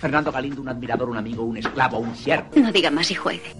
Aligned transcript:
Fernando 0.00 0.32
Galindo, 0.32 0.62
un 0.62 0.68
admirador, 0.68 1.08
un 1.08 1.16
amigo, 1.16 1.44
un 1.44 1.56
esclavo, 1.56 1.98
un 1.98 2.16
siervo. 2.16 2.48
No 2.56 2.72
diga 2.72 2.90
más 2.90 3.08
y 3.12 3.14
juegue. 3.14 3.54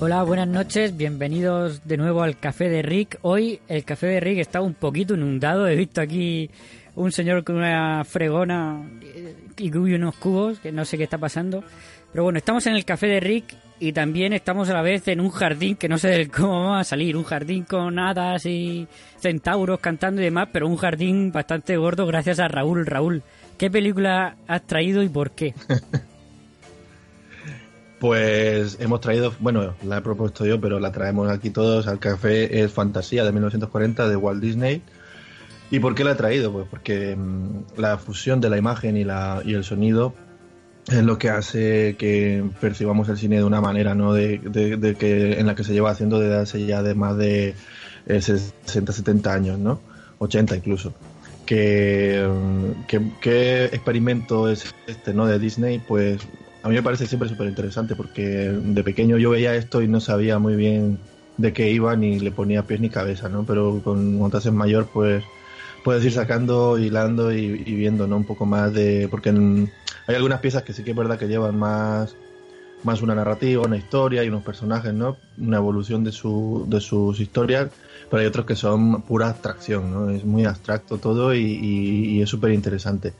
Hola, 0.00 0.22
buenas 0.24 0.48
noches, 0.48 0.96
bienvenidos 0.96 1.86
de 1.86 1.96
nuevo 1.98 2.22
al 2.22 2.38
Café 2.38 2.70
de 2.70 2.80
Rick. 2.80 3.18
Hoy 3.20 3.60
el 3.68 3.84
Café 3.84 4.06
de 4.06 4.20
Rick 4.20 4.38
está 4.38 4.62
un 4.62 4.74
poquito 4.74 5.14
inundado, 5.14 5.68
he 5.68 5.76
visto 5.76 6.00
aquí 6.00 6.50
un 6.94 7.12
señor 7.12 7.44
con 7.44 7.56
una 7.56 8.02
fregona 8.04 8.82
y 9.58 9.70
unos 9.76 10.16
cubos, 10.16 10.58
que 10.58 10.72
no 10.72 10.84
sé 10.84 10.98
qué 10.98 11.04
está 11.04 11.18
pasando. 11.18 11.62
Pero 12.12 12.24
bueno, 12.24 12.38
estamos 12.38 12.66
en 12.66 12.74
el 12.74 12.84
Café 12.84 13.06
de 13.06 13.20
Rick 13.20 13.54
y 13.80 13.92
también 13.92 14.32
estamos 14.32 14.68
a 14.68 14.74
la 14.74 14.82
vez 14.82 15.08
en 15.08 15.20
un 15.20 15.30
jardín 15.30 15.76
que 15.76 15.88
no 15.88 15.98
sé 15.98 16.28
cómo 16.28 16.70
va 16.70 16.80
a 16.80 16.84
salir, 16.84 17.16
un 17.16 17.24
jardín 17.24 17.64
con 17.64 17.98
hadas 17.98 18.46
y 18.46 18.86
centauros 19.18 19.80
cantando 19.80 20.20
y 20.20 20.24
demás, 20.24 20.48
pero 20.52 20.68
un 20.68 20.76
jardín 20.76 21.32
bastante 21.32 21.76
gordo 21.76 22.06
gracias 22.06 22.38
a 22.38 22.48
Raúl. 22.48 22.86
Raúl, 22.86 23.22
¿qué 23.58 23.70
película 23.70 24.36
has 24.46 24.66
traído 24.66 25.02
y 25.02 25.08
por 25.08 25.30
qué? 25.32 25.54
Pues 28.02 28.78
hemos 28.80 29.00
traído, 29.00 29.32
bueno, 29.38 29.76
la 29.84 29.98
he 29.98 30.00
propuesto 30.00 30.44
yo, 30.44 30.60
pero 30.60 30.80
la 30.80 30.90
traemos 30.90 31.30
aquí 31.30 31.50
todos 31.50 31.86
al 31.86 32.00
café. 32.00 32.60
Es 32.60 32.72
Fantasía 32.72 33.22
de 33.22 33.30
1940 33.30 34.08
de 34.08 34.16
Walt 34.16 34.42
Disney. 34.42 34.82
¿Y 35.72 35.80
por 35.80 35.94
qué 35.94 36.04
la 36.04 36.12
he 36.12 36.14
traído? 36.16 36.52
Pues 36.52 36.68
porque 36.68 37.16
mm, 37.16 37.64
la 37.76 37.96
fusión 37.98 38.40
de 38.42 38.50
la 38.50 38.58
imagen 38.58 38.96
y, 38.96 39.04
la, 39.04 39.40
y 39.44 39.54
el 39.54 39.64
sonido 39.64 40.20
es 40.88 41.02
lo 41.04 41.18
que 41.18 41.30
hace 41.30 41.96
que 41.98 42.50
percibamos 42.60 43.08
el 43.10 43.18
cine 43.18 43.38
de 43.38 43.44
una 43.44 43.60
manera, 43.62 43.94
¿no? 43.94 44.14
De, 44.14 44.38
de- 44.40 44.96
que 44.98 45.40
en 45.40 45.46
la 45.46 45.54
que 45.56 45.64
se 45.64 45.72
lleva 45.74 45.90
haciendo 45.92 46.20
desde 46.20 46.36
hace 46.36 46.66
ya 46.66 46.82
de 46.82 46.94
más 46.96 47.16
de 47.18 47.56
eh, 48.06 48.22
60, 48.22 48.92
70 48.92 49.34
años, 49.34 49.58
¿no? 49.60 49.84
80 50.18 50.56
incluso. 50.56 50.96
Que, 51.46 52.26
mm, 52.30 52.84
que- 52.86 53.12
¿Qué 53.20 53.64
experimento 53.66 54.48
es 54.50 54.70
este, 54.86 55.14
¿no? 55.14 55.26
De 55.26 55.38
Disney? 55.38 55.80
Pues 55.80 56.30
a 56.62 56.68
mí 56.68 56.74
me 56.76 56.82
parece 56.84 57.06
siempre 57.06 57.28
súper 57.28 57.48
interesante 57.48 57.96
porque 57.96 58.22
de 58.24 58.84
pequeño 58.84 59.18
yo 59.18 59.30
veía 59.30 59.54
esto 59.56 59.82
y 59.82 59.88
no 59.88 60.00
sabía 60.00 60.38
muy 60.38 60.56
bien 60.56 61.08
de 61.36 61.52
qué 61.52 61.70
iba 61.70 61.96
ni 61.96 62.20
le 62.20 62.32
ponía 62.32 62.66
pies 62.66 62.80
ni 62.80 62.90
cabeza, 62.90 63.28
¿no? 63.28 63.44
Pero 63.46 63.82
con 63.82 64.20
haces 64.34 64.52
mayor, 64.52 64.90
pues 64.92 65.30
puedes 65.82 66.04
ir 66.04 66.12
sacando, 66.12 66.78
hilando 66.78 67.32
y, 67.32 67.62
y 67.66 67.74
viendo, 67.74 68.06
¿no? 68.06 68.16
Un 68.16 68.24
poco 68.26 68.46
más 68.46 68.72
de... 68.72 69.08
Porque 69.10 69.30
en- 69.30 69.70
hay 70.06 70.14
algunas 70.16 70.40
piezas 70.40 70.62
que 70.64 70.72
sí 70.72 70.84
que 70.84 70.90
es 70.90 70.96
verdad 70.96 71.18
que 71.18 71.28
llevan 71.28 71.56
más, 71.58 72.16
más 72.82 73.02
una 73.02 73.14
narrativa, 73.14 73.62
una 73.64 73.76
historia 73.78 74.24
y 74.24 74.28
unos 74.28 74.42
personajes, 74.44 74.92
¿no? 74.94 75.18
Una 75.38 75.58
evolución 75.58 76.04
de, 76.04 76.12
su, 76.12 76.66
de 76.68 76.80
sus 76.80 77.20
historias, 77.20 77.70
pero 78.10 78.20
hay 78.20 78.26
otros 78.26 78.46
que 78.46 78.56
son 78.56 79.02
pura 79.02 79.28
abstracción, 79.28 79.92
¿no? 79.92 80.10
Es 80.10 80.24
muy 80.24 80.44
abstracto 80.44 80.98
todo 80.98 81.34
y, 81.34 81.40
y- 81.40 82.04
y 82.18 82.22
es 82.22 82.28
súper 82.30 82.52
interesante. 82.52 83.14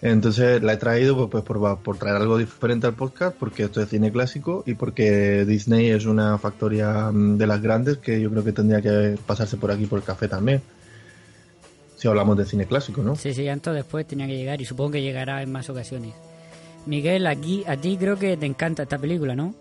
Entonces 0.00 0.62
la 0.62 0.74
he 0.74 0.76
traído 0.76 1.16
pues, 1.16 1.30
pues, 1.30 1.44
por, 1.44 1.82
por 1.82 1.98
traer 1.98 2.16
algo 2.16 2.38
diferente 2.38 2.86
al 2.86 2.94
podcast, 2.96 3.36
porque 3.38 3.64
esto 3.64 3.80
es 3.80 3.88
cine 3.88 4.12
clásico 4.12 4.62
y 4.66 4.74
porque 4.74 5.44
Disney 5.46 5.88
es 5.90 6.06
una 6.06 6.38
factoría 6.38 7.10
mm, 7.12 7.38
de 7.38 7.46
las 7.46 7.62
grandes 7.62 7.98
que 7.98 8.20
yo 8.20 8.30
creo 8.30 8.44
que 8.44 8.52
tendría 8.52 8.82
que 8.82 9.18
pasarse 9.26 9.56
por 9.56 9.70
aquí 9.72 9.86
por 9.86 9.98
el 9.98 10.04
café 10.04 10.28
también. 10.28 10.62
Si 11.96 12.06
hablamos 12.08 12.36
de 12.36 12.44
cine 12.44 12.66
clásico, 12.66 13.02
¿no? 13.02 13.16
Sí, 13.16 13.32
sí, 13.34 13.48
antes 13.48 13.70
o 13.70 13.74
después 13.74 14.06
tenía 14.06 14.26
que 14.26 14.36
llegar 14.36 14.60
y 14.60 14.64
supongo 14.64 14.92
que 14.92 15.02
llegará 15.02 15.42
en 15.42 15.50
más 15.50 15.68
ocasiones. 15.70 16.12
Miguel, 16.86 17.26
aquí 17.26 17.64
a 17.66 17.76
ti 17.76 17.96
creo 17.98 18.18
que 18.18 18.36
te 18.36 18.46
encanta 18.46 18.82
esta 18.84 18.98
película, 18.98 19.34
¿no? 19.34 19.54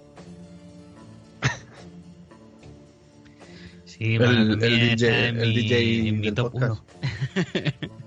Sí, 3.85 4.15
El- 4.15 4.23
el 4.23 4.59
DJ 4.59 4.93
está 4.93 5.27
en 5.29 5.39
el 5.39 5.49
mi, 5.49 5.55
DJ 5.55 6.09
en 6.09 6.19
mi 6.19 6.31
top 6.31 6.51
podcast. 6.51 6.81
1. 7.35 7.95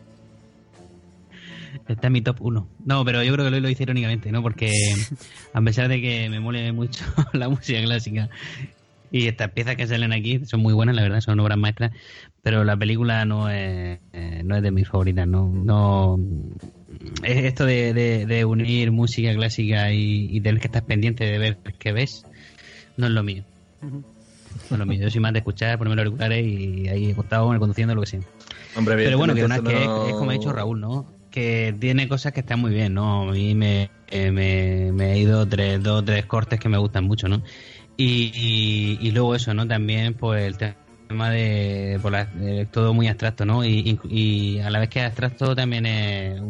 Está 1.89 2.09
en 2.09 2.13
mi 2.13 2.21
top 2.21 2.37
1. 2.41 2.69
No, 2.85 3.05
pero 3.05 3.23
yo 3.23 3.33
creo 3.33 3.47
que 3.47 3.51
lo, 3.51 3.61
lo 3.61 3.69
hice 3.71 3.85
irónicamente, 3.85 4.31
¿no? 4.31 4.43
Porque 4.43 4.71
a 5.55 5.61
pesar 5.63 5.89
de 5.89 6.01
que 6.03 6.29
me 6.29 6.39
mole 6.41 6.71
mucho 6.73 7.03
la 7.33 7.49
música 7.49 7.81
clásica 7.83 8.29
y 9.11 9.27
estas 9.27 9.51
piezas 9.53 9.77
que 9.77 9.87
salen 9.87 10.13
aquí 10.13 10.45
son 10.45 10.61
muy 10.61 10.75
buenas, 10.75 10.95
la 10.95 11.03
verdad, 11.03 11.21
son 11.23 11.41
obras 11.41 11.57
maestras, 11.57 11.93
pero 12.49 12.65
la 12.65 12.79
película 12.79 13.27
no 13.27 13.51
es, 13.51 13.99
eh, 14.15 14.41
no 14.43 14.57
es 14.57 14.63
de 14.63 14.71
mis 14.71 14.89
favoritas, 14.89 15.29
¿no? 15.29 15.51
no 15.53 16.19
es 17.23 17.45
esto 17.45 17.67
de, 17.67 17.93
de- 17.93 18.25
de 18.25 18.45
unir 18.47 18.91
música 18.91 19.35
clásica 19.35 19.93
y, 19.93 20.29
y 20.35 20.41
tener 20.41 20.59
que 20.59 20.69
estar 20.69 20.83
pendiente 20.83 21.27
de 21.27 21.37
ver 21.39 21.59
qué 21.79 21.93
ves, 21.93 22.25
no 22.97 23.05
es 23.07 23.13
lo 23.13 23.23
mío. 23.23 23.45
No 23.83 23.99
es 24.71 24.79
lo 24.79 24.87
mío. 24.87 24.99
Yo 25.03 25.11
soy 25.11 25.21
más 25.21 25.35
de 25.35 25.41
escuchar, 25.41 25.77
ponerme 25.77 25.97
los 25.97 26.07
auriculares 26.07 26.43
y 26.47 26.89
ahí 26.89 27.11
acostado, 27.11 27.47
conduciendo, 27.59 27.95
lo 27.95 28.01
que 28.01 28.07
sea. 28.07 28.21
Hombre, 28.75 28.97
Pero 28.97 29.19
bueno, 29.19 29.35
que, 29.35 29.45
una, 29.45 29.57
que 29.61 29.61
evidentemente 29.69 30.09
es, 30.09 30.13
no- 30.15 30.19
como 30.19 30.31
ha 30.31 30.33
dicho 30.33 30.51
Raúl, 30.51 30.81
¿no? 30.81 31.05
Que 31.31 31.75
tiene 31.79 32.09
cosas 32.09 32.33
que 32.33 32.41
están 32.41 32.61
muy 32.61 32.71
bien, 32.71 32.95
¿no? 32.95 33.29
A 33.29 33.33
mí 33.33 33.55
me, 33.55 33.91
eh, 34.11 34.31
me, 34.31 34.91
me 34.93 35.13
he 35.13 35.19
ido 35.19 35.47
tres, 35.47 35.83
dos 35.83 36.03
tres 36.03 36.25
cortes 36.25 36.59
que 36.59 36.71
me 36.71 36.79
gustan 36.79 37.05
mucho, 37.05 37.29
¿no? 37.29 37.43
Y, 37.99 38.33
y, 38.35 39.07
y 39.07 39.11
luego 39.11 39.35
eso, 39.35 39.53
¿no? 39.53 39.67
También, 39.69 40.15
pues 40.15 40.45
el 40.47 40.57
tema 40.57 40.77
de, 41.09 41.99
por 42.03 42.13
la- 42.13 42.27
de 42.27 42.67
todo 42.67 42.93
muy 42.93 43.09
abstracto, 43.09 43.45
¿no? 43.47 43.65
Y, 43.65 43.99
y, 44.05 44.57
y 44.57 44.61
a 44.61 44.69
la 44.71 44.79
vez 44.79 44.89
que 44.91 45.01
es 45.01 45.07
abstracto 45.07 45.57
también 45.57 45.87
es 45.87 46.41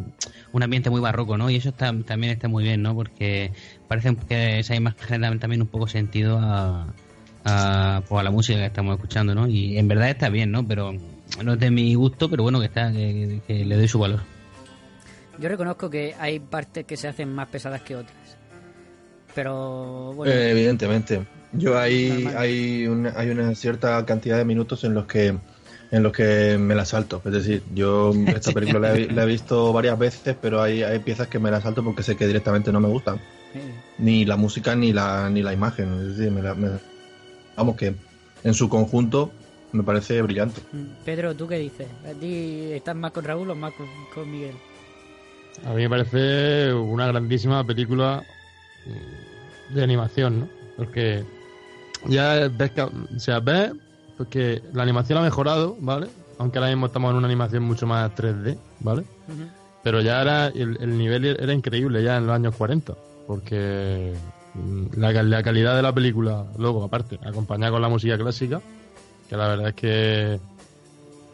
un- 0.53 0.63
ambiente 0.63 0.91
muy 0.91 1.01
barroco, 1.01 1.39
¿no? 1.39 1.49
Y 1.51 1.57
eso 1.57 1.69
está, 1.69 1.93
también 2.05 2.33
está 2.33 2.49
muy 2.49 2.65
bien, 2.65 2.83
¿no? 2.83 2.95
Porque 2.95 3.53
parece 3.87 4.17
que 4.29 4.59
esa 4.59 4.75
imagen 4.75 5.21
da 5.21 5.39
también 5.39 5.63
un 5.63 5.69
poco 5.69 5.87
sentido 5.87 6.39
a, 6.41 6.93
a, 7.45 8.03
pues, 8.09 8.21
a 8.21 8.23
la 8.25 8.31
música 8.33 8.59
que 8.59 8.67
estamos 8.67 8.97
escuchando, 8.97 9.35
¿no? 9.37 9.47
Y 9.47 9.79
en 9.79 9.87
verdad 9.87 10.11
está 10.11 10.29
bien, 10.29 10.51
¿no? 10.51 10.67
Pero 10.67 10.93
no 11.45 11.53
es 11.53 11.61
de 11.61 11.71
mi 11.71 11.95
gusto, 11.95 12.29
pero 12.29 12.43
bueno, 12.43 12.59
que 12.59 12.67
está, 12.67 12.91
que, 12.91 13.41
que 13.47 13.65
le 13.65 13.77
doy 13.77 13.87
su 13.87 14.01
valor. 14.01 14.21
Yo 15.39 15.49
reconozco 15.49 15.89
que 15.89 16.17
hay 16.19 16.41
partes 16.41 16.85
que 16.85 16.97
se 16.97 17.07
hacen 17.07 17.33
más 17.33 17.47
pesadas 17.49 17.83
que 17.83 17.95
otras. 17.95 18.17
Pero 19.37 20.13
bueno, 20.15 20.33
Eh, 20.33 20.51
evidentemente. 20.51 21.23
Yo 21.53 21.78
hay, 21.78 22.09
Normal. 22.09 22.36
hay, 22.36 22.86
una, 22.86 23.12
hay 23.16 23.31
una 23.31 23.54
cierta 23.54 24.04
cantidad 24.04 24.36
de 24.36 24.44
minutos 24.44 24.84
en 24.84 24.94
los 24.94 25.06
que 25.06 25.34
en 25.91 26.03
los 26.03 26.12
que 26.12 26.59
me 26.59 26.75
la 26.75 26.84
salto. 26.84 27.22
Es 27.25 27.32
decir, 27.32 27.62
yo 27.75 28.12
esta 28.36 28.53
película 28.53 28.81
la 28.91 28.94
he, 28.94 29.10
la 29.10 29.22
he 29.22 29.26
visto 29.26 29.72
varias 29.72 29.98
veces, 29.98 30.36
pero 30.41 30.60
hay, 30.60 30.82
hay 30.82 30.98
piezas 30.98 31.28
que 31.28 31.38
me 31.38 31.50
la 31.50 31.60
salto 31.62 31.82
porque 31.82 32.03
sé 32.03 32.14
que 32.16 32.26
directamente 32.26 32.72
no 32.72 32.81
me 32.81 32.88
gustan. 32.88 33.19
Ni 33.98 34.25
la 34.26 34.36
música 34.36 34.76
ni 34.76 34.92
la, 34.92 35.31
ni 35.31 35.42
la 35.42 35.53
imagen. 35.53 35.92
Es 36.00 36.16
decir, 36.16 36.31
me 36.31 36.42
la- 36.42 36.54
me- 36.54 36.78
vamos 37.56 37.76
que 37.76 37.94
en 38.44 38.54
su 38.54 38.69
conjunto 38.69 39.32
me 39.72 39.82
parece 39.82 40.20
brillante. 40.22 40.60
mm, 40.72 41.04
Pedro, 41.04 41.34
¿tú 41.34 41.48
qué 41.48 41.56
dices? 41.59 41.88
¿A 42.04 42.12
ti 42.20 42.70
estás 42.72 42.94
más 42.94 43.10
con 43.12 43.25
Raúl 43.25 43.50
o 43.50 43.54
más 43.54 43.72
con, 43.72 43.86
con 44.15 44.30
Miguel? 44.30 44.54
A 45.65 45.72
mí 45.72 45.83
me 45.83 45.89
parece 45.91 46.72
una 46.74 47.06
grandísima 47.09 47.65
película 47.66 48.22
mm, 49.71 49.74
de 49.74 49.83
animación, 49.83 50.41
¿no? 50.41 50.48
Porque 50.77 51.24
ya 52.06 52.48
ves 52.48 52.71
que, 52.72 52.83
o 52.83 52.92
sea, 53.18 53.41
ves 53.41 53.72
pues 54.16 54.28
que 54.28 54.62
la 54.72 54.83
animación 54.83 55.18
ha 55.18 55.22
mejorado, 55.22 55.77
¿vale? 55.80 56.09
Aunque 56.39 56.59
ahora 56.59 56.71
mismo 56.71 56.86
estamos 56.86 57.10
en 57.10 57.16
una 57.18 57.27
animación 57.27 57.62
mucho 57.65 57.86
más 57.86 58.15
3D, 58.15 58.59
¿vale? 58.80 59.04
Pero 59.83 60.00
ya 60.00 60.21
era 60.22 60.48
el, 60.48 60.77
el 60.80 60.98
nivel 60.98 61.24
era 61.24 61.53
increíble 61.53 62.03
ya 62.03 62.16
en 62.16 62.27
los 62.27 62.34
años 62.34 62.54
40, 62.56 62.95
porque 63.27 64.18
mm, 64.54 64.86
la, 64.97 65.12
cal- 65.12 65.30
la 65.30 65.42
calidad 65.42 65.77
de 65.77 65.83
la 65.83 65.92
película, 65.95 66.47
luego 66.59 66.83
aparte, 66.84 67.18
acompañada 67.22 67.72
con 67.72 67.83
la 67.83 67.89
música 67.89 68.18
clásica, 68.18 68.60
que 69.28 69.36
la 69.36 69.48
verdad 69.48 69.68
es 69.68 69.74
que 69.74 70.41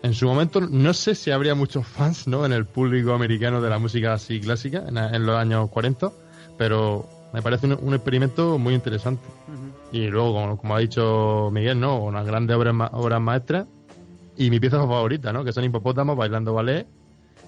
en 0.02 0.12
su 0.14 0.26
momento 0.26 0.60
no 0.60 0.92
sé 0.92 1.14
si 1.14 1.30
habría 1.30 1.54
muchos 1.54 1.86
fans 1.86 2.26
¿no? 2.28 2.44
en 2.44 2.52
el 2.52 2.66
público 2.66 3.12
americano 3.14 3.60
de 3.62 3.70
la 3.70 3.78
música 3.78 4.12
así 4.14 4.40
clásica 4.40 4.84
en, 4.86 4.98
en 4.98 5.24
los 5.26 5.36
años 5.36 5.70
40, 5.70 6.10
pero 6.56 7.08
me 7.32 7.42
parece 7.42 7.66
un, 7.66 7.78
un 7.80 7.94
experimento 7.94 8.58
muy 8.58 8.74
interesante. 8.74 9.26
Y 9.94 10.08
luego, 10.08 10.32
como, 10.34 10.56
como 10.58 10.74
ha 10.74 10.80
dicho 10.80 11.50
Miguel, 11.52 11.78
¿no? 11.78 11.98
unas 12.02 12.26
grandes 12.26 12.56
obras, 12.56 12.74
ma- 12.74 12.90
obras 12.94 13.20
maestras 13.20 13.66
y 14.36 14.50
mi 14.50 14.58
pieza 14.58 14.78
favorita, 14.78 15.32
¿no? 15.32 15.44
que 15.44 15.52
son 15.52 15.62
hipopótamos 15.62 16.16
bailando 16.16 16.52
ballet 16.52 16.84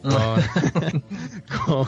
con, 0.00 0.12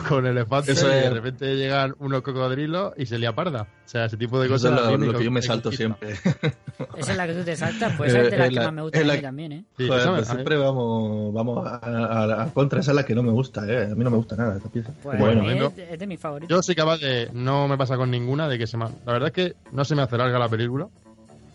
con 0.07 0.25
elefantes 0.25 0.77
Eso 0.77 0.87
y 0.87 0.91
de 0.91 1.05
es- 1.07 1.13
repente 1.13 1.55
llegan 1.55 1.93
unos 1.99 2.21
cocodrilos 2.21 2.93
y 2.97 3.05
se 3.05 3.17
lía 3.19 3.33
parda. 3.33 3.63
O 3.63 3.89
sea, 3.89 4.05
ese 4.05 4.17
tipo 4.17 4.39
de 4.39 4.45
Eso 4.45 4.53
cosas. 4.55 4.71
es 4.73 4.87
a 4.87 4.91
lo, 4.91 5.17
que 5.17 5.23
yo 5.23 5.31
me 5.31 5.41
salto 5.41 5.71
siempre. 5.71 6.11
Esa 6.97 7.11
es 7.11 7.17
la 7.17 7.27
que 7.27 7.33
tú 7.33 7.43
te 7.43 7.55
saltas, 7.55 7.93
pues 7.97 8.11
esa 8.13 8.21
es 8.21 8.29
de 8.29 8.35
Eh, 8.35 8.39
las 8.39 8.47
eh, 8.47 8.49
que 8.51 8.55
la- 8.55 8.63
más 8.65 8.73
me 8.73 8.81
gusta 8.83 8.97
es 8.99 9.03
a 9.03 9.07
la- 9.07 9.13
mí 9.15 9.21
también, 9.21 9.51
¿eh? 9.51 9.63
Sí, 9.77 9.87
Joder, 9.87 10.07
pues 10.09 10.27
siempre 10.27 10.57
vamos, 10.57 11.33
vamos 11.33 11.67
a, 11.67 11.75
a- 11.83 12.43
a 12.43 12.53
contra, 12.53 12.79
esa 12.79 12.91
es 12.91 12.95
la 12.95 13.03
que 13.05 13.15
no 13.15 13.23
me 13.23 13.31
gusta, 13.31 13.65
¿eh? 13.67 13.85
A 13.91 13.95
mí 13.95 14.03
no 14.03 14.09
me 14.11 14.17
gusta 14.17 14.35
nada 14.35 14.57
esta 14.57 14.69
pieza. 14.69 14.91
Pues 15.03 15.19
Bueno, 15.19 15.41
a 15.41 15.45
mí 15.45 15.55
¿no? 15.59 15.65
es, 15.67 15.77
es 15.77 15.99
de 15.99 16.07
mis 16.07 16.19
favoritos. 16.19 16.55
Yo 16.55 16.61
soy 16.61 16.75
capaz 16.75 16.97
de. 16.99 17.29
No 17.33 17.67
me 17.67 17.77
pasa 17.77 17.97
con 17.97 18.09
ninguna 18.11 18.47
de 18.47 18.57
que 18.57 18.67
se 18.67 18.77
me. 18.77 18.85
La 19.05 19.13
verdad 19.13 19.27
es 19.27 19.33
que 19.33 19.55
no 19.71 19.83
se 19.83 19.95
me 19.95 20.01
hace 20.03 20.17
larga 20.17 20.37
la 20.39 20.47
película. 20.49 20.87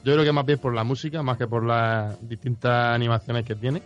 Yo 0.05 0.13
creo 0.13 0.25
que 0.25 0.33
más 0.33 0.45
bien 0.45 0.59
por 0.59 0.75
la 0.75 0.85
música, 0.85 1.23
más 1.23 1.39
que 1.39 1.47
por 1.47 1.65
las 1.65 2.17
distintas 2.29 2.95
animaciones 2.95 3.45
que 3.45 3.55
tiene. 3.55 3.81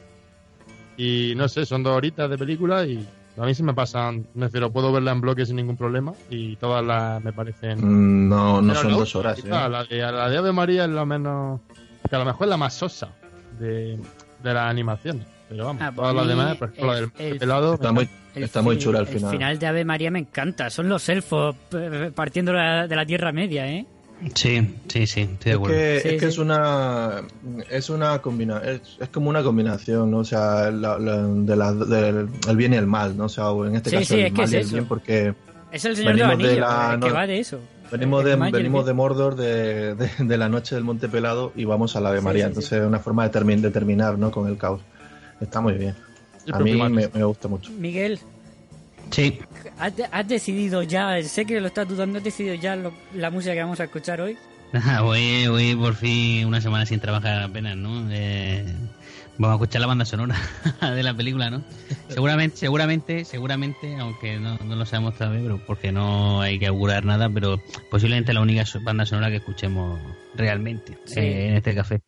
Y 0.96 1.34
no 1.36 1.46
sé, 1.48 1.64
son 1.64 1.82
dos 1.84 1.96
horitas 1.96 2.28
de 2.28 2.36
película 2.36 2.84
y 2.84 3.06
a 3.40 3.46
mí 3.46 3.54
se 3.54 3.62
me 3.62 3.74
pasan. 3.74 4.26
Me 4.34 4.46
refiero, 4.46 4.70
puedo 4.72 4.92
verla 4.92 5.12
en 5.12 5.20
bloque 5.20 5.46
sin 5.46 5.56
ningún 5.56 5.76
problema 5.76 6.12
y 6.30 6.56
todas 6.56 6.84
las 6.84 7.22
me 7.22 7.32
parecen. 7.32 7.78
Mm, 7.78 8.28
No, 8.28 8.60
no 8.62 8.68
Pero 8.72 8.82
son 8.82 8.92
la 8.92 8.98
dos 8.98 9.16
horas, 9.16 9.38
última, 9.38 9.66
¿eh? 9.66 9.68
La 9.70 9.84
de, 9.84 9.98
la 9.98 10.28
de 10.28 10.36
Ave 10.38 10.52
María 10.52 10.84
es 10.84 10.90
la 10.90 11.04
menos. 11.04 11.60
Que 12.08 12.16
a 12.16 12.18
lo 12.20 12.24
mejor 12.24 12.44
es 12.46 12.50
la 12.50 12.56
más 12.56 12.74
sosa 12.74 13.08
de, 13.58 13.98
de 14.42 14.54
las 14.54 14.70
animaciones. 14.70 15.26
Pero 15.48 15.64
vamos, 15.66 15.80
Ah, 15.82 15.86
pues 15.86 15.96
todas 15.96 16.10
a 16.10 16.14
las 16.16 16.28
demás, 16.28 16.56
por 16.58 16.68
ejemplo, 16.68 16.92
la 16.92 16.98
el- 16.98 17.10
del 17.12 17.32
el- 17.32 17.38
pelado. 17.38 17.74
Está 17.74 17.92
muy, 17.92 18.08
El 18.34 18.42
está 18.42 18.60
muy 18.62 18.76
chula 18.78 18.98
al 19.00 19.06
El 19.08 19.14
final. 19.14 19.30
final 19.30 19.58
de 19.58 19.66
Ave 19.66 19.84
María 19.84 20.10
me 20.10 20.18
encanta. 20.18 20.68
Son 20.70 20.88
los 20.88 21.08
elfos 21.08 21.56
p- 21.70 22.10
partiendo 22.12 22.52
la- 22.52 22.86
de 22.86 22.94
la 22.96 23.06
Tierra 23.06 23.32
Media, 23.32 23.66
¿eh? 23.66 23.86
Sí, 24.34 24.74
sí, 24.88 25.06
sí, 25.06 25.20
estoy 25.22 25.36
de 25.44 25.50
Es 25.50 25.56
acuerdo. 25.56 25.76
que, 25.76 26.00
Sí, 26.02 26.08
es, 26.08 26.14
que 26.14 26.20
sí. 26.20 26.26
es 26.26 26.38
una 26.38 27.22
es 27.70 27.90
una 27.90 28.18
combina 28.20 28.58
es, 28.64 28.80
es 28.98 29.08
como 29.10 29.30
una 29.30 29.42
combinación 29.42 30.10
¿no? 30.10 30.18
o 30.18 30.24
sea 30.24 30.70
la- 30.70 30.98
la- 30.98 31.22
de 31.22 31.56
la, 31.56 31.72
del 31.72 32.28
el 32.48 32.56
bien 32.56 32.74
y 32.74 32.76
el 32.76 32.86
mal 32.86 33.16
no 33.16 33.26
o 33.26 33.28
sea 33.28 33.50
o 33.50 33.64
en 33.66 33.76
este 33.76 33.90
Sí, 33.90 33.96
caso 33.96 34.14
sí, 34.14 34.20
el 34.20 34.26
es 34.26 34.32
que 34.32 34.36
mal 34.38 34.44
es 34.46 34.52
y 34.52 34.56
el 34.56 34.62
eso. 34.62 34.72
bien 34.72 34.84
porque 34.86 35.34
Es 35.70 35.84
el 35.84 35.96
Señor 35.96 36.14
de 36.16 36.18
los 36.20 36.28
Venimos 36.28 36.38
de 36.38 36.44
Anillos, 36.48 36.68
la- 36.68 36.94
eh, 36.94 37.00
que 37.00 37.12
va 37.12 37.26
de 37.26 37.38
eso. 37.38 37.60
venimos 37.92 38.24
de 38.24 38.36
venimos. 38.36 38.94
Mordor 38.94 39.36
de, 39.36 39.94
de, 39.94 40.10
de 40.18 40.36
la 40.38 40.48
noche 40.48 40.74
del 40.74 40.84
Monte 40.84 41.08
Pelado 41.08 41.52
y 41.54 41.64
vamos 41.64 41.94
a 41.94 42.00
la 42.00 42.08
Ave 42.08 42.18
Sí, 42.18 42.24
María 42.24 42.44
sí, 42.44 42.48
entonces 42.48 42.72
es 42.72 42.86
una 42.86 42.98
forma 42.98 43.28
de, 43.28 43.38
termi- 43.38 43.60
de 43.60 43.70
terminar 43.70 44.18
no 44.18 44.30
con 44.32 44.48
el 44.48 44.58
caos 44.58 44.80
está 45.40 45.60
muy 45.60 45.74
bien 45.74 45.94
El 46.46 46.54
a 46.54 46.58
mí 46.58 46.72
me 47.14 47.24
gusta 47.24 47.46
mucho 47.48 47.70
Miguel, 47.72 48.18
Sí, 49.10 49.38
¿has, 49.78 49.92
has 50.10 50.28
decidido 50.28 50.82
ya, 50.82 51.22
sé 51.22 51.44
que 51.44 51.60
lo 51.60 51.66
estás 51.68 51.88
dudando, 51.88 52.18
has 52.18 52.24
decidido 52.24 52.54
ya 52.54 52.76
lo- 52.76 52.92
la 53.14 53.30
música 53.30 53.54
que 53.54 53.60
vamos 53.62 53.80
a 53.80 53.84
escuchar 53.84 54.20
hoy? 54.20 54.36
Voy, 55.02 55.46
voy 55.48 55.74
por 55.76 55.94
fin 55.94 56.46
una 56.46 56.60
semana 56.60 56.84
sin 56.84 57.00
trabajar 57.00 57.42
apenas, 57.42 57.74
¿no? 57.76 58.06
Eh, 58.10 58.66
vamos 59.38 59.54
a 59.54 59.54
escuchar 59.54 59.80
la 59.80 59.86
banda 59.86 60.04
sonora 60.04 60.36
de 60.94 61.02
la 61.02 61.14
película, 61.14 61.48
¿no? 61.48 61.62
Seguramente, 62.08 62.56
seguramente, 62.58 63.24
seguramente, 63.24 63.96
aunque 63.96 64.38
no, 64.38 64.56
no 64.58 64.76
lo 64.76 64.84
sabemos 64.84 65.16
todavía, 65.16 65.40
pero 65.42 65.60
porque 65.66 65.90
no 65.90 66.42
hay 66.42 66.58
que 66.58 66.66
augurar 66.66 67.06
nada, 67.06 67.30
pero 67.30 67.62
posiblemente 67.90 68.34
la 68.34 68.42
única 68.42 68.64
banda 68.82 69.06
sonora 69.06 69.30
que 69.30 69.36
escuchemos 69.36 69.98
realmente 70.34 70.98
Sí. 71.06 71.20
eh, 71.20 71.48
en 71.48 71.54
este 71.54 71.74
café. 71.74 72.02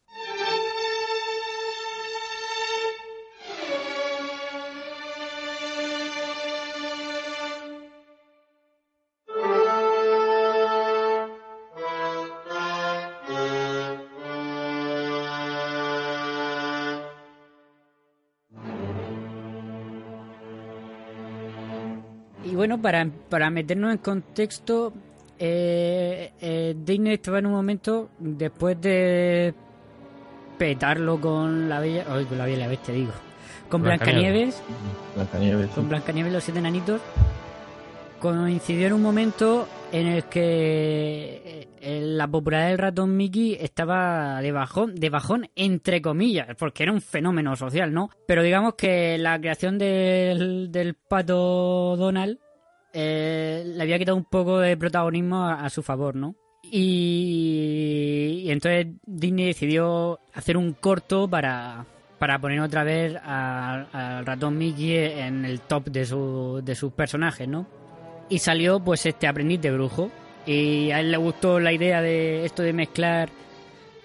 Bueno, 22.60 22.82
para, 22.82 23.08
para 23.30 23.48
meternos 23.48 23.90
en 23.90 23.96
contexto, 23.96 24.92
eh, 25.38 26.30
eh, 26.42 26.74
Disney 26.76 27.14
estaba 27.14 27.38
en 27.38 27.46
un 27.46 27.52
momento, 27.52 28.10
después 28.18 28.78
de 28.82 29.54
petarlo 30.58 31.18
con 31.18 31.70
la 31.70 31.80
Bella... 31.80 32.04
Ay, 32.06 32.26
con 32.26 32.36
la 32.36 32.44
Bella 32.44 32.68
Bestia, 32.68 32.92
digo. 32.92 33.12
Con 33.70 33.82
Blancanieves. 33.82 34.62
Con 35.74 35.88
Blancanieves 35.88 36.32
los 36.34 36.44
siete 36.44 36.58
enanitos, 36.58 37.00
coincidió 38.18 38.88
en 38.88 38.92
un 38.92 39.00
momento 39.00 39.66
en 39.90 40.06
el 40.08 40.24
que 40.24 41.66
eh, 41.80 42.00
la 42.02 42.28
popularidad 42.28 42.68
del 42.68 42.78
ratón 42.78 43.16
Mickey 43.16 43.56
estaba 43.58 44.42
de 44.42 44.52
bajón, 44.52 44.96
de 44.96 45.08
bajón 45.08 45.48
entre 45.56 46.02
comillas, 46.02 46.48
porque 46.58 46.82
era 46.82 46.92
un 46.92 47.00
fenómeno 47.00 47.56
social, 47.56 47.94
¿no? 47.94 48.10
Pero 48.26 48.42
digamos 48.42 48.74
que 48.74 49.16
la 49.16 49.40
creación 49.40 49.78
del, 49.78 50.70
del 50.70 50.92
pato 50.92 51.96
Donald 51.96 52.38
eh, 52.92 53.62
le 53.66 53.82
había 53.82 53.98
quitado 53.98 54.16
un 54.16 54.24
poco 54.24 54.58
de 54.58 54.76
protagonismo 54.76 55.46
a, 55.46 55.68
su 55.70 55.82
favor, 55.82 56.16
¿no? 56.16 56.34
Y, 56.62 58.46
entonces 58.48 58.88
Disney 59.06 59.46
decidió 59.46 60.20
hacer 60.34 60.56
un 60.56 60.72
corto 60.74 61.28
para, 61.28 61.86
para 62.18 62.38
poner 62.38 62.60
otra 62.60 62.84
vez 62.84 63.16
al 63.22 64.26
ratón 64.26 64.58
Mickey 64.58 64.96
en 64.96 65.44
el 65.44 65.60
top 65.60 65.86
de, 65.86 66.04
su, 66.04 66.60
de 66.64 66.74
sus 66.74 66.92
personajes, 66.92 67.48
¿no? 67.48 67.66
Y 68.28 68.38
salió 68.38 68.80
pues 68.80 69.06
este 69.06 69.26
aprendiz 69.26 69.60
de 69.60 69.72
brujo. 69.72 70.10
Y 70.46 70.90
a 70.90 71.00
él 71.00 71.10
le 71.10 71.16
gustó 71.18 71.60
la 71.60 71.72
idea 71.72 72.00
de 72.00 72.44
esto 72.44 72.62
de 72.62 72.72
mezclar 72.72 73.28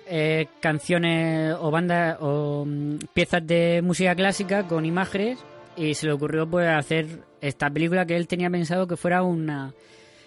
eh, 0.07 0.47
canciones 0.59 1.55
o 1.59 1.71
bandas 1.71 2.17
o 2.19 2.65
mm, 2.67 2.97
piezas 3.13 3.45
de 3.47 3.81
música 3.83 4.13
clásica 4.15 4.67
con 4.67 4.85
imágenes 4.85 5.39
y 5.77 5.93
se 5.93 6.07
le 6.07 6.13
ocurrió 6.13 6.49
pues 6.49 6.67
hacer 6.67 7.07
esta 7.41 7.69
película 7.69 8.05
que 8.05 8.15
él 8.15 8.27
tenía 8.27 8.49
pensado 8.49 8.87
que 8.87 8.97
fuera 8.97 9.21
una 9.23 9.73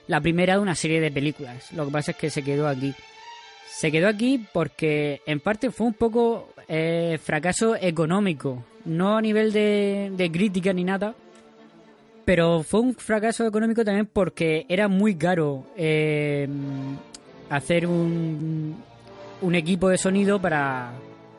la 0.06 0.20
primera 0.20 0.54
de 0.54 0.60
una 0.60 0.74
serie 0.74 1.00
de 1.00 1.10
películas. 1.12 1.72
Lo 1.72 1.84
que 1.86 1.92
pasa 1.92 2.10
es 2.12 2.16
que 2.16 2.30
se 2.30 2.42
quedó 2.42 2.66
aquí. 2.66 2.94
Se 3.66 3.92
quedó 3.92 4.08
aquí 4.08 4.44
porque 4.52 5.20
en 5.26 5.40
parte 5.40 5.70
fue 5.70 5.86
un 5.86 5.94
poco 5.94 6.48
eh, 6.66 7.18
fracaso 7.22 7.76
económico, 7.76 8.64
no 8.86 9.16
a 9.16 9.22
nivel 9.22 9.52
de, 9.52 10.10
de 10.16 10.32
crítica 10.32 10.72
ni 10.72 10.82
nada, 10.82 11.14
pero 12.24 12.62
fue 12.62 12.80
un 12.80 12.94
fracaso 12.94 13.46
económico 13.46 13.84
también 13.84 14.06
porque 14.06 14.66
era 14.68 14.88
muy 14.88 15.14
caro 15.14 15.66
eh, 15.76 16.48
hacer 17.50 17.86
un, 17.86 18.82
un 19.40 19.54
equipo 19.54 19.88
de 19.88 19.98
sonido 19.98 20.40
para... 20.40 20.92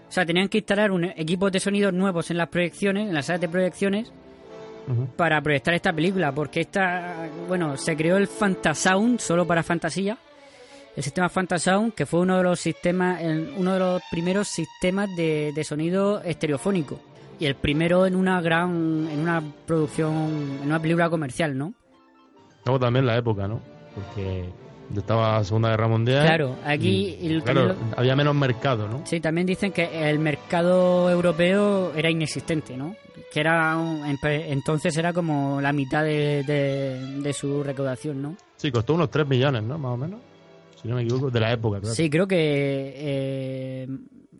O 0.10 0.12
sea, 0.12 0.26
tenían 0.26 0.50
que 0.50 0.58
instalar 0.58 0.92
un 0.92 1.04
equipo 1.06 1.52
de 1.52 1.60
sonido 1.60 1.92
nuevos 1.92 2.32
en 2.32 2.38
las 2.38 2.50
proyecciones, 2.50 3.08
en 3.08 3.14
las 3.14 3.28
salas 3.28 3.42
de 3.42 3.50
proyecciones, 3.50 4.12
para 5.16 5.40
proyectar 5.40 5.76
esta 5.76 5.94
película, 5.94 6.32
porque 6.32 6.62
esta, 6.62 7.30
bueno, 7.48 7.78
se 7.78 7.96
creó 7.96 8.18
el 8.18 8.28
Fantasound 8.28 9.20
solo 9.20 9.46
para 9.46 9.62
fantasía, 9.62 10.18
el 10.96 11.04
sistema 11.04 11.30
Fantasound, 11.30 11.94
que 11.94 12.08
fue 12.08 12.22
uno 12.22 12.38
de 12.38 12.44
los 12.44 12.60
sistemas, 12.60 13.22
uno 13.56 13.74
de 13.74 13.80
los 13.80 14.02
primeros 14.10 14.48
sistemas 14.48 15.16
de, 15.16 15.52
de 15.54 15.64
sonido 15.64 16.24
estereofónico 16.24 17.00
y 17.40 17.46
el 17.46 17.56
primero 17.56 18.06
en 18.06 18.16
una 18.16 18.42
gran, 18.42 19.08
en 19.12 19.20
una 19.20 19.42
producción, 19.66 20.60
en 20.62 20.68
una 20.68 20.82
película 20.82 21.10
comercial, 21.10 21.58
¿no? 21.58 21.74
Luego 22.66 22.80
también 22.80 23.06
la 23.06 23.16
época, 23.16 23.48
¿no? 23.48 23.62
Porque 23.96 24.50
estaba 24.96 25.38
la 25.38 25.44
Segunda 25.44 25.70
Guerra 25.70 25.88
Mundial. 25.88 26.26
Claro, 26.26 26.56
aquí 26.66 27.18
y, 27.22 27.28
el- 27.28 27.44
claro, 27.44 27.68
también 27.68 27.94
había 27.98 28.16
menos 28.16 28.36
mercado, 28.36 28.88
¿no? 28.88 29.02
Sí, 29.06 29.20
también 29.20 29.46
dicen 29.48 29.72
que 29.72 30.10
el 30.10 30.20
mercado 30.20 31.10
europeo 31.10 31.94
era 31.96 32.10
inexistente, 32.10 32.76
¿no? 32.76 32.96
Que 33.32 33.42
era 33.42 33.78
un- 33.78 34.06
en- 34.06 34.18
entonces 34.24 34.98
era 34.98 35.14
como 35.14 35.62
la 35.62 35.72
mitad 35.74 36.04
de, 36.04 36.44
de- 36.44 37.22
de 37.22 37.34
su 37.34 37.64
recaudación, 37.64 38.22
¿no? 38.22 38.36
Sí, 38.58 38.72
costó 38.72 38.94
unos 38.96 39.10
3 39.12 39.28
millones, 39.28 39.64
¿no? 39.64 39.78
Más 39.78 39.92
o 39.94 39.98
menos. 39.98 40.20
Si 40.82 40.88
no 40.88 40.96
me 40.96 41.04
equivoco, 41.04 41.30
de 41.30 41.40
la 41.40 41.52
época, 41.52 41.80
claro. 41.82 41.94
Sí, 41.94 42.10
creo 42.10 42.26
que 42.26 42.94
eh, 42.96 43.88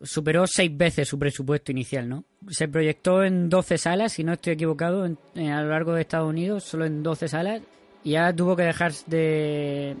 superó 0.02 0.46
seis 0.46 0.74
veces 0.76 1.06
su 1.06 1.18
presupuesto 1.18 1.70
inicial, 1.70 2.08
¿no? 2.08 2.24
Se 2.48 2.66
proyectó 2.66 3.22
en 3.22 3.48
12 3.50 3.76
salas, 3.78 4.12
si 4.14 4.24
no 4.24 4.32
estoy 4.32 4.54
equivocado, 4.54 5.04
en- 5.04 5.18
en- 5.34 5.50
a 5.52 5.62
lo 5.62 5.68
largo 5.68 5.92
de 5.92 6.00
Estados 6.00 6.28
Unidos, 6.30 6.64
solo 6.64 6.86
en 6.86 7.02
12 7.02 7.28
salas, 7.28 7.60
y 8.02 8.12
ya 8.12 8.32
tuvo 8.34 8.56
que 8.56 8.62
dejar 8.62 8.92
de, 9.06 9.94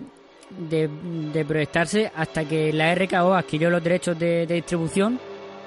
de, 0.58 1.44
proyectarse 1.46 2.10
hasta 2.14 2.44
que 2.44 2.72
la 2.72 2.94
RKO 2.94 3.34
adquirió 3.34 3.70
los 3.70 3.82
derechos 3.82 4.18
de, 4.18 4.46
distribución 4.46 5.18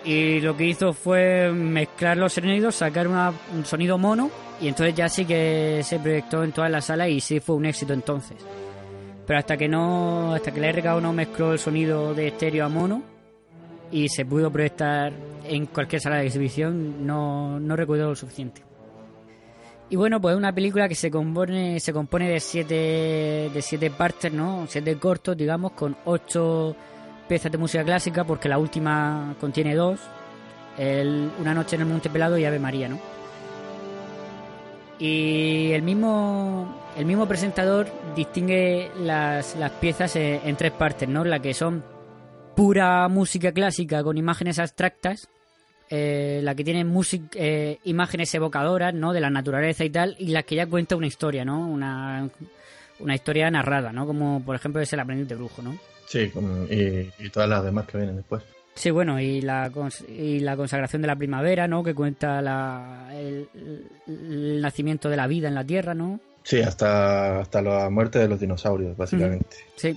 y 0.06 0.42
lo 0.42 0.56
que 0.56 0.66
hizo 0.66 0.94
fue 0.94 1.52
mezclar 1.52 2.18
los 2.18 2.34
sonidos, 2.34 2.76
sacar 2.76 3.08
un 3.08 3.66
sonido 3.66 3.98
mono 3.98 4.30
y 4.60 4.68
entonces 4.68 4.96
ya 4.96 5.10
sí 5.10 5.26
que 5.26 5.82
se 5.84 6.00
proyectó 6.00 6.44
en 6.44 6.52
todas 6.52 6.70
las 6.70 6.86
salas 6.86 7.10
y 7.10 7.20
sí 7.20 7.40
fue 7.40 7.56
un 7.56 7.66
éxito 7.66 7.94
entonces. 7.94 8.38
Pero 9.26 9.40
hasta 9.40 9.56
que 9.56 9.70
no, 9.70 10.34
hasta 10.34 10.52
que 10.52 10.60
la 10.60 10.72
RKO 10.72 11.00
no 11.00 11.14
mezcló 11.14 11.54
el 11.54 11.60
sonido 11.60 12.14
de 12.14 12.28
estéreo 12.28 12.66
a 12.66 12.70
mono 12.70 13.02
y 13.92 14.10
se 14.10 14.26
pudo 14.26 14.52
proyectar 14.52 15.14
en 15.46 15.66
cualquier 15.68 16.02
sala 16.02 16.18
de 16.18 16.28
exhibición, 16.28 17.06
no, 17.06 17.60
no 17.60 17.76
recuerdo 17.76 18.10
lo 18.10 18.16
suficiente. 18.16 18.73
Y 19.94 19.96
bueno, 19.96 20.20
pues 20.20 20.34
es 20.34 20.40
una 20.40 20.52
película 20.56 20.90
que 20.90 20.96
se 20.96 21.12
compone, 21.12 21.80
se 21.80 21.94
compone 21.94 22.28
de 22.28 22.40
siete, 22.40 23.52
de 23.54 23.62
siete 23.62 23.92
partes, 23.92 24.34
¿no? 24.34 24.66
Siete 24.68 24.98
cortos, 24.98 25.38
digamos, 25.38 25.74
con 25.74 25.96
ocho 26.06 26.76
piezas 27.30 27.52
de 27.52 27.60
música 27.60 27.84
clásica, 27.84 28.24
porque 28.24 28.50
la 28.50 28.58
última 28.58 29.36
contiene 29.40 29.76
dos. 29.76 30.00
El- 30.80 31.30
una 31.40 31.54
noche 31.54 31.76
en 31.76 31.84
el 31.84 31.88
Monte 31.90 32.10
Pelado 32.10 32.40
y 32.40 32.46
Ave 32.46 32.58
María, 32.58 32.90
¿no? 32.90 32.98
Y 34.98 35.74
el 35.74 35.84
mismo, 35.84 36.76
el 36.98 37.06
mismo 37.06 37.28
presentador 37.28 37.86
distingue 38.16 38.90
las, 39.00 39.56
las 39.58 39.70
piezas 39.74 40.16
en, 40.16 40.42
en 40.44 40.56
tres 40.56 40.72
partes, 40.72 41.08
¿no? 41.08 41.24
La 41.24 41.38
que 41.38 41.54
son 41.54 41.84
pura 42.56 43.08
música 43.10 43.52
clásica 43.52 44.04
con 44.04 44.18
imágenes 44.18 44.58
abstractas, 44.58 45.30
eh, 45.90 46.40
la 46.44 46.56
que 46.56 46.64
tiene 46.64 46.84
música, 46.84 47.28
eh, 47.36 47.80
imágenes 47.84 48.34
evocadoras, 48.34 48.94
¿no? 48.94 49.14
De 49.14 49.20
la 49.22 49.30
naturaleza 49.30 49.84
y 49.86 49.90
tal, 49.90 50.16
y 50.20 50.28
la 50.28 50.44
que 50.44 50.56
ya 50.56 50.68
cuenta 50.68 50.96
una 50.96 51.08
historia, 51.08 51.46
¿no? 51.46 51.68
Una, 51.68 52.30
una 53.00 53.16
historia 53.16 53.50
narrada, 53.52 53.92
¿no? 53.92 54.06
Como 54.06 54.44
por 54.44 54.56
ejemplo 54.56 54.82
es 54.82 54.92
el 54.94 55.00
aprendiz 55.00 55.28
de 55.28 55.36
brujo, 55.36 55.62
¿no? 55.62 55.78
Sí, 56.08 56.32
y, 56.70 57.26
y 57.26 57.30
todas 57.30 57.50
las 57.50 57.64
demás 57.64 57.86
que 57.88 57.98
vienen 57.98 58.18
después. 58.18 58.44
Sí, 58.76 58.90
bueno, 58.90 59.20
y 59.20 59.42
la, 59.42 59.72
y 60.10 60.40
la 60.40 60.56
consagración 60.58 61.02
de 61.04 61.08
la 61.08 61.16
primavera, 61.16 61.68
¿no? 61.68 61.84
Que 61.84 61.94
cuenta 61.94 62.42
la, 62.42 63.10
el, 63.14 63.48
el 64.08 64.62
nacimiento 64.62 65.10
de 65.10 65.18
la 65.18 65.28
vida 65.28 65.48
en 65.48 65.56
la 65.56 65.64
Tierra, 65.64 65.94
¿no? 65.94 66.20
Sí, 66.44 66.60
hasta, 66.60 67.40
hasta 67.40 67.62
la 67.62 67.90
muerte 67.90 68.20
de 68.20 68.28
los 68.28 68.40
dinosaurios, 68.40 68.98
básicamente. 68.98 69.58
Sí. 69.76 69.96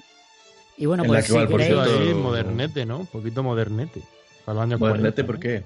Y 0.76 0.84
bueno, 0.86 1.04
En 1.04 1.10
la 1.10 1.18
pues 1.20 1.26
que 1.26 1.32
por 1.32 1.48
queréis... 1.48 1.68
cierto, 1.68 1.98
Ahí, 2.00 2.14
modernete, 2.14 2.84
¿no? 2.84 2.98
Un 3.00 3.06
poquito 3.06 3.42
modernete. 3.42 4.02
Para 4.46 4.54
los 4.54 4.62
años 4.62 4.80
Modernete, 4.80 5.24
40, 5.24 5.26
¿por 5.26 5.40
qué? 5.40 5.64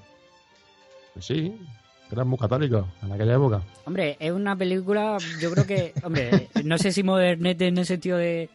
Pues 1.12 1.26
sí, 1.26 1.54
eran 2.10 2.26
muy 2.26 2.38
católicos 2.38 2.86
en 3.02 3.12
aquella 3.12 3.34
época. 3.34 3.62
Hombre, 3.84 4.16
es 4.18 4.32
una 4.32 4.56
película, 4.56 5.18
yo 5.38 5.50
creo 5.52 5.66
que, 5.66 5.92
hombre, 6.02 6.48
no 6.64 6.78
sé 6.78 6.90
si 6.90 7.02
modernete 7.02 7.66
en 7.66 7.76
el 7.76 7.84
sentido 7.84 8.16
de, 8.16 8.48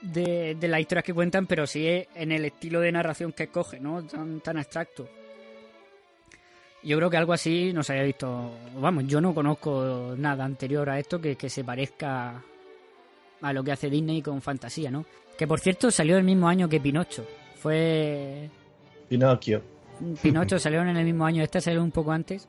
de, 0.00 0.56
de 0.58 0.68
las 0.68 0.80
historias 0.80 1.04
que 1.04 1.12
cuentan, 1.12 1.46
pero 1.46 1.66
sí 1.66 1.86
es 1.86 2.08
en 2.14 2.32
el 2.32 2.46
estilo 2.46 2.80
de 2.80 2.90
narración 2.90 3.32
que 3.32 3.44
escoge, 3.44 3.78
¿no? 3.78 4.02
Tan, 4.02 4.40
tan 4.40 4.56
abstracto. 4.56 5.06
Yo 6.82 6.96
creo 6.96 7.10
que 7.10 7.18
algo 7.18 7.34
así 7.34 7.74
no 7.74 7.82
se 7.82 7.92
haya 7.92 8.02
visto, 8.02 8.50
vamos, 8.80 9.04
yo 9.06 9.20
no 9.20 9.34
conozco 9.34 10.14
nada 10.16 10.46
anterior 10.46 10.88
a 10.88 10.98
esto 10.98 11.20
que, 11.20 11.36
que 11.36 11.50
se 11.50 11.64
parezca 11.64 12.42
a 13.42 13.52
lo 13.52 13.62
que 13.62 13.72
hace 13.72 13.90
Disney 13.90 14.22
con 14.22 14.40
fantasía, 14.40 14.90
¿no? 14.90 15.04
Que 15.36 15.46
por 15.46 15.60
cierto 15.60 15.90
salió 15.90 16.16
el 16.16 16.24
mismo 16.24 16.48
año 16.48 16.66
que 16.66 16.80
Pinocho. 16.80 17.26
Fue 17.56 18.48
Pinocchio. 19.08 19.62
Pinocho 20.22 20.58
salió 20.58 20.82
en 20.82 20.96
el 20.96 21.04
mismo 21.04 21.24
año, 21.24 21.42
esta 21.42 21.60
salió 21.60 21.82
un 21.82 21.90
poco 21.90 22.12
antes. 22.12 22.48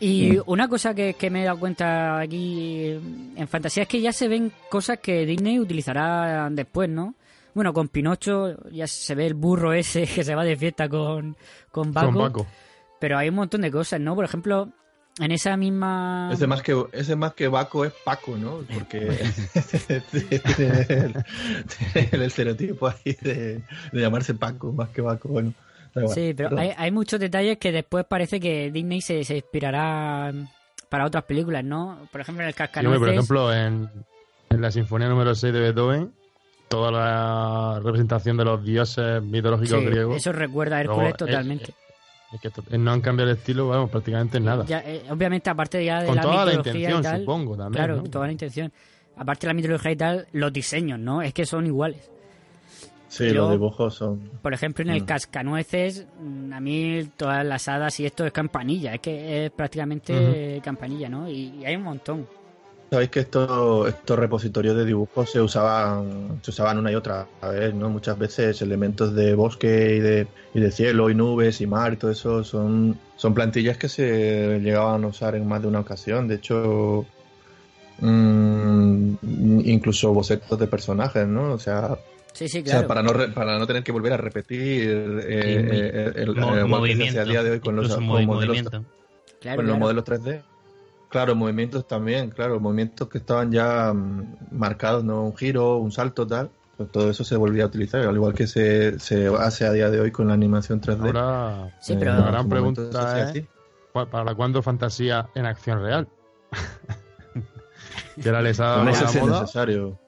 Y 0.00 0.38
una 0.46 0.68
cosa 0.68 0.94
que, 0.94 1.14
que 1.14 1.30
me 1.30 1.42
he 1.42 1.44
dado 1.44 1.58
cuenta 1.58 2.18
aquí 2.18 2.90
en 3.36 3.48
fantasía 3.48 3.84
es 3.84 3.88
que 3.88 4.00
ya 4.00 4.12
se 4.12 4.28
ven 4.28 4.52
cosas 4.68 4.98
que 4.98 5.24
Disney 5.24 5.58
utilizará 5.58 6.48
después, 6.50 6.90
¿no? 6.90 7.14
Bueno, 7.54 7.72
con 7.72 7.88
Pinocho 7.88 8.56
ya 8.70 8.86
se 8.86 9.14
ve 9.14 9.26
el 9.26 9.34
burro 9.34 9.72
ese 9.72 10.06
que 10.14 10.24
se 10.24 10.34
va 10.34 10.44
de 10.44 10.56
fiesta 10.56 10.88
con, 10.88 11.36
con 11.70 11.92
Baco. 11.92 12.06
Con 12.06 12.18
Baco. 12.18 12.46
Pero 13.00 13.18
hay 13.18 13.28
un 13.28 13.36
montón 13.36 13.60
de 13.62 13.70
cosas, 13.70 14.00
¿no? 14.00 14.14
Por 14.14 14.24
ejemplo, 14.24 14.72
en 15.20 15.30
esa 15.30 15.56
misma... 15.56 16.30
Ese 16.32 16.46
más 16.46 16.62
que 16.62 16.84
ese 16.92 17.16
más 17.16 17.34
que 17.34 17.48
Baco 17.48 17.84
es 17.84 17.92
Paco, 18.04 18.36
¿no? 18.36 18.60
Porque 18.72 19.00
tiene 20.56 20.86
el, 20.88 21.24
tiene 21.92 22.08
el 22.10 22.22
estereotipo 22.22 22.88
ahí 22.88 23.16
de, 23.20 23.62
de 23.92 24.00
llamarse 24.00 24.34
Paco 24.34 24.72
más 24.72 24.88
que 24.88 25.00
Baco. 25.00 25.28
Bueno, 25.28 25.54
Sí, 26.08 26.34
pero 26.36 26.50
Perdón. 26.50 26.58
hay, 26.58 26.72
hay 26.76 26.90
muchos 26.90 27.20
detalles 27.20 27.58
que 27.58 27.70
después 27.72 28.04
parece 28.06 28.40
que 28.40 28.70
Disney 28.70 29.00
se, 29.00 29.22
se 29.24 29.36
inspirará 29.36 30.32
para 30.88 31.06
otras 31.06 31.24
películas, 31.24 31.64
¿no? 31.64 32.08
Por 32.10 32.20
ejemplo, 32.20 32.42
en 32.42 32.48
el 32.48 32.54
Cascanueces... 32.54 32.98
por 33.00 33.08
ejemplo, 33.08 33.52
en, 33.54 33.88
en 34.50 34.60
la 34.60 34.70
Sinfonía 34.70 35.08
número 35.08 35.34
6 35.34 35.52
de 35.52 35.60
Beethoven, 35.60 36.12
toda 36.68 36.90
la 36.90 37.80
representación 37.82 38.36
de 38.36 38.44
los 38.44 38.64
dioses 38.64 39.22
mitológicos 39.22 39.78
Sí, 39.80 39.84
griegos. 39.86 40.16
eso 40.16 40.32
recuerda 40.32 40.76
a 40.76 40.80
Hércules 40.80 41.10
eh, 41.12 41.16
totalmente. 41.16 41.74
Es 42.32 42.40
que 42.40 42.50
to- 42.50 42.64
no 42.78 42.90
han 42.92 43.00
cambiado 43.00 43.30
el 43.30 43.36
estilo, 43.36 43.68
vamos, 43.68 43.90
prácticamente 43.90 44.38
en 44.38 44.44
nada. 44.46 44.64
Ya, 44.66 44.80
eh, 44.80 45.02
obviamente, 45.08 45.48
aparte 45.50 45.84
ya 45.84 46.00
de 46.00 46.06
Con 46.08 46.16
la 46.16 46.22
toda 46.22 46.44
la 46.46 46.54
intención, 46.54 47.00
y 47.00 47.02
tal. 47.02 47.20
supongo, 47.20 47.56
también, 47.56 47.72
Claro, 47.84 47.96
¿no? 48.02 48.02
toda 48.10 48.26
la 48.26 48.32
intención. 48.32 48.72
Aparte 49.16 49.46
de 49.46 49.52
la 49.52 49.54
mitología 49.54 49.90
y 49.92 49.96
tal, 49.96 50.26
los 50.32 50.52
diseños, 50.52 50.98
¿no? 50.98 51.22
Es 51.22 51.32
que 51.32 51.46
son 51.46 51.66
iguales. 51.66 52.10
Sí, 53.16 53.28
Yo- 53.28 53.34
los 53.34 53.50
dibujos 53.52 53.94
son. 53.94 54.18
Por 54.42 54.52
ejemplo, 54.54 54.82
en 54.84 54.90
el 54.90 55.02
Mm. 55.02 55.06
Cascanueces, 55.06 56.06
mm, 56.20 56.52
a 56.52 56.60
mí 56.60 57.08
todas 57.16 57.44
las 57.46 57.68
hadas 57.68 58.00
y 58.00 58.06
esto 58.06 58.26
es 58.26 58.32
campanilla. 58.32 58.94
Es 58.94 59.00
que 59.00 59.46
es 59.46 59.50
prácticamente 59.52 60.60
campanilla, 60.64 61.08
¿no? 61.08 61.28
Y, 61.28 61.54
y 61.60 61.64
hay 61.64 61.76
un 61.76 61.82
montón. 61.84 62.26
Sabéis 62.90 63.10
que 63.10 63.20
estos, 63.20 63.88
estos 63.88 64.18
repositorios 64.18 64.76
de 64.76 64.84
dibujos 64.84 65.30
se 65.30 65.40
usaban, 65.40 66.40
se 66.42 66.50
usaban 66.50 66.78
una 66.78 66.92
y 66.92 66.94
otra 66.94 67.26
vez, 67.50 67.72
¿no? 67.74 67.88
Muchas 67.88 68.18
veces 68.18 68.60
elementos 68.62 69.14
de 69.14 69.34
bosque 69.34 69.94
y 69.96 70.00
de, 70.00 70.26
y 70.52 70.60
de 70.60 70.70
cielo 70.70 71.08
y 71.10 71.14
nubes 71.14 71.60
y 71.60 71.66
mar 71.66 71.92
y 71.92 71.96
todo 71.96 72.10
eso 72.10 72.42
son, 72.44 72.98
son 73.16 73.34
plantillas 73.34 73.78
que 73.78 73.88
se 73.88 74.60
llegaban 74.60 75.02
a 75.04 75.06
usar 75.08 75.34
en 75.34 75.46
más 75.46 75.62
de 75.62 75.68
una 75.68 75.80
ocasión. 75.80 76.28
De 76.28 76.36
hecho, 76.36 77.04
mm, 78.00 79.14
incluso 79.64 80.12
bocetos 80.12 80.58
de 80.58 80.66
personajes, 80.66 81.26
¿no? 81.26 81.52
O 81.52 81.58
sea, 81.58 81.96
Sí, 82.34 82.48
sí, 82.48 82.58
o 82.60 82.64
claro. 82.64 82.78
sea, 82.80 82.88
para 82.88 83.02
no, 83.02 83.12
re- 83.12 83.28
para 83.28 83.58
no 83.58 83.66
tener 83.66 83.82
que 83.82 83.92
volver 83.92 84.12
a 84.12 84.16
repetir 84.18 84.60
eh, 84.60 85.20
eh, 85.26 86.12
el, 86.16 86.36
el- 86.36 86.36
el- 86.58 86.66
movimiento, 86.66 87.20
a 87.20 87.24
día 87.24 87.42
de 87.42 87.52
hoy 87.52 87.60
con 87.60 87.76
los, 87.76 87.94
con 87.94 88.04
modelos 88.04 88.26
movimiento. 88.36 88.84
Claro, 89.40 89.56
con 89.56 89.66
los 89.66 89.76
claro. 89.76 89.78
modelos 89.78 90.04
3D. 90.04 90.42
Claro, 91.08 91.34
movimientos 91.36 91.86
también, 91.86 92.30
claro, 92.30 92.58
movimientos 92.58 93.08
que 93.08 93.18
estaban 93.18 93.52
ya 93.52 93.92
mm, 93.94 94.36
marcados, 94.50 95.04
¿no? 95.04 95.22
Un 95.22 95.36
giro, 95.36 95.76
un 95.76 95.92
salto, 95.92 96.26
tal. 96.26 96.50
Pues 96.76 96.90
todo 96.90 97.08
eso 97.08 97.22
se 97.22 97.36
volvía 97.36 97.62
a 97.62 97.66
utilizar, 97.68 98.00
al 98.00 98.16
igual 98.16 98.34
que 98.34 98.48
se, 98.48 98.98
se 98.98 99.28
hace 99.28 99.64
a 99.64 99.70
día 99.70 99.90
de 99.90 100.00
hoy 100.00 100.10
con 100.10 100.26
la 100.26 100.34
animación 100.34 100.80
3D. 100.80 101.06
Ahora, 101.06 101.78
Sí, 101.80 101.92
Eh, 101.92 101.96
pero- 102.00 102.14
la 102.14 102.26
gran 102.26 102.48
pregunta 102.48 102.82
es: 102.82 102.96
así. 103.28 103.46
¿cuál- 103.92 104.08
¿para 104.08 104.34
cuándo 104.34 104.60
fantasía 104.60 105.28
en 105.36 105.46
acción 105.46 105.80
real? 105.82 106.08
que 108.20 108.28
era 108.28 108.42
les 108.42 108.58
ha 108.60 108.64
dado 108.64 108.84
la 108.84 108.90
moda. 108.90 109.40
necesario. 109.42 109.98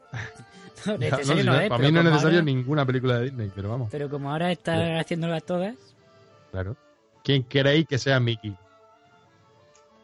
No, 0.87 0.92
no, 0.99 1.42
no 1.45 1.61
es, 1.61 1.68
para 1.68 1.83
mí 1.85 1.92
no 1.92 2.00
es 2.00 2.04
necesario 2.04 2.38
ahora- 2.38 2.42
ninguna 2.42 2.85
película 2.87 3.18
de 3.18 3.25
Disney, 3.25 3.50
pero 3.54 3.71
vamos, 3.71 3.88
Pero 3.90 4.09
como 4.11 4.30
ahora 4.30 4.52
está 4.52 5.00
haciéndolas 5.00 5.42
todas, 5.45 5.75
claro. 6.52 6.76
¿Quién 7.25 7.42
queréis 7.45 7.87
que 7.88 7.99
sea 7.99 8.21
Mickey? 8.21 8.54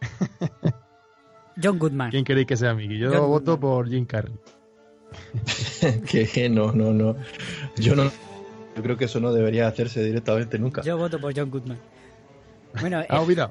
John 1.63 1.79
Goodman. 1.79 2.11
¿Quién 2.11 2.25
queréis 2.25 2.47
que 2.47 2.57
sea 2.57 2.75
Mickey? 2.75 2.99
Yo 2.99 3.11
John 3.13 3.29
voto 3.29 3.53
Goodman. 3.57 3.61
por 3.61 3.89
Jim 3.89 4.05
Carrey. 4.07 4.35
que 6.09 6.49
no, 6.49 6.73
no, 6.73 6.93
no. 6.93 7.17
Yo 7.77 7.95
no. 7.95 8.05
Yo 8.75 8.83
creo 8.83 8.97
que 8.97 9.05
eso 9.05 9.21
no 9.21 9.33
debería 9.33 9.67
hacerse 9.69 10.03
directamente 10.03 10.59
nunca. 10.59 10.81
Yo 10.83 10.97
voto 10.97 11.21
por 11.21 11.37
John 11.37 11.51
Goodman. 11.51 11.79
Bueno, 12.81 13.03
Ah, 13.09 13.21
eh, 13.23 13.25
mira, 13.29 13.51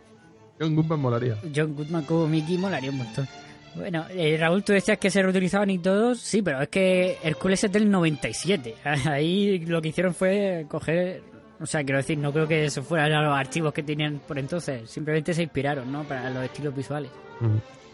John 0.60 0.76
Goodman 0.76 1.00
molaría. 1.00 1.38
John 1.56 1.76
Goodman 1.76 2.04
como 2.06 2.28
Mickey 2.28 2.58
molaría 2.58 2.90
un 2.90 2.98
montón. 2.98 3.28
Bueno, 3.76 4.06
eh, 4.10 4.36
Raúl, 4.40 4.64
tú 4.64 4.74
decías 4.74 4.98
que 4.98 5.10
se 5.10 5.22
reutilizaban 5.22 5.70
y 5.70 5.80
todos. 5.80 6.20
Sí, 6.20 6.42
pero 6.42 6.62
es 6.62 6.68
que 6.70 7.18
Hércules 7.24 7.64
es 7.64 7.72
del 7.72 7.90
97. 7.90 8.76
Ahí 9.06 9.60
lo 9.66 9.82
que 9.82 9.90
hicieron 9.90 10.14
fue 10.14 10.66
coger. 10.68 11.24
O 11.60 11.66
sea, 11.66 11.84
quiero 11.84 11.98
decir, 11.98 12.18
no 12.18 12.34
creo 12.34 12.48
que 12.48 12.66
eso 12.66 12.82
fueran 12.84 13.24
los 13.24 13.36
archivos 13.38 13.72
que 13.74 13.84
tenían 13.84 14.20
por 14.28 14.38
entonces. 14.40 14.90
Simplemente 14.90 15.34
se 15.34 15.44
inspiraron, 15.44 15.92
¿no? 15.92 16.04
Para 16.04 16.30
los 16.30 16.44
estilos 16.44 16.76
visuales. 16.76 17.12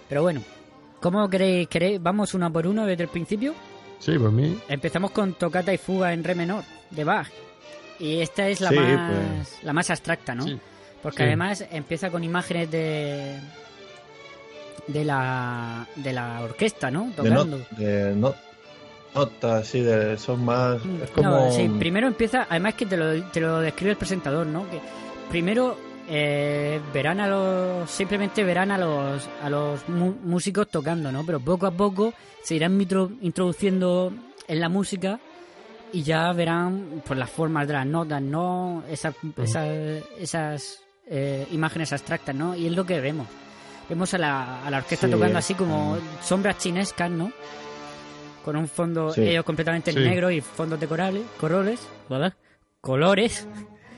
Pero 0.09 0.21
bueno, 0.23 0.41
¿cómo 1.01 1.29
queréis? 1.29 1.67
queréis? 1.67 2.01
¿Vamos 2.01 2.33
una 2.33 2.49
por 2.49 2.65
uno 2.65 2.85
desde 2.85 3.03
el 3.03 3.09
principio? 3.09 3.53
Sí, 3.99 4.17
por 4.17 4.31
mí. 4.31 4.57
Empezamos 4.69 5.11
con 5.11 5.33
Tocata 5.33 5.73
y 5.73 5.77
Fuga 5.77 6.13
en 6.13 6.23
Re 6.23 6.33
menor, 6.35 6.63
de 6.91 7.03
Bach. 7.03 7.27
Y 7.99 8.21
esta 8.21 8.47
es 8.47 8.61
la, 8.61 8.69
Sí, 8.69 8.75
más, 8.75 9.11
pues. 9.11 9.63
la 9.63 9.73
más 9.73 9.89
abstracta, 9.89 10.33
¿no? 10.33 10.43
Sí. 10.43 10.57
Porque 11.03 11.17
Sí. 11.17 11.23
además 11.23 11.65
empieza 11.71 12.09
con 12.09 12.23
imágenes 12.23 12.71
de 12.71 13.37
de 14.87 15.03
la 15.05 15.87
de 15.95 16.13
la 16.13 16.41
orquesta, 16.41 16.89
¿no? 16.91 17.07
De, 17.07 17.13
Tocando. 17.29 17.59
de 17.77 18.15
no- 18.15 18.35
notas, 19.13 19.67
sí, 19.67 19.81
de, 19.81 20.17
son 20.17 20.45
más. 20.45 20.79
Es 21.03 21.09
como. 21.11 21.29
No, 21.29 21.51
sí, 21.51 21.67
primero 21.79 22.07
empieza, 22.07 22.45
además 22.49 22.75
que 22.75 22.85
te 22.85 22.97
lo, 22.97 23.23
te 23.31 23.41
lo 23.41 23.59
describe 23.59 23.91
el 23.91 23.97
presentador, 23.97 24.45
¿no? 24.45 24.69
Que 24.69 24.79
primero 25.29 25.77
eh, 26.09 26.79
verán 26.93 27.19
a 27.19 27.27
los, 27.27 27.89
simplemente 27.89 28.43
verán 28.43 28.71
a 28.71 28.77
los, 28.77 29.27
a 29.43 29.49
los 29.49 29.87
músicos 29.89 30.67
tocando, 30.69 31.11
¿no? 31.11 31.25
Pero 31.25 31.39
poco 31.39 31.65
a 31.65 31.71
poco 31.71 32.13
se 32.43 32.55
irán 32.55 32.79
introduciendo 33.21 34.13
en 34.47 34.59
la 34.59 34.69
música 34.69 35.19
y 35.91 36.03
ya 36.03 36.31
verán 36.33 37.01
pues 37.05 37.17
las 37.19 37.29
formas 37.29 37.67
de 37.67 37.73
las 37.73 37.85
notas, 37.85 38.21
¿no? 38.21 38.83
Esas, 38.89 39.15
esas, 39.37 39.67
esas 40.19 40.79
eh, 41.09 41.47
imágenes 41.51 41.91
abstractas, 41.91 42.35
¿no? 42.35 42.55
Y 42.55 42.67
es 42.67 42.73
lo 42.73 42.85
que 42.85 43.01
vemos. 43.01 43.27
Vemos 43.89 44.13
a 44.13 44.17
la, 44.17 44.65
a 44.65 44.69
la 44.69 44.77
orquesta 44.77 45.07
Sí. 45.07 45.11
tocando 45.13 45.37
así 45.39 45.53
como 45.53 45.97
sombras 46.21 46.57
chinescas, 46.57 47.09
¿no? 47.09 47.31
Con 48.43 48.55
un 48.55 48.67
fondo 48.67 49.11
Sí. 49.13 49.21
ellos 49.21 49.43
completamente 49.45 49.91
Sí. 49.91 49.99
negro 49.99 50.29
y 50.31 50.41
fondos 50.41 50.79
de 50.79 50.87
corales, 50.87 51.23
corales, 51.39 51.79
¿verdad? 52.09 52.33
Colores. 52.81 53.47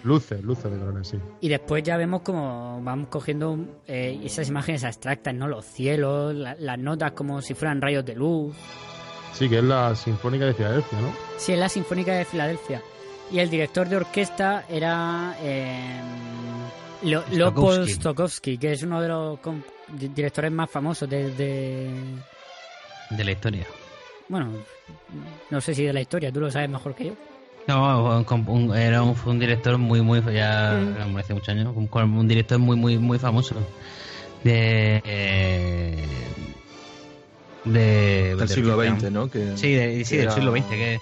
Luces, 0.03 0.41
luces 0.43 0.71
de 0.71 0.77
colores, 0.79 1.07
sí. 1.09 1.17
Y 1.41 1.49
después 1.49 1.83
ya 1.83 1.97
vemos 1.97 2.21
como 2.21 2.81
vamos 2.81 3.07
cogiendo 3.09 3.57
eh, 3.85 4.19
esas 4.23 4.47
imágenes 4.47 4.83
abstractas, 4.85 5.33
¿no? 5.33 5.47
Los 5.47 5.65
cielos, 5.65 6.33
la- 6.33 6.55
las 6.55 6.79
notas 6.79 7.11
como 7.11 7.41
si 7.41 7.53
fueran 7.53 7.81
rayos 7.81 8.05
de 8.05 8.15
luz. 8.15 8.55
Sí, 9.33 9.49
que 9.49 9.57
es 9.59 9.63
la 9.63 9.95
Sinfónica 9.95 10.45
de 10.45 10.53
Filadelfia, 10.53 11.01
¿no? 11.01 11.13
Sí, 11.37 11.53
es 11.53 11.59
la 11.59 11.67
Sinfónica 11.69 12.13
de 12.13 12.25
Filadelfia. 12.25 12.81
Y 13.31 13.39
el 13.39 13.49
director 13.49 13.87
de 13.89 13.97
orquesta 13.97 14.63
era... 14.69 15.35
eh, 15.41 16.01
Lo, 17.03 17.23
Leopold 17.31 17.87
Stokowski, 17.89 18.57
que 18.57 18.73
es 18.73 18.83
uno 18.83 19.01
de 19.01 19.07
los 19.07 19.39
directores 19.87 20.51
más 20.51 20.69
famosos 20.69 21.09
de, 21.09 21.31
de- 21.35 21.89
De 23.11 23.23
la 23.23 23.31
historia. 23.31 23.65
Bueno, 24.27 24.51
no 25.49 25.61
sé 25.61 25.73
si 25.73 25.83
de 25.85 25.93
la 25.93 26.01
historia, 26.01 26.31
tú 26.31 26.39
lo 26.41 26.51
sabes 26.51 26.69
mejor 26.69 26.93
que 26.95 27.05
yo. 27.07 27.13
No, 27.67 28.17
un 28.17 28.25
comp- 28.25 28.47
un- 28.49 28.75
era 28.75 29.01
un, 29.03 29.15
fue 29.15 29.31
un 29.31 29.39
director 29.39 29.77
muy, 29.77 30.01
muy, 30.01 30.21
ya 30.33 30.73
Mm. 31.07 31.17
hace 31.17 31.33
muchos 31.33 31.49
años, 31.49 31.73
un, 31.75 32.27
director 32.27 32.59
muy, 32.59 32.75
muy, 32.75 32.97
muy 32.97 33.17
famoso. 33.19 33.55
De. 34.43 35.01
eh, 35.05 36.07
de 37.65 38.35
Del 38.35 38.49
siglo 38.49 38.81
XX, 38.81 39.11
¿no? 39.11 39.29
Que- 39.29 39.57
sí, 39.57 39.73
de- 39.73 40.03
sí, 40.05 40.11
que 40.11 40.17
del 40.17 40.25
era- 40.27 40.35
siglo 40.35 40.51
XX. 40.51 40.69
Que, 40.69 40.99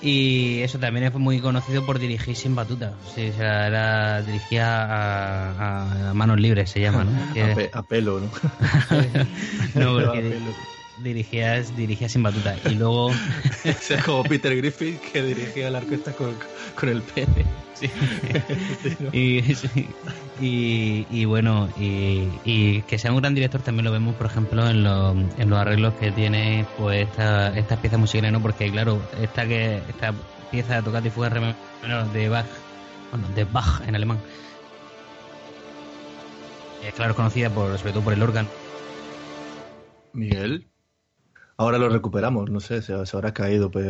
y 0.00 0.60
eso 0.62 0.78
también 0.78 1.10
fue 1.12 1.20
muy 1.20 1.40
conocido 1.40 1.84
por 1.84 1.98
dirigir 1.98 2.36
sin 2.36 2.54
batuta. 2.54 3.00
Sí, 3.04 3.30
o 3.30 3.32
sea, 3.32 3.66
era, 3.66 4.22
dirigía 4.22 4.66
a, 4.84 6.10
a- 6.10 6.14
manos 6.14 6.40
libres, 6.40 6.70
se 6.70 6.80
llama, 6.80 7.04
¿no? 7.04 7.12
Que- 7.28 7.42
a, 7.52 7.54
pe- 7.54 7.70
a 7.72 7.82
pelo, 7.86 8.20
¿no? 8.20 8.30
no, 9.74 9.94
A 9.98 10.12
porque 10.12 10.40
dirigía, 10.98 11.60
dirigía 11.62 12.08
sin 12.08 12.22
batuta. 12.22 12.56
Y 12.64 12.74
luego. 12.74 13.10
Es 13.64 14.02
como 14.04 14.22
Peter 14.24 14.56
Griffin 14.56 14.98
que 14.98 15.22
dirigía 15.22 15.70
la 15.70 15.78
orquesta 15.78 16.12
con, 16.12 16.36
con 16.78 16.88
el 16.88 17.02
pene. 17.02 17.44
Sí. 17.74 17.90
y, 19.12 19.54
sí. 19.54 19.88
y, 20.40 21.06
y 21.10 21.24
bueno, 21.26 21.68
y, 21.76 22.40
y 22.44 22.82
que 22.82 22.98
sea 22.98 23.12
un 23.12 23.18
gran 23.18 23.34
director 23.34 23.60
también 23.62 23.84
lo 23.84 23.92
vemos, 23.92 24.14
por 24.14 24.26
ejemplo, 24.26 24.68
en, 24.68 24.82
los 24.82 25.16
en 25.38 25.50
los 25.50 25.58
arreglos 25.58 25.94
que 25.94 26.12
tiene 26.12 26.66
pues 26.78 27.06
esta, 27.08 27.56
estas 27.56 27.78
piezas 27.80 27.98
musicales, 27.98 28.32
¿no? 28.32 28.40
Porque, 28.40 28.70
claro, 28.70 29.10
esta 29.20 29.46
que 29.46 29.82
esta 29.88 30.14
pieza 30.50 30.76
de 30.76 30.82
tocata 30.82 31.08
y 31.08 31.10
fuga 31.10 31.28
de 31.30 32.28
Bach, 32.28 32.46
bueno, 33.10 33.28
de 33.34 33.44
Bach 33.44 33.82
en 33.86 33.94
alemán, 33.94 34.24
es 36.80 36.94
claro, 36.94 37.10
es 37.12 37.16
conocida 37.16 37.50
por, 37.52 37.76
sobre 37.78 37.92
todo 37.92 38.04
por 38.04 38.12
el 38.12 38.22
órgano. 38.22 38.48
Miguel. 40.12 40.70
Ahora 41.58 41.78
lo 41.78 41.88
recuperamos, 41.88 42.50
no 42.50 42.60
sé, 42.60 42.82
se, 42.82 43.06
se 43.06 43.16
habrá 43.16 43.32
caído. 43.32 43.70
Pues, 43.70 43.86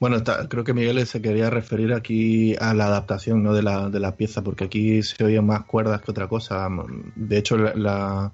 bueno, 0.00 0.16
está- 0.16 0.48
creo 0.48 0.64
que 0.64 0.72
Miguel 0.74 1.06
se 1.06 1.20
quería 1.20 1.50
referir 1.50 1.92
aquí 1.92 2.54
a 2.58 2.72
la 2.74 2.86
adaptación 2.86 3.42
¿no? 3.42 3.52
de, 3.54 3.62
la, 3.62 3.90
de 3.90 4.00
la 4.00 4.16
pieza, 4.16 4.42
porque 4.42 4.64
aquí 4.64 5.02
se 5.02 5.22
oyen 5.24 5.44
más 5.46 5.64
cuerdas 5.64 6.00
que 6.02 6.10
otra 6.10 6.26
cosa. 6.28 6.68
De 7.14 7.36
hecho, 7.38 7.56
la, 7.58 7.74
la, 7.74 8.32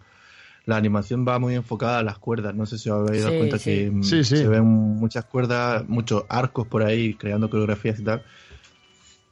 la 0.66 0.76
animación 0.76 1.26
va 1.26 1.38
muy 1.40 1.54
enfocada 1.56 1.98
a 1.98 2.02
las 2.04 2.18
cuerdas. 2.18 2.54
No 2.54 2.66
sé 2.66 2.78
si 2.78 2.88
os 2.88 3.08
habéis 3.08 3.22
dado 3.24 3.32
Sí, 3.32 3.38
cuenta 3.38 3.58
sí. 3.58 3.64
que 3.64 3.90
mm, 3.90 4.02
Sí, 4.02 4.24
sí. 4.24 4.36
se 4.36 4.48
ven 4.48 4.64
muchas 4.64 5.24
cuerdas, 5.24 5.88
muchos 5.88 6.24
arcos 6.28 6.68
por 6.68 6.84
ahí 6.84 7.14
creando 7.14 7.50
coreografías 7.50 7.98
y 7.98 8.04
tal. 8.04 8.22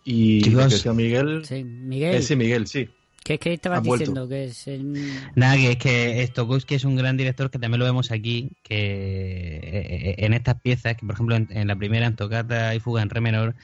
Y 0.04 0.40
que 0.42 0.50
decía 0.56 0.92
Miguel. 0.92 1.44
Sí, 1.44 1.62
Miguel, 1.62 2.16
Eh, 2.16 2.22
sí, 2.22 2.34
Miguel, 2.34 2.66
sí. 2.66 2.88
¿Qué 3.24 3.34
es 3.34 3.40
que 3.40 3.52
estabas 3.52 3.82
diciendo? 4.00 4.28
Que 4.28 4.44
es 4.44 4.66
el... 4.68 4.92
Nada, 5.34 5.56
que 5.56 5.70
es 5.72 5.76
que 5.76 6.26
Stokowski 6.26 6.74
es 6.74 6.84
un 6.84 6.96
gran 6.96 7.16
director 7.16 7.50
que 7.50 7.58
también 7.58 7.78
lo 7.78 7.84
vemos 7.84 8.10
aquí, 8.10 8.50
que 8.62 9.60
eh, 9.62 10.14
en 10.18 10.32
estas 10.34 10.60
piezas, 10.60 10.96
que 10.96 11.06
por 11.06 11.14
ejemplo 11.14 11.36
en, 11.36 11.48
en 11.50 11.68
la 11.68 11.76
primera, 11.76 12.06
en 12.06 12.16
Tocata 12.16 12.74
y 12.74 12.80
Fuga 12.80 13.02
en 13.02 13.10
Re 13.10 13.20
menor, 13.20 13.54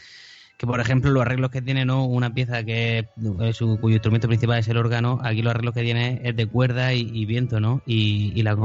que 0.58 0.66
por 0.66 0.80
ejemplo 0.80 1.10
los 1.10 1.22
arreglos 1.22 1.50
que 1.50 1.60
tiene, 1.62 1.84
¿no? 1.84 2.06
Una 2.06 2.32
pieza 2.32 2.64
que 2.64 3.08
es 3.40 3.56
su, 3.56 3.78
cuyo 3.80 3.96
instrumento 3.96 4.26
principal 4.28 4.58
es 4.58 4.68
el 4.68 4.76
órgano, 4.78 5.18
aquí 5.22 5.42
los 5.42 5.50
arreglos 5.50 5.74
que 5.74 5.82
tiene 5.82 6.20
es 6.24 6.34
de 6.36 6.46
cuerda 6.46 6.94
y, 6.94 7.10
y 7.12 7.26
viento, 7.26 7.60
¿no? 7.60 7.82
Y, 7.86 8.32
y 8.34 8.42
la, 8.42 8.56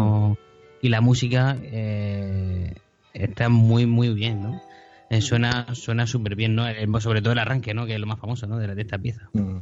y 0.81 0.89
la 0.89 1.01
música 1.01 1.57
eh, 1.61 2.73
está 3.13 3.49
muy, 3.49 3.85
muy 3.85 4.13
bien, 4.13 4.41
¿no? 4.41 4.61
Eh, 5.09 5.19
suena 5.19 5.75
suena 5.75 6.07
súper 6.07 6.35
bien, 6.37 6.55
¿no? 6.55 6.65
Eh, 6.69 6.87
Sobre 6.99 7.21
todo 7.21 7.33
el 7.33 7.39
arranque, 7.39 7.73
¿no? 7.73 7.85
Que 7.85 7.95
es 7.95 7.99
lo 7.99 8.07
más 8.07 8.19
famoso, 8.19 8.47
¿no? 8.47 8.57
De, 8.57 8.67
la- 8.67 8.75
de 8.75 8.81
esta 8.83 8.97
pieza. 8.97 9.29
Mm. 9.33 9.57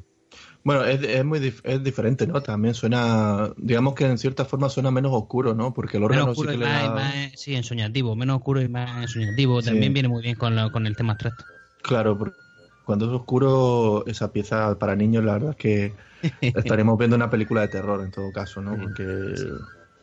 Bueno, 0.63 0.83
es, 0.85 1.01
es 1.03 1.25
muy 1.25 1.39
dif- 1.39 1.61
es 1.63 1.83
diferente, 1.83 2.27
¿no? 2.27 2.41
También 2.43 2.73
suena, 2.73 3.53
digamos 3.57 3.95
que 3.95 4.05
en 4.05 4.17
cierta 4.17 4.45
forma 4.45 4.69
suena 4.69 4.91
menos 4.91 5.11
oscuro, 5.13 5.53
¿no? 5.55 5.73
Porque 5.73 5.97
el 5.97 6.03
órgano 6.03 6.25
menos 6.27 6.37
sí 6.39 6.47
oscuro 6.47 6.49
que 6.49 6.57
y 6.57 6.57
le 6.57 6.67
da... 6.67 6.89
más, 6.89 7.31
sí, 7.39 7.55
ensoñativo, 7.55 8.15
menos 8.15 8.37
oscuro 8.37 8.61
y 8.61 8.67
más 8.69 9.01
ensoñativo. 9.01 9.61
Sí. 9.61 9.63
También 9.63 9.93
viene 9.93 10.09
muy 10.09 10.21
bien 10.23 10.35
con, 10.35 10.55
la- 10.55 10.69
con 10.71 10.85
el 10.87 10.95
tema 10.95 11.13
abstracto. 11.13 11.45
Claro, 11.81 12.17
porque 12.17 12.37
cuando 12.83 13.05
es 13.05 13.11
oscuro, 13.11 14.05
esa 14.05 14.31
pieza 14.33 14.77
para 14.79 14.95
niños, 14.95 15.23
la 15.23 15.33
verdad 15.33 15.51
es 15.51 15.55
que 15.55 15.95
estaremos 16.53 16.97
viendo 16.97 17.15
una 17.15 17.29
película 17.29 17.61
de 17.61 17.67
terror 17.69 18.01
en 18.03 18.11
todo 18.11 18.31
caso, 18.31 18.61
¿no? 18.61 18.79
Porque 18.79 19.53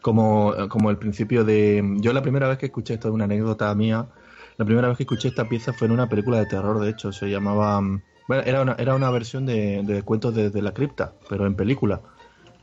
como, 0.00 0.54
como 0.70 0.90
el 0.90 0.98
principio 0.98 1.44
de... 1.44 1.82
Yo 2.00 2.12
la 2.12 2.22
primera 2.22 2.48
vez 2.48 2.58
que 2.58 2.66
escuché 2.66 2.94
esto 2.94 3.08
es 3.08 3.14
una 3.14 3.24
anécdota 3.24 3.74
mía, 3.74 4.08
la 4.56 4.64
primera 4.64 4.88
vez 4.88 4.96
que 4.96 5.02
escuché 5.04 5.28
esta 5.28 5.48
pieza 5.48 5.72
fue 5.74 5.86
en 5.86 5.92
una 5.92 6.08
película 6.08 6.38
de 6.38 6.46
terror, 6.46 6.80
de 6.80 6.90
hecho, 6.90 7.12
se 7.12 7.28
llamaba... 7.30 7.80
Bueno, 8.28 8.42
era 8.44 8.62
una, 8.62 8.74
era 8.78 8.94
una 8.94 9.10
versión 9.10 9.46
de, 9.46 9.82
de 9.84 10.02
cuentos 10.02 10.34
de, 10.34 10.50
de 10.50 10.62
la 10.62 10.72
cripta, 10.72 11.12
pero 11.28 11.46
en 11.46 11.54
película. 11.54 12.00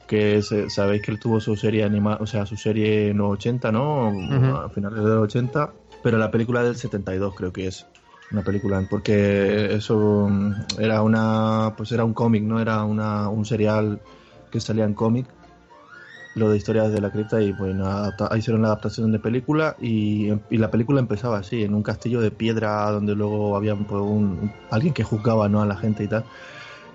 Que 0.07 0.41
se- 0.41 0.69
sabéis 0.69 1.01
que 1.01 1.11
él 1.11 1.19
tuvo 1.19 1.39
su 1.39 1.55
serie 1.55 1.83
anima, 1.85 2.17
o 2.19 2.25
sea, 2.25 2.45
su 2.45 2.57
serie 2.57 3.09
en 3.09 3.17
los 3.19 3.31
80, 3.33 3.71
¿no? 3.71 4.09
A 4.57 4.69
finales 4.69 4.99
de 4.99 5.05
los 5.09 5.23
80, 5.23 5.73
pero 6.03 6.17
la 6.17 6.29
película 6.29 6.61
del 6.63 6.75
72 6.75 7.33
creo 7.35 7.53
que 7.53 7.67
es 7.67 7.85
una 8.31 8.43
película, 8.43 8.83
porque 8.89 9.73
eso 9.73 10.27
mm, 10.29 10.51
era 10.79 11.01
una, 11.01 11.73
pues 11.77 11.91
era 11.93 12.03
un 12.03 12.13
cómic, 12.13 12.43
¿no? 12.43 12.59
Era 12.59 12.83
una, 12.83 13.29
un 13.29 13.45
serial 13.45 13.99
que 14.51 14.59
salía 14.59 14.83
en 14.83 14.93
cómic, 14.93 15.27
lo 16.35 16.49
de 16.49 16.57
historias 16.57 16.91
de 16.91 17.01
la 17.01 17.11
cripta 17.11 17.41
y 17.41 17.51
bueno, 17.51 17.85
adapta- 17.87 18.35
hicieron 18.37 18.61
la 18.63 18.69
adaptación 18.69 19.11
de 19.11 19.19
película 19.19 19.75
y, 19.79 20.29
y 20.49 20.57
la 20.57 20.71
película 20.71 20.99
empezaba 20.99 21.37
así, 21.39 21.63
en 21.63 21.75
un 21.75 21.83
castillo 21.83 22.21
de 22.21 22.31
piedra 22.31 22.89
donde 22.91 23.15
luego 23.15 23.55
había 23.55 23.75
pues, 23.75 24.01
un, 24.01 24.55
alguien 24.69 24.93
que 24.93 25.03
juzgaba, 25.03 25.49
¿no? 25.49 25.61
A 25.61 25.65
la 25.67 25.77
gente 25.77 26.03
y 26.03 26.07
tal. 26.07 26.27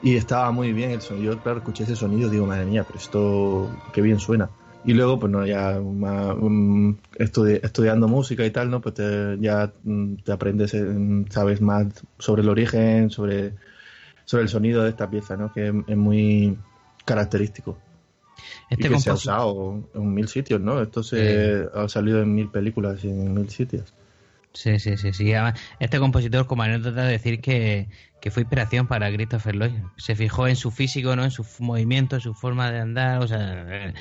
Y 0.00 0.16
estaba 0.16 0.50
muy 0.52 0.72
bien 0.72 0.90
el 0.90 1.00
sonido. 1.02 1.40
Claro, 1.40 1.58
escuché 1.58 1.84
ese 1.84 1.96
sonido 1.96 2.30
digo, 2.30 2.46
madre 2.46 2.66
mía, 2.66 2.84
pero 2.86 2.98
esto, 2.98 3.82
qué 3.92 4.00
bien 4.02 4.18
suena. 4.18 4.52
Y 4.82 4.94
luego, 4.94 5.18
pues 5.18 5.32
no, 5.32 5.44
ya 5.46 5.80
mm, 5.80 6.90
estudi- 7.18 7.60
estudiando 7.62 8.08
música 8.08 8.44
y 8.46 8.50
tal, 8.52 8.70
¿no? 8.70 8.80
Pues 8.80 8.94
te- 8.94 9.36
ya 9.40 9.74
mm, 9.82 10.16
te 10.24 10.32
aprendes, 10.32 10.74
eh, 10.74 10.86
sabes 11.30 11.60
más 11.60 11.86
sobre 12.18 12.42
el 12.42 12.48
origen, 12.48 13.10
sobre, 13.10 13.56
sobre 14.24 14.44
el 14.44 14.48
sonido 14.48 14.82
de 14.84 14.90
esta 14.90 15.10
pieza, 15.10 15.36
¿no? 15.36 15.52
Que 15.52 15.68
es, 15.68 15.74
es 15.86 15.96
muy 15.96 16.64
característico. 17.04 17.84
Este 18.70 18.86
y 18.86 18.90
que 18.90 19.00
se 19.00 19.10
ha 19.10 19.14
usado 19.14 19.88
en 19.94 20.14
mil 20.14 20.28
sitios, 20.28 20.60
¿no? 20.60 20.80
Esto 20.80 21.02
se 21.02 21.66
ha 21.74 21.88
salido 21.88 22.22
en 22.22 22.34
mil 22.34 22.50
películas 22.50 23.04
y 23.04 23.08
en 23.08 23.34
mil 23.34 23.48
sitios. 23.50 23.92
Sí, 24.52 24.78
sí, 24.78 24.96
sí, 24.96 25.12
sí. 25.12 25.32
Además, 25.32 25.60
Este 25.78 25.98
compositor, 25.98 26.46
como 26.46 26.62
anécdota, 26.62 27.04
decir 27.04 27.40
que, 27.40 27.88
que 28.20 28.30
fue 28.30 28.42
inspiración 28.42 28.86
para 28.86 29.12
Christopher 29.12 29.54
Lloyd. 29.54 29.72
Se 29.96 30.16
fijó 30.16 30.48
en 30.48 30.56
su 30.56 30.70
físico, 30.70 31.14
¿no? 31.14 31.24
En 31.24 31.30
su 31.30 31.46
movimiento, 31.60 32.16
en 32.16 32.22
su 32.22 32.34
forma 32.34 32.70
de 32.70 32.80
andar, 32.80 33.22
o 33.22 33.28
sea, 33.28 33.92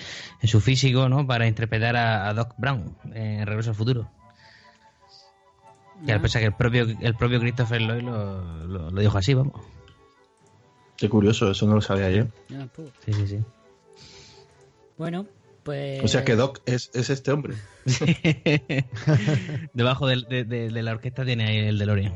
en 0.41 0.47
su 0.47 0.59
físico, 0.59 1.09
¿no? 1.09 1.27
Para 1.27 1.47
interpretar 1.47 1.95
a, 1.95 2.27
a 2.29 2.33
Doc 2.33 2.55
Brown 2.57 2.95
en 3.13 3.45
Regreso 3.45 3.71
al 3.71 3.75
Futuro. 3.75 4.09
Y 6.05 6.11
al 6.11 6.21
pensar 6.21 6.41
que 6.41 6.47
el 6.47 6.53
propio, 6.53 6.87
el 7.01 7.15
propio 7.15 7.39
Christopher 7.39 7.81
Lloyd 7.81 8.03
lo, 8.03 8.67
lo, 8.67 8.91
lo 8.91 9.01
dijo 9.01 9.17
así, 9.17 9.33
vamos. 9.33 9.61
Qué 10.95 11.09
curioso, 11.09 11.51
eso 11.51 11.67
no 11.67 11.75
lo 11.75 11.81
sabía 11.81 12.09
yo. 12.09 12.25
Tampoco. 12.47 12.89
Sí, 13.05 13.13
sí, 13.13 13.27
sí. 13.27 13.39
Bueno, 14.97 15.25
pues... 15.63 16.03
O 16.03 16.07
sea 16.07 16.23
que 16.25 16.35
Doc 16.35 16.61
es, 16.65 16.89
es 16.93 17.09
este 17.09 17.31
hombre. 17.31 17.55
Debajo 19.73 20.07
del- 20.07 20.25
de, 20.29 20.43
de- 20.43 20.69
de 20.69 20.83
la 20.83 20.91
orquesta 20.93 21.23
tiene 21.25 21.45
ahí 21.47 21.57
el 21.57 21.77
DeLorean. 21.77 22.13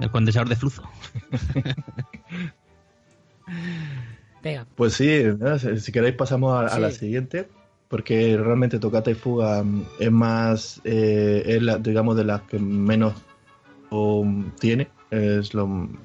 El 0.00 0.10
condensador 0.10 0.48
de 0.48 0.56
flujo. 0.56 0.88
Venga, 4.42 4.66
Pues 4.74 4.94
sí, 4.94 5.22
¿no? 5.38 5.58
si 5.58 5.92
queréis 5.92 6.16
pasamos 6.16 6.52
a, 6.54 6.74
a 6.74 6.78
la 6.80 6.90
siguiente, 6.90 7.48
porque 7.88 8.36
realmente 8.36 8.78
Tocata 8.80 9.10
y 9.10 9.14
Fuga 9.14 9.62
mm, 9.62 9.84
es 10.00 10.10
más, 10.10 10.80
eh, 10.84 11.42
es 11.46 11.62
la, 11.62 11.78
digamos, 11.78 12.16
de 12.16 12.24
las 12.24 12.42
que 12.42 12.58
menos 12.58 13.14
um, 13.90 14.50
tiene, 14.58 14.88
es 15.10 15.54
lo 15.54 15.66
mm, 15.68 15.96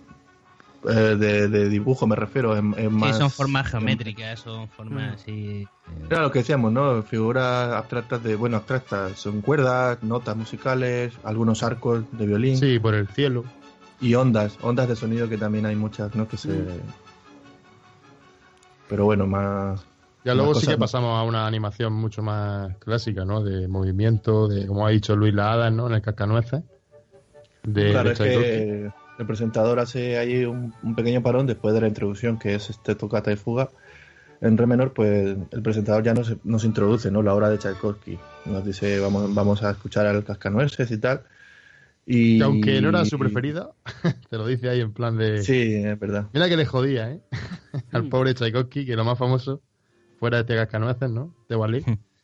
eh, 0.89 1.15
de, 1.17 1.47
de 1.47 1.69
dibujo 1.69 2.07
me 2.07 2.15
refiero, 2.15 2.55
es, 2.55 2.63
es 2.77 2.91
más... 2.91 3.15
Sí, 3.15 3.21
son 3.21 3.29
formas 3.31 3.67
geométricas, 3.67 4.39
son 4.39 4.67
formas 4.69 5.15
así. 5.15 5.63
eh, 5.63 6.05
Era 6.09 6.21
lo 6.21 6.31
que 6.31 6.39
decíamos, 6.39 6.71
¿no? 6.71 7.01
Figuras 7.03 7.73
abstractas 7.73 8.23
de, 8.23 8.35
bueno, 8.35 8.57
abstractas, 8.57 9.19
son 9.19 9.41
cuerdas, 9.41 10.01
notas 10.03 10.35
musicales, 10.35 11.13
algunos 11.23 11.63
arcos 11.63 12.03
de 12.11 12.25
violín 12.25 12.57
Sí, 12.57 12.79
por 12.79 12.93
el 12.95 13.07
cielo. 13.07 13.43
y 14.01 14.13
ondas, 14.15 14.57
ondas 14.61 14.87
de 14.87 14.95
sonido 14.95 15.27
que 15.29 15.37
también 15.37 15.65
hay 15.65 15.75
muchas, 15.75 16.15
¿no? 16.15 16.27
Que 16.27 16.37
se... 16.37 16.65
Pero 18.89 19.05
bueno, 19.05 19.27
más... 19.27 19.85
Ya 20.23 20.33
luego 20.33 20.55
sí 20.55 20.67
que 20.67 20.77
pasamos 20.77 21.17
a 21.17 21.23
una 21.23 21.47
animación 21.47 21.93
mucho 21.93 22.21
más 22.21 22.75
clásica, 22.77 23.23
¿no? 23.23 23.43
De 23.43 23.67
movimiento, 23.67 24.47
de 24.47 24.67
como 24.67 24.85
ha 24.85 24.89
dicho 24.89 25.15
Luis 25.15 25.33
Lahadas, 25.33 25.71
¿no? 25.71 25.87
En 25.87 25.93
el 25.93 26.01
Cascanueces. 26.01 26.63
De, 27.63 27.91
claro, 27.91 28.09
de 28.09 28.13
es 28.13 28.17
Tchaikovsky. 28.19 28.49
que 28.49 28.91
el 29.19 29.25
presentador 29.25 29.79
hace 29.79 30.17
ahí 30.17 30.45
un, 30.45 30.73
un 30.83 30.95
pequeño 30.95 31.21
parón 31.21 31.47
después 31.47 31.73
de 31.73 31.81
la 31.81 31.87
introducción, 31.87 32.37
que 32.37 32.55
es 32.55 32.69
este 32.69 32.95
tocata 32.95 33.31
y 33.31 33.35
fuga. 33.35 33.69
En 34.39 34.57
re 34.57 34.67
menor, 34.67 34.93
pues 34.93 35.35
el 35.51 35.61
presentador 35.63 36.03
ya 36.03 36.13
nos, 36.13 36.35
nos 36.45 36.63
introduce, 36.63 37.09
¿no? 37.09 37.23
La 37.23 37.33
obra 37.33 37.49
de 37.49 37.57
Tchaikovsky. 37.57 38.19
Nos 38.45 38.63
dice, 38.63 38.99
vamos, 38.99 39.33
vamos 39.33 39.63
a 39.63 39.71
escuchar 39.71 40.05
al 40.05 40.23
cascanueces 40.23 40.91
y 40.91 40.97
tal. 40.99 41.23
Y, 42.05 42.37
Que 42.37 42.43
aunque 42.43 42.81
no 42.81 42.89
era 42.89 43.03
su 43.03 43.17
preferida, 43.17 43.71
te 44.29 44.37
lo 44.37 44.45
dice 44.45 44.69
ahí 44.69 44.79
en 44.79 44.93
plan 44.93 45.17
de. 45.17 45.41
Sí, 45.41 45.73
es 45.73 45.99
verdad. 45.99 46.27
Mira 46.33 46.47
que 46.47 46.55
le 46.55 46.65
jodía, 46.65 47.11
¿eh? 47.11 47.21
Al 47.91 48.07
pobre 48.09 48.33
Tchaikovsky, 48.33 48.85
que 48.85 48.95
lo 48.95 49.03
más 49.03 49.17
famoso 49.17 49.61
fuera 50.19 50.37
de 50.37 50.41
este 50.41 50.55
cascanueces, 50.55 51.09
¿no? 51.09 51.33
De 51.49 51.55
Wally. 51.55 51.83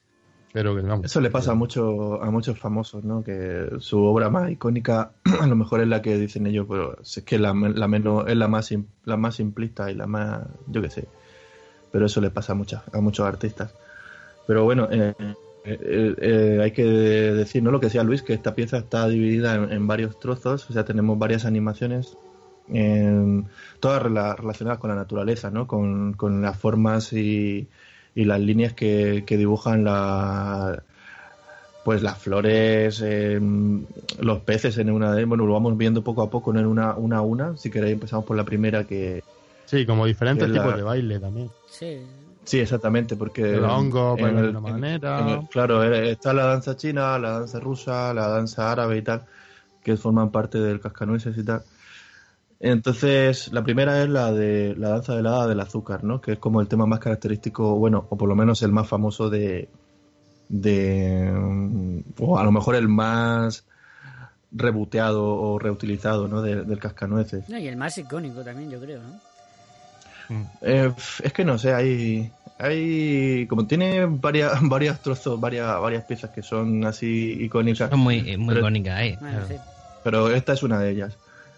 Eso 1.03 1.19
le 1.21 1.29
pasa 1.31 1.51
a, 1.51 1.55
mucho, 1.55 2.21
a 2.21 2.29
muchos 2.31 2.59
famosos, 2.59 3.03
¿no? 3.03 3.23
Que 3.23 3.69
su 3.79 3.99
obra 4.03 4.29
más 4.29 4.51
icónica 4.51 5.11
a 5.41 5.47
lo 5.47 5.55
mejor 5.55 5.81
es 5.81 5.87
la 5.87 6.01
que 6.01 6.17
dicen 6.17 6.45
ellos, 6.47 6.67
pero 6.69 6.99
es 7.01 7.23
que 7.25 7.39
la, 7.39 7.53
menos, 7.53 8.27
es 8.27 8.37
la 8.37 8.47
más, 8.47 8.71
la 9.05 9.17
más 9.17 9.35
simplista 9.35 9.89
y 9.91 9.95
la 9.95 10.05
más, 10.07 10.45
yo 10.67 10.81
qué 10.81 10.89
sé. 10.89 11.07
Pero 11.91 12.05
eso 12.05 12.21
le 12.21 12.31
pasa 12.31 12.53
a, 12.53 12.55
muchas, 12.55 12.83
a 12.93 13.01
muchos 13.01 13.25
artistas. 13.25 13.71
Pero 14.47 14.63
bueno, 14.63 14.87
eh, 14.91 15.13
eh, 15.63 16.15
eh, 16.19 16.59
hay 16.61 16.71
que 16.71 16.83
decir, 16.83 17.63
¿no? 17.63 17.71
Lo 17.71 17.79
que 17.79 17.87
decía 17.87 18.03
Luis, 18.03 18.23
que 18.23 18.33
esta 18.33 18.55
pieza 18.55 18.77
está 18.77 19.07
dividida 19.07 19.55
en, 19.55 19.87
varios 19.87 20.17
trozos, 20.19 20.69
o 20.69 20.73
sea, 20.73 20.85
tenemos 20.85 21.17
varias 21.17 21.45
animaciones, 21.45 22.17
en- 22.67 23.47
todas 23.79 24.01
rela- 24.03 24.35
relacionadas 24.35 24.79
con 24.79 24.89
la 24.89 24.95
naturaleza, 24.95 25.51
¿no? 25.51 25.67
Con, 25.67 26.13
con 26.13 26.41
las 26.41 26.57
formas 26.59 27.13
y, 27.13 27.69
y 28.15 28.25
las 28.25 28.39
líneas 28.39 28.73
que, 28.73 29.23
que 29.25 29.37
dibujan 29.37 29.83
la, 29.83 30.83
pues 31.83 32.01
las 32.01 32.17
flores, 32.17 33.01
eh, 33.03 33.39
los 34.19 34.39
peces 34.41 34.77
en 34.77 34.89
una 34.89 35.13
de, 35.13 35.25
bueno, 35.25 35.45
lo 35.45 35.53
vamos 35.53 35.77
viendo 35.77 36.03
poco 36.03 36.21
a 36.21 36.29
poco, 36.29 36.53
¿no? 36.53 36.59
en 36.59 36.65
una, 36.67 36.95
una 36.95 37.17
a 37.17 37.21
una. 37.21 37.57
Si 37.57 37.69
queréis 37.69 37.93
empezamos 37.93 38.25
por 38.25 38.37
la 38.37 38.45
primera 38.45 38.85
que, 38.85 39.23
Sí, 39.65 39.85
como 39.85 40.05
diferentes 40.05 40.47
la- 40.49 40.61
tipos 40.61 40.75
de 40.77 40.83
baile 40.83 41.19
también. 41.19 41.49
Sí. 41.67 41.97
Sí, 42.45 42.59
exactamente, 42.59 43.15
porque... 43.15 43.41
El 43.55 43.63
hongo, 43.63 44.17
en 44.17 44.35
de 44.35 44.49
una 44.49 44.59
en- 44.59 44.61
manera. 44.61 45.33
el- 45.41 45.47
claro, 45.49 45.83
eh, 45.83 46.11
está 46.11 46.33
la 46.33 46.45
danza 46.45 46.75
china, 46.75 47.17
la 47.17 47.39
danza 47.39 47.59
rusa, 47.59 48.13
la 48.13 48.27
danza 48.27 48.71
árabe 48.71 48.97
y 48.97 49.01
tal, 49.01 49.23
que 49.81 49.95
forman 49.97 50.29
parte 50.31 50.59
del 50.59 50.79
cascanueces 50.81 51.37
y 51.37 51.43
tal. 51.43 51.63
Entonces, 52.65 53.51
la 53.51 53.61
primera 53.61 54.01
es 54.01 54.07
la 54.09 54.31
de 54.31 54.73
la 54.77 54.87
danza 54.89 55.13
de 55.15 55.21
la 55.21 55.31
hada 55.31 55.47
del 55.47 55.59
azúcar, 55.59 56.05
¿no? 56.05 56.21
Que 56.21 56.31
es 56.31 56.39
como 56.39 56.61
el 56.61 56.69
tema 56.69 56.85
más 56.85 56.99
característico, 56.99 57.75
bueno, 57.75 58.07
o 58.09 58.17
por 58.17 58.29
lo 58.29 58.35
menos 58.37 58.61
el 58.63 58.71
más 58.71 58.87
famoso 58.87 59.29
de... 59.29 59.67
de 60.47 61.29
mm, 61.29 61.99
o 62.19 62.39
a 62.39 62.43
lo 62.45 62.51
mejor 62.53 62.75
el 62.75 62.87
más 62.87 63.65
reboteado 64.53 65.25
o 65.25 65.59
reutilizado, 65.59 66.29
¿no? 66.29 66.41
De- 66.41 66.63
del 66.63 66.79
cascanueces. 66.79 67.49
No, 67.49 67.57
y 67.57 67.67
el 67.67 67.75
más 67.75 67.97
icónico 67.97 68.43
también, 68.43 68.69
yo 68.71 68.79
creo, 68.79 69.01
¿no? 69.01 69.19
Eh, 70.61 70.89
es 71.21 71.33
que 71.33 71.43
no 71.43 71.57
sé, 71.57 71.73
hay, 71.73 72.31
hay 72.57 73.45
como 73.47 73.67
tiene 73.67 74.05
varias, 74.05 74.53
varios 74.61 75.01
trozos, 75.01 75.37
varias, 75.37 75.81
varias 75.81 76.05
piezas 76.05 76.29
que 76.31 76.41
son 76.41 76.85
así 76.85 77.39
icónicas. 77.41 77.89
Son 77.89 77.99
muy, 77.99 78.37
muy 78.37 78.47
Pero- 78.55 78.59
icónicas, 78.61 79.01
¿eh? 79.01 79.17
Bueno, 79.19 79.39
sí. 79.49 79.55
Pero 80.03 80.29
esta 80.31 80.53
es 80.53 80.63
una 80.63 80.79
de 80.79 80.91
ellas. 80.91 81.17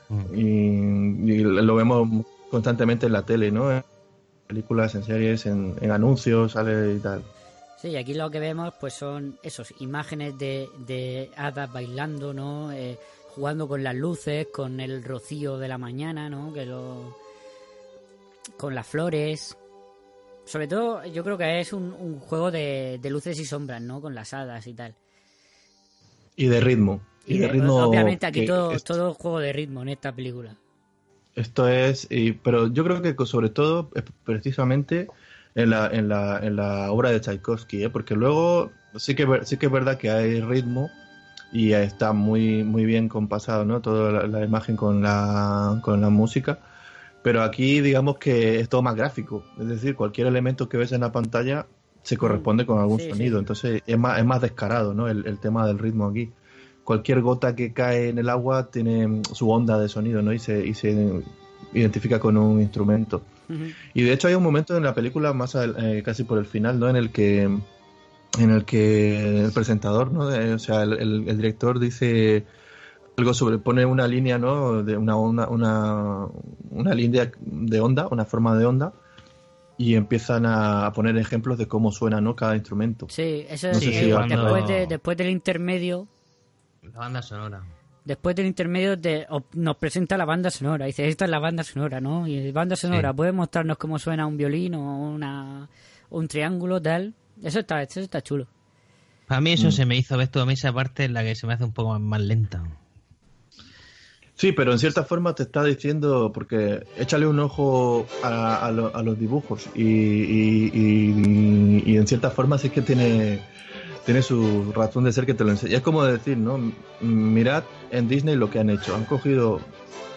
Mm. 0.09 0.35
Y, 0.35 1.31
y 1.31 1.37
lo 1.43 1.75
vemos 1.75 2.25
constantemente 2.51 3.05
en 3.07 3.13
la 3.13 3.23
tele, 3.23 3.51
¿no? 3.51 3.71
En 3.71 3.83
películas, 4.47 4.95
en 4.95 5.03
series, 5.03 5.45
en, 5.45 5.75
en 5.81 5.91
anuncios, 5.91 6.51
sale 6.53 6.95
y 6.95 6.99
tal. 6.99 7.23
Sí, 7.81 7.89
y 7.89 7.95
aquí 7.97 8.13
lo 8.13 8.29
que 8.29 8.39
vemos 8.39 8.73
pues 8.79 8.93
son 8.93 9.37
esos 9.43 9.73
imágenes 9.79 10.37
de, 10.37 10.69
de 10.87 11.29
hadas 11.35 11.71
bailando, 11.71 12.33
¿no? 12.33 12.71
Eh, 12.71 12.97
jugando 13.29 13.67
con 13.67 13.83
las 13.83 13.95
luces, 13.95 14.47
con 14.53 14.79
el 14.79 15.03
rocío 15.03 15.57
de 15.57 15.67
la 15.67 15.77
mañana, 15.77 16.29
¿no? 16.29 16.53
Que 16.53 16.65
lo... 16.65 17.17
con 18.57 18.73
las 18.73 18.87
flores. 18.87 19.57
Sobre 20.45 20.67
todo, 20.67 21.03
yo 21.05 21.23
creo 21.23 21.37
que 21.37 21.59
es 21.59 21.73
un, 21.73 21.91
un 21.93 22.19
juego 22.19 22.51
de, 22.51 22.99
de 23.01 23.09
luces 23.09 23.39
y 23.39 23.45
sombras, 23.45 23.81
¿no? 23.81 23.99
Con 23.99 24.13
las 24.13 24.33
hadas 24.33 24.67
y 24.67 24.73
tal. 24.73 24.93
Y 26.35 26.45
de 26.45 26.61
ritmo. 26.61 27.01
Y, 27.27 27.37
de 27.39 27.47
eh, 27.47 27.51
ritmo. 27.51 27.85
obviamente 27.85 28.25
aquí 28.25 28.45
todo, 28.45 28.71
es- 28.71 28.83
todo 28.83 29.13
juego 29.13 29.39
de 29.39 29.53
ritmo 29.53 29.81
en 29.81 29.89
esta 29.89 30.11
película. 30.11 30.55
Esto 31.35 31.67
es, 31.67 32.07
y, 32.09 32.31
pero 32.31 32.67
yo 32.67 32.83
creo 32.85 33.01
que 33.01 33.13
sobre 33.25 33.49
todo 33.49 33.89
es 33.93 34.03
precisamente 34.23 35.09
en 35.53 35.69
la, 35.69 35.87
en 35.87 36.07
la, 36.07 36.39
en 36.41 36.55
la 36.55 36.91
obra 36.91 37.11
de 37.11 37.19
Tchaikovsky, 37.19 37.83
¿eh? 37.83 37.89
porque 37.89 38.15
luego 38.15 38.71
sí 38.97 39.15
que, 39.15 39.27
sí 39.43 39.57
que 39.57 39.65
es 39.65 39.71
verdad 39.71 39.97
que 39.97 40.09
hay 40.09 40.39
ritmo 40.39 40.89
y 41.51 41.73
está 41.73 42.13
muy, 42.13 42.63
muy 42.63 42.85
bien 42.85 43.09
compasado, 43.09 43.65
¿no? 43.65 43.81
Toda 43.81 44.11
la, 44.11 44.27
la 44.27 44.45
imagen 44.45 44.75
con 44.77 45.01
la, 45.01 45.79
con 45.83 45.99
la 46.01 46.09
música, 46.09 46.59
pero 47.23 47.41
aquí 47.43 47.81
digamos 47.81 48.17
que 48.17 48.59
es 48.59 48.69
todo 48.69 48.81
más 48.81 48.95
gráfico, 48.95 49.43
es 49.59 49.67
decir, 49.67 49.95
cualquier 49.95 50.27
elemento 50.27 50.69
que 50.69 50.77
ves 50.77 50.91
en 50.93 51.01
la 51.01 51.11
pantalla 51.11 51.65
se 52.03 52.17
corresponde 52.17 52.65
con 52.65 52.79
algún 52.79 52.99
Sí, 52.99 53.09
sonido, 53.09 53.35
sí. 53.35 53.39
entonces 53.39 53.83
es 53.85 53.97
más, 53.97 54.19
es 54.19 54.25
más 54.25 54.41
descarado, 54.41 54.93
¿no? 54.93 55.07
El, 55.09 55.25
el 55.25 55.39
tema 55.39 55.65
del 55.67 55.79
ritmo 55.79 56.07
aquí 56.07 56.29
cualquier 56.85 57.19
gota 57.21 57.53
que 57.55 57.73
cae 57.73 58.07
en 58.09 58.17
el 58.19 58.29
agua 58.29 58.69
tiene 58.71 59.05
mm, 59.07 59.23
su 59.33 59.49
onda 59.51 59.77
de 59.77 59.89
sonido, 59.89 60.21
¿no? 60.21 60.31
Y 60.31 60.39
se, 60.39 60.65
y 60.65 60.73
se 60.73 61.21
identifica 61.73 62.19
con 62.19 62.37
un 62.37 62.61
instrumento. 62.61 63.21
Y 63.93 64.03
de 64.03 64.13
hecho 64.13 64.27
hay 64.29 64.35
un 64.35 64.43
momento 64.43 64.77
en 64.77 64.83
la 64.83 64.93
película, 64.95 65.33
más 65.33 65.55
al- 65.55 65.75
eh, 65.83 66.01
casi 66.03 66.23
por 66.23 66.37
el 66.37 66.45
final, 66.45 66.79
¿no? 66.79 66.87
En 66.89 66.95
el 66.95 67.11
que 67.11 67.43
en 68.37 68.51
el 68.51 68.65
que 68.65 69.45
el 69.45 69.51
presentador, 69.51 70.11
¿no? 70.11 70.21
O 70.55 70.59
sea, 70.59 70.83
el, 70.83 70.93
el- 70.93 71.29
el 71.29 71.37
director 71.37 71.79
dice 71.79 72.45
algo 73.17 73.33
sobre, 73.33 73.57
pone 73.59 73.85
una 73.85 74.07
línea, 74.07 74.37
¿no? 74.37 74.83
De 74.83 74.97
una, 74.97 75.15
una, 75.15 75.47
una, 75.47 76.27
una 76.69 76.93
línea 76.93 77.31
de 77.39 77.79
onda, 77.79 78.07
una 78.11 78.25
forma 78.25 78.57
de 78.57 78.65
onda, 78.65 78.93
y 79.77 79.95
empiezan 79.95 80.45
a 80.45 80.91
poner 80.93 81.15
ejemplos 81.17 81.57
de 81.57 81.67
cómo 81.67 81.91
suena, 81.93 82.19
¿no? 82.19 82.35
Cada 82.35 82.55
instrumento. 82.55 83.07
Sí, 83.09 83.45
eso 83.49 83.67
No 83.71 83.77
es 83.77 83.83
sé 83.85 83.89
eh, 84.09 84.13
después, 84.27 84.67
de- 84.67 84.87
después 84.87 85.15
del 85.17 85.29
intermedio. 85.29 86.07
La 86.93 86.99
banda 86.99 87.21
sonora. 87.21 87.61
Después 88.03 88.35
del 88.35 88.45
intermedio 88.45 88.99
te- 88.99 89.25
o- 89.29 89.45
nos 89.53 89.77
presenta 89.77 90.15
la 90.17 90.25
banda 90.25 90.51
sonora. 90.51 90.85
Dice, 90.85 91.07
esta 91.07 91.25
es 91.25 91.31
la 91.31 91.39
banda 91.39 91.63
sonora, 91.63 91.99
¿no? 91.99 92.27
Y 92.27 92.51
banda 92.51 92.75
sonora, 92.75 93.09
Sí. 93.11 93.15
¿puede 93.17 93.31
mostrarnos 93.31 93.77
cómo 93.77 93.97
suena 93.99 94.27
un 94.27 94.37
violín 94.37 94.75
o 94.75 95.09
una, 95.11 95.67
un 96.11 96.27
triángulo, 96.27 96.81
tal? 96.81 97.13
Eso 97.43 97.59
está, 97.59 97.81
eso 97.81 97.99
está 98.01 98.21
chulo. 98.21 98.47
Para 99.27 99.41
mí 99.41 99.53
eso 99.53 99.69
Mm. 99.69 99.71
se 99.71 99.85
me 99.87 99.97
hizo, 99.97 100.17
ves 100.17 100.29
tú, 100.29 100.39
a 100.39 100.45
mí 100.45 100.53
esa 100.53 100.71
parte 100.71 101.05
es 101.05 101.11
la 101.11 101.23
que 101.23 101.33
se 101.35 101.47
me 101.47 101.53
hace 101.53 101.63
un 101.63 101.71
poco 101.73 101.89
más, 101.93 102.01
más 102.01 102.21
lenta. 102.21 102.63
Sí, 104.35 104.51
pero 104.51 104.73
en 104.73 104.79
cierta 104.79 105.03
forma 105.05 105.33
te 105.33 105.43
está 105.43 105.63
diciendo, 105.63 106.31
porque 106.33 106.85
échale 106.97 107.25
un 107.25 107.39
ojo 107.39 108.05
a, 108.21 108.65
a 108.67 108.71
lo- 108.71 108.93
a 108.95 109.01
los 109.01 109.17
dibujos 109.17 109.67
y, 109.73 109.81
y- 109.83 110.71
y- 110.73 111.83
y 111.85 111.97
en 111.97 112.05
cierta 112.05 112.29
forma 112.29 112.57
sí 112.57 112.69
que 112.69 112.81
tiene, 112.81 113.39
tiene 114.05 114.21
su 114.21 114.71
razón 114.73 115.03
de 115.03 115.11
ser 115.13 115.25
que 115.25 115.33
te 115.33 115.43
lo 115.43 115.51
enseña. 115.51 115.77
Es 115.77 115.81
como 115.83 116.03
decir, 116.03 116.37
¿no? 116.37 116.59
Mirad 117.01 117.63
en 117.91 118.07
Disney 118.07 118.35
lo 118.35 118.49
que 118.49 118.59
han 118.59 118.69
hecho. 118.69 118.95
Han 118.95 119.05
cogido, 119.05 119.59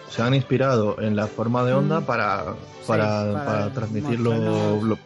se 0.09 0.21
han 0.21 0.33
inspirado 0.33 0.99
en 1.01 1.15
la 1.15 1.27
forma 1.27 1.63
de 1.63 1.73
onda 1.73 1.99
Mm. 2.01 2.05
para, 2.05 2.43
Sí, 2.81 2.85
para, 2.87 3.43
para 3.45 3.73
transmitirlo 3.73 4.79
lo- 4.81 4.97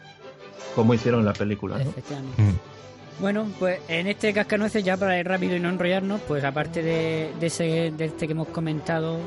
como 0.75 0.93
hicieron 0.93 1.19
en 1.21 1.25
la 1.27 1.33
película, 1.33 1.77
¿no? 1.77 1.81
Efectivamente. 1.89 2.41
Mm. 2.41 3.21
Bueno, 3.21 3.45
pues 3.59 3.79
en 3.87 4.07
este 4.07 4.33
cascanueces, 4.33 4.83
ya 4.83 4.97
para 4.97 5.19
ir 5.19 5.27
rápido 5.27 5.55
y 5.55 5.59
no 5.59 5.69
enrollarnos, 5.69 6.19
pues 6.27 6.43
aparte 6.43 6.81
de, 6.81 7.31
de 7.39 7.45
ese, 7.47 7.93
de 7.95 8.05
este 8.05 8.25
que 8.25 8.31
hemos 8.33 8.47
comentado, 8.47 9.19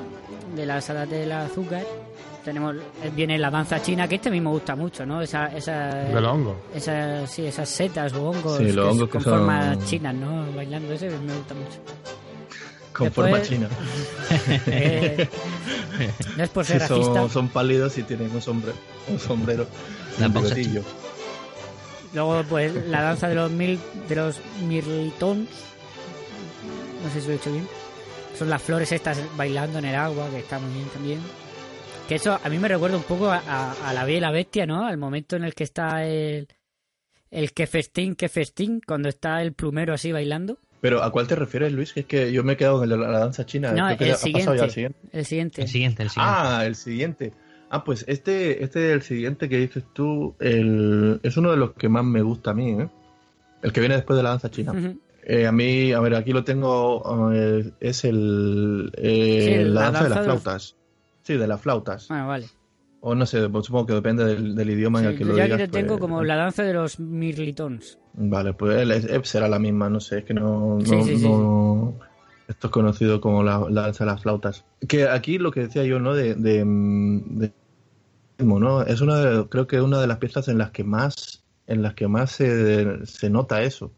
de 0.57 0.66
las 0.66 0.90
hadas 0.90 1.09
del 1.09 1.31
azúcar, 1.31 1.85
tenemos 2.47 2.77
eh, 2.77 3.11
viene 3.15 3.37
la 3.39 3.51
danza 3.51 3.83
china, 3.83 4.07
que 4.09 4.15
este 4.15 4.29
a 4.29 4.33
mí 4.33 4.41
me 4.41 4.49
gusta 4.51 4.77
mucho, 4.77 5.05
¿no? 5.05 5.21
Esa, 5.21 5.47
esa, 5.49 5.89
De 5.97 6.21
los 6.21 6.33
hongos. 6.33 6.55
Esas, 6.73 7.29
sí, 7.31 7.45
esas 7.45 7.69
setas 7.69 8.13
o 8.15 8.31
hongos, 8.31 8.59
Sí, 8.59 8.71
los 8.73 8.87
que 8.87 8.91
hongos 8.93 9.09
con 9.11 9.21
son- 9.23 9.33
formas 9.41 9.85
chinas, 9.85 10.15
¿no? 10.15 10.47
Bailando, 10.55 10.93
ese 10.95 11.11
me 11.11 11.35
gusta 11.35 11.55
mucho. 11.55 11.79
Con 12.93 13.07
Después- 13.09 13.31
forma 13.31 13.43
china. 13.43 13.69
Eh, 14.69 15.29
no 16.37 16.45
es 16.45 16.51
por 16.51 16.65
ser 16.65 16.81
Sí, 16.81 16.87
racista. 16.89 17.15
son, 17.15 17.31
son 17.31 17.49
pálidos 17.49 17.99
y 17.99 18.05
tienen 18.05 18.31
un 18.33 18.41
sombrero, 18.41 18.77
un 19.09 19.19
sombrero 19.19 19.67
La 20.21 20.29
un. 20.29 20.83
Luego, 22.15 22.43
pues, 22.49 22.73
la 22.87 23.03
danza 23.03 23.29
de 23.29 23.35
los 23.35 23.51
mil, 23.51 23.79
de 24.09 24.15
los 24.17 24.37
mirlitons. 24.67 25.49
No 27.05 27.11
sé 27.13 27.21
si 27.21 27.27
lo 27.27 27.33
he 27.35 27.37
dicho 27.37 27.53
bien. 27.53 27.67
Son 28.39 28.49
las 28.49 28.63
flores 28.63 28.93
estas 28.93 29.19
bailando 29.37 29.79
en 29.81 29.87
el 29.87 29.95
agua, 29.97 30.29
que 30.31 30.39
está 30.39 30.59
muy 30.59 30.73
bien 30.75 30.89
también. 30.89 31.21
Que 32.09 32.14
eso 32.16 32.38
a 32.42 32.49
mí 32.49 32.59
me 32.59 32.69
recuerda 32.69 32.97
un 32.97 33.03
poco 33.03 33.27
a, 33.31 33.38
a- 33.47 33.90
a 33.90 33.92
la 33.92 34.05
Bella 34.05 34.19
y 34.19 34.21
la 34.21 34.31
Bestia, 34.31 34.66
¿no? 34.66 34.87
Al 34.87 34.97
momento 34.97 35.35
en 35.37 35.45
el 35.45 35.55
que 35.55 35.64
está 35.64 36.07
el, 36.07 36.47
el 37.31 37.53
que 37.53 37.66
festín, 37.66 38.14
que 38.14 38.29
festín, 38.29 38.81
cuando 38.87 39.09
está 39.09 39.42
el 39.42 39.53
plumero 39.55 39.92
así 39.92 40.12
bailando. 40.12 40.59
Pero 40.81 41.03
¿a 41.03 41.11
cuál 41.11 41.27
te 41.27 41.35
refieres, 41.35 41.73
Luis? 41.73 41.92
Que 41.92 42.01
es 42.01 42.07
que 42.07 42.31
yo 42.33 42.45
me 42.45 42.53
he 42.53 42.57
quedado 42.57 42.83
en 42.85 42.90
la, 42.90 42.97
la 42.97 43.19
danza 43.19 43.45
china. 43.45 43.73
No, 43.73 43.88
el 43.88 43.95
ha 43.95 44.07
ya 44.07 44.14
siguiente. 44.16 44.53
El 44.53 44.71
siguiente. 44.71 45.62
El 45.62 45.69
siguiente, 45.69 46.03
el 46.05 46.11
siguiente. 46.11 46.14
Ah, 46.16 46.62
el 46.64 46.75
siguiente. 46.77 47.33
Ah, 47.71 47.83
pues 47.83 48.05
este, 48.07 48.62
este 48.62 48.92
el 48.92 49.03
siguiente 49.03 49.49
que 49.49 49.59
dices 49.59 49.83
tú, 49.92 50.37
el, 50.38 51.19
es 51.25 51.37
uno 51.37 51.51
de 51.51 51.57
los 51.57 51.73
que 51.73 51.88
más 51.88 52.05
me 52.05 52.23
gusta 52.23 52.53
a 52.53 52.55
mí, 52.55 52.71
¿eh? 52.71 52.88
El 53.62 53.73
que 53.73 53.81
viene 53.81 53.97
después 53.97 54.16
de 54.16 54.23
la 54.23 54.29
danza 54.31 54.49
china. 54.51 54.95
Eh, 55.25 55.47
a 55.47 55.51
mí, 55.51 55.90
a 55.92 55.99
ver, 55.99 56.14
aquí 56.14 56.33
lo 56.33 56.45
tengo, 56.45 57.33
eh, 57.33 57.73
es 57.81 58.05
el, 58.05 58.92
eh, 58.97 59.40
Sí, 59.45 59.64
la, 59.64 59.64
la 59.75 59.81
danza 59.81 60.05
de 60.05 60.11
las 60.11 60.25
flautas. 60.25 60.77
Sí, 61.27 61.37
de 61.37 61.47
las 61.49 61.61
flautas. 61.61 62.07
Bueno, 62.09 62.29
vale. 62.29 62.47
O 63.01 63.15
no 63.15 63.27
sé, 63.27 63.49
pues 63.49 63.67
supongo 63.67 63.87
que 63.87 63.95
depende 63.95 64.25
del, 64.25 64.55
del 64.55 64.71
idioma 64.71 65.01
en 65.01 65.07
el 65.07 65.12
que 65.19 65.25
yo 65.25 65.31
lo 65.31 65.35
digas. 65.35 65.57
que 65.59 65.67
lo 65.67 65.73
tengo 65.73 65.89
pues- 65.89 66.01
como 66.01 66.23
la 66.25 66.37
danza 66.37 66.62
de 66.62 66.73
los 66.73 67.01
mirlitons. 67.01 67.99
Vale, 68.15 68.53
pues 68.55 68.89
es- 68.89 69.05
eh, 69.05 69.21
será 69.25 69.49
la 69.49 69.59
misma, 69.59 69.91
no 69.91 69.99
sé, 70.01 70.19
es 70.19 70.25
que 70.25 70.35
no, 70.35 70.77
no, 70.79 70.85
Sí, 70.87 71.03
sí, 71.05 71.19
sí. 71.19 71.29
no, 71.29 71.99
Esto 72.49 72.69
es 72.69 72.73
conocido 72.73 73.21
como 73.21 73.43
la, 73.43 73.67
la 73.69 73.83
danza 73.83 74.05
de 74.05 74.11
las 74.12 74.23
flautas. 74.23 74.65
Que 74.87 75.09
aquí 75.09 75.39
lo 75.39 75.51
que 75.51 75.61
decía 75.62 75.83
yo, 75.83 75.99
¿no? 75.99 76.15
De, 76.15 76.37
de, 76.37 76.65
¿no? 78.39 78.83
Es 78.83 79.01
una 79.01 79.17
de- 79.19 79.49
creo 79.49 79.67
que 79.67 79.77
es 79.77 79.83
una 79.83 80.01
de 80.01 80.07
las 80.07 80.19
piezas 80.19 80.47
en 80.49 80.59
las 80.59 80.71
que 80.71 80.85
más 80.85 81.43
en 81.67 81.83
las 81.83 81.95
que 81.95 82.07
más 82.07 82.31
se, 82.31 83.05
se 83.07 83.29
nota 83.29 83.62
eso. 83.65 83.91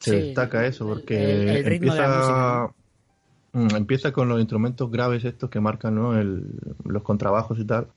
Se 0.00 0.20
destaca 0.20 0.64
eso, 0.66 0.86
porque 0.86 1.16
el- 1.32 1.48
el 1.48 1.64
ritmo 1.64 1.92
de 1.94 1.98
la 2.00 2.04
empieza, 2.06 2.74
empieza 3.76 4.12
con 4.12 4.28
los 4.28 4.38
instrumentos 4.38 4.90
graves 4.90 5.24
estos 5.24 5.50
que 5.50 5.60
marcan 5.60 5.94
¿no? 5.94 6.12
los 6.84 7.02
contrabajos 7.02 7.58
y 7.58 7.64
tal. 7.64 7.88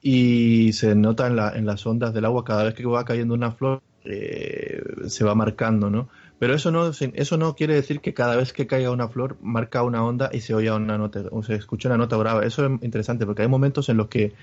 Y 0.00 0.72
se 0.74 0.94
nota 0.94 1.26
en, 1.26 1.36
la, 1.36 1.56
en 1.56 1.64
las 1.66 1.86
ondas 1.86 2.12
del 2.12 2.26
agua 2.26 2.44
cada 2.44 2.64
vez 2.64 2.74
que 2.74 2.84
va 2.84 3.04
cayendo 3.04 3.34
una 3.34 3.52
flor, 3.52 3.82
eh, 4.04 4.82
se 5.06 5.24
va 5.24 5.34
marcando, 5.34 5.88
¿no? 5.88 6.08
Pero 6.38 6.54
eso 6.54 6.70
no, 6.70 6.88
eso 6.90 7.36
no 7.38 7.54
quiere 7.54 7.74
decir 7.74 8.00
que 8.00 8.12
cada 8.12 8.36
vez 8.36 8.52
que 8.52 8.66
caiga 8.66 8.90
una 8.90 9.08
flor 9.08 9.38
marca 9.40 9.82
una 9.82 10.04
onda 10.04 10.28
y 10.32 10.40
se 10.40 10.52
oye 10.52 10.70
una 10.70 10.98
nota, 10.98 11.22
o 11.30 11.42
se 11.42 11.54
escucha 11.54 11.88
una 11.88 11.96
nota 11.96 12.16
grave. 12.18 12.46
Eso 12.46 12.66
es 12.66 12.82
interesante 12.82 13.24
porque 13.24 13.42
hay 13.42 13.48
momentos 13.48 13.88
en 13.88 13.96
los 13.96 14.08
que, 14.08 14.34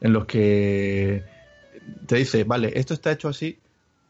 en 0.00 0.12
los 0.12 0.26
que 0.26 1.24
te 2.06 2.16
dice, 2.16 2.44
vale, 2.44 2.72
esto 2.76 2.94
está 2.94 3.10
hecho 3.10 3.28
así, 3.28 3.58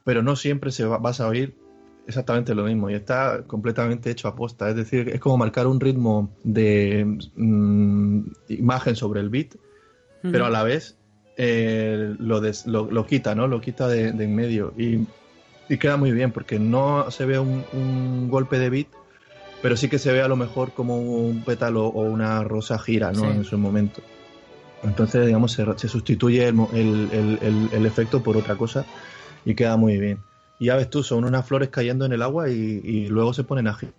pero 0.04 0.22
no 0.22 0.36
siempre 0.36 0.70
se 0.70 0.84
va- 0.84 0.98
vas 0.98 1.20
a 1.20 1.28
oír 1.28 1.54
exactamente 2.06 2.54
lo 2.54 2.64
mismo 2.64 2.90
y 2.90 2.94
está 2.94 3.42
completamente 3.46 4.10
hecho 4.10 4.28
a 4.28 4.34
posta. 4.34 4.68
Es 4.68 4.76
decir, 4.76 5.08
es 5.08 5.20
como 5.20 5.36
marcar 5.38 5.66
un 5.66 5.78
ritmo 5.80 6.30
de 6.42 7.18
mm, 7.36 8.20
imagen 8.48 8.96
sobre 8.96 9.20
el 9.20 9.28
beat, 9.28 9.54
pero 10.22 10.44
a 10.46 10.50
la 10.50 10.62
vez 10.62 10.96
eh, 11.36 12.14
lo, 12.18 12.40
des- 12.40 12.66
lo, 12.66 12.90
lo 12.90 13.06
quita, 13.06 13.34
¿no? 13.34 13.46
Lo 13.46 13.60
quita 13.60 13.88
de, 13.88 14.12
de 14.12 14.24
en 14.24 14.34
medio 14.34 14.72
y, 14.76 15.06
y 15.68 15.78
queda 15.78 15.96
muy 15.96 16.12
bien 16.12 16.32
porque 16.32 16.58
no 16.58 17.10
se 17.10 17.24
ve 17.26 17.38
un, 17.38 17.64
un 17.72 18.28
golpe 18.28 18.58
de 18.58 18.68
beat, 18.70 18.88
pero 19.62 19.76
sí 19.76 19.88
que 19.88 19.98
se 19.98 20.12
ve 20.12 20.20
a 20.22 20.28
lo 20.28 20.36
mejor 20.36 20.72
como 20.72 20.98
un 21.00 21.42
pétalo 21.44 21.86
o 21.86 22.02
una 22.02 22.42
rosa 22.44 22.78
gira, 22.78 23.12
¿no? 23.12 23.20
Sí. 23.20 23.26
En 23.38 23.44
su 23.44 23.56
momento. 23.58 24.02
Entonces, 24.82 25.26
digamos, 25.26 25.52
se, 25.52 25.64
se 25.76 25.88
sustituye 25.88 26.48
el- 26.48 26.58
el- 26.72 27.38
el- 27.42 27.68
el 27.72 27.86
efecto 27.86 28.22
por 28.22 28.36
otra 28.36 28.56
cosa 28.56 28.84
y 29.44 29.54
queda 29.54 29.76
muy 29.76 29.98
bien. 29.98 30.18
Y 30.60 30.66
ya 30.66 30.76
ves 30.76 30.88
tú, 30.90 31.02
son 31.02 31.24
unas 31.24 31.44
flores 31.44 31.70
cayendo 31.70 32.04
en 32.04 32.12
el 32.12 32.22
agua 32.22 32.48
y, 32.48 32.80
y 32.84 33.08
luego 33.08 33.32
se 33.32 33.42
ponen 33.42 33.72
girar. 33.74 33.94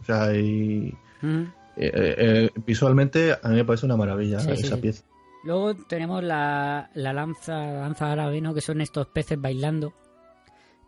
O 0.00 0.04
sea, 0.04 0.32
y, 0.36 0.94
Ujú. 1.22 1.46
eh, 1.76 1.90
eh, 1.96 2.50
visualmente 2.66 3.32
a 3.42 3.48
mí 3.48 3.56
me 3.56 3.64
parece 3.64 3.86
una 3.86 3.96
maravilla 3.96 4.38
Sí, 4.38 4.52
esa 4.52 4.76
sí. 4.76 4.82
pieza. 4.82 5.02
Luego 5.44 5.74
tenemos 5.74 6.22
la, 6.22 6.90
la 6.94 7.12
lanza, 7.12 7.54
danza 7.54 8.12
árabe, 8.12 8.40
¿no? 8.40 8.52
Que 8.54 8.60
son 8.60 8.80
estos 8.80 9.06
peces 9.08 9.40
bailando. 9.40 9.94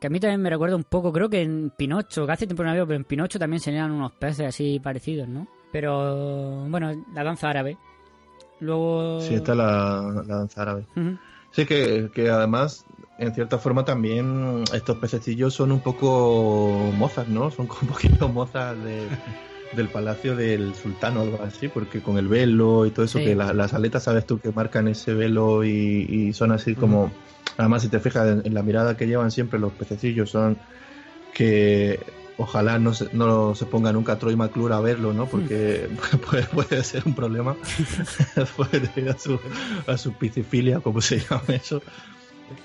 Que 0.01 0.07
a 0.07 0.11
mí 0.11 0.19
también 0.21 0.41
me 0.43 0.51
recuerda 0.51 0.77
un 0.77 0.85
poco, 0.85 1.13
creo 1.13 1.29
que 1.29 1.43
en 1.43 1.71
Pinocho, 1.77 2.27
que 2.27 2.33
hace 2.33 2.47
tiempo 2.47 2.65
no 2.65 2.73
veo, 2.73 2.87
pero 2.87 2.97
en 2.97 3.05
Pinocho 3.05 3.39
también 3.39 3.61
se 3.61 3.71
eran 3.73 3.91
unos 3.91 4.13
peces 4.13 4.47
así 4.47 4.81
parecidos, 4.81 5.29
¿no? 5.29 5.47
Pero, 5.73 6.67
bueno, 6.69 6.91
la 7.15 7.23
danza 7.25 7.49
árabe. 7.51 7.77
Luego... 8.61 9.21
Sí, 9.21 9.35
está 9.35 9.55
la, 9.55 10.25
la 10.27 10.37
danza 10.37 10.63
árabe. 10.63 10.85
Sí, 11.53 11.65
que, 11.67 12.11
que 12.15 12.29
además, 12.31 12.85
en 13.21 13.35
cierta 13.35 13.59
forma 13.59 13.85
también 13.85 14.65
estos 14.75 14.97
pececillos 14.97 15.55
son 15.55 15.71
un 15.73 15.81
poco 15.81 16.91
mozas, 16.97 17.29
¿no? 17.29 17.51
Son 17.51 17.67
como 17.67 17.83
un 17.83 17.89
poquito 17.89 18.29
mozas 18.29 18.77
de, 18.83 19.03
del 19.77 19.89
palacio 19.89 20.35
del 20.35 20.75
sultán 20.75 21.17
o 21.17 21.21
algo 21.21 21.43
así, 21.43 21.69
porque 21.69 22.01
con 22.01 22.19
el 22.19 22.27
velo 22.29 22.87
y 22.87 22.91
todo 22.91 23.05
eso, 23.05 23.19
Sí. 23.19 23.25
que 23.27 23.35
la- 23.37 23.53
las 23.53 23.75
aletas, 23.75 24.03
sabes 24.05 24.27
tú, 24.27 24.41
que 24.41 24.51
marcan 24.53 24.89
ese 24.89 25.15
velo 25.15 25.63
y, 25.65 25.71
y 26.09 26.33
son 26.33 26.51
así 26.53 26.75
como... 26.75 27.13
Además, 27.57 27.83
si 27.83 27.89
te 27.89 28.01
fijas 28.01 28.27
en, 28.27 28.43
en 28.47 28.55
la 28.55 28.63
mirada 28.63 28.97
que 28.97 29.07
llevan 29.07 29.31
siempre 29.31 29.59
los 29.59 29.73
pececillos, 29.73 30.31
son 30.31 30.57
que 31.35 32.01
ojalá 32.39 32.79
no 32.79 32.95
se, 32.95 33.09
no 33.13 33.55
se 33.55 33.67
ponga 33.67 33.93
nunca 33.93 34.19
Troy 34.19 34.35
McClure 34.35 34.75
a 34.75 34.81
verlo, 34.81 35.13
¿no? 35.13 35.27
Porque 35.27 35.89
puede, 36.31 36.45
puede 36.45 36.83
ser 36.85 37.03
un 37.05 37.15
problema. 37.15 37.55
puede 38.57 38.91
ir 38.97 39.11
a 39.11 39.19
su, 39.19 39.39
a 39.87 39.97
su 39.99 40.15
piscifilia, 40.15 40.81
como 40.81 41.01
se 41.03 41.19
llama 41.21 41.43
eso. 41.49 41.83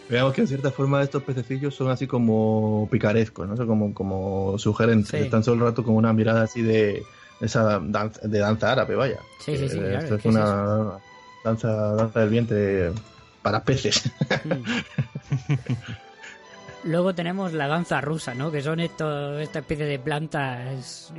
Veamos 0.09 0.33
que 0.33 0.41
en 0.41 0.47
cierta 0.47 0.71
forma 0.71 1.01
estos 1.01 1.23
pececillos 1.23 1.75
son 1.75 1.89
así 1.89 2.07
como 2.07 2.87
picarescos, 2.91 3.47
¿no? 3.47 3.55
Son 3.57 3.67
como, 3.67 3.93
como 3.93 4.57
sugerentes. 4.57 5.09
Sí. 5.11 5.17
Están 5.17 5.43
todo 5.43 5.55
el 5.55 5.61
rato 5.61 5.83
con 5.83 5.95
una 5.95 6.13
mirada 6.13 6.43
así 6.43 6.61
de 6.61 7.03
esa 7.41 7.79
danza, 7.79 8.27
de 8.27 8.39
danza 8.39 8.71
árabe, 8.71 8.95
vaya. 8.95 9.19
Sí, 9.39 9.57
sí, 9.57 9.69
sí, 9.69 9.77
Eh, 9.77 9.81
claro, 9.81 9.99
Esto 9.99 10.15
es 10.15 10.21
¿qué 10.21 10.29
es 10.29 10.35
una 10.35 10.97
danza, 11.43 11.69
danza 11.95 12.19
del 12.21 12.29
vientre 12.29 12.91
para 13.41 13.63
peces. 13.63 14.11
Luego 16.83 17.15
tenemos 17.15 17.51
la 17.53 17.67
danza 17.67 17.99
rusa, 17.99 18.35
¿no? 18.35 18.51
Que 18.51 18.61
son 18.61 18.79
estos, 18.79 19.41
esta 19.41 19.59
especie 19.59 19.85
de 19.85 19.97
plantas 19.97 21.11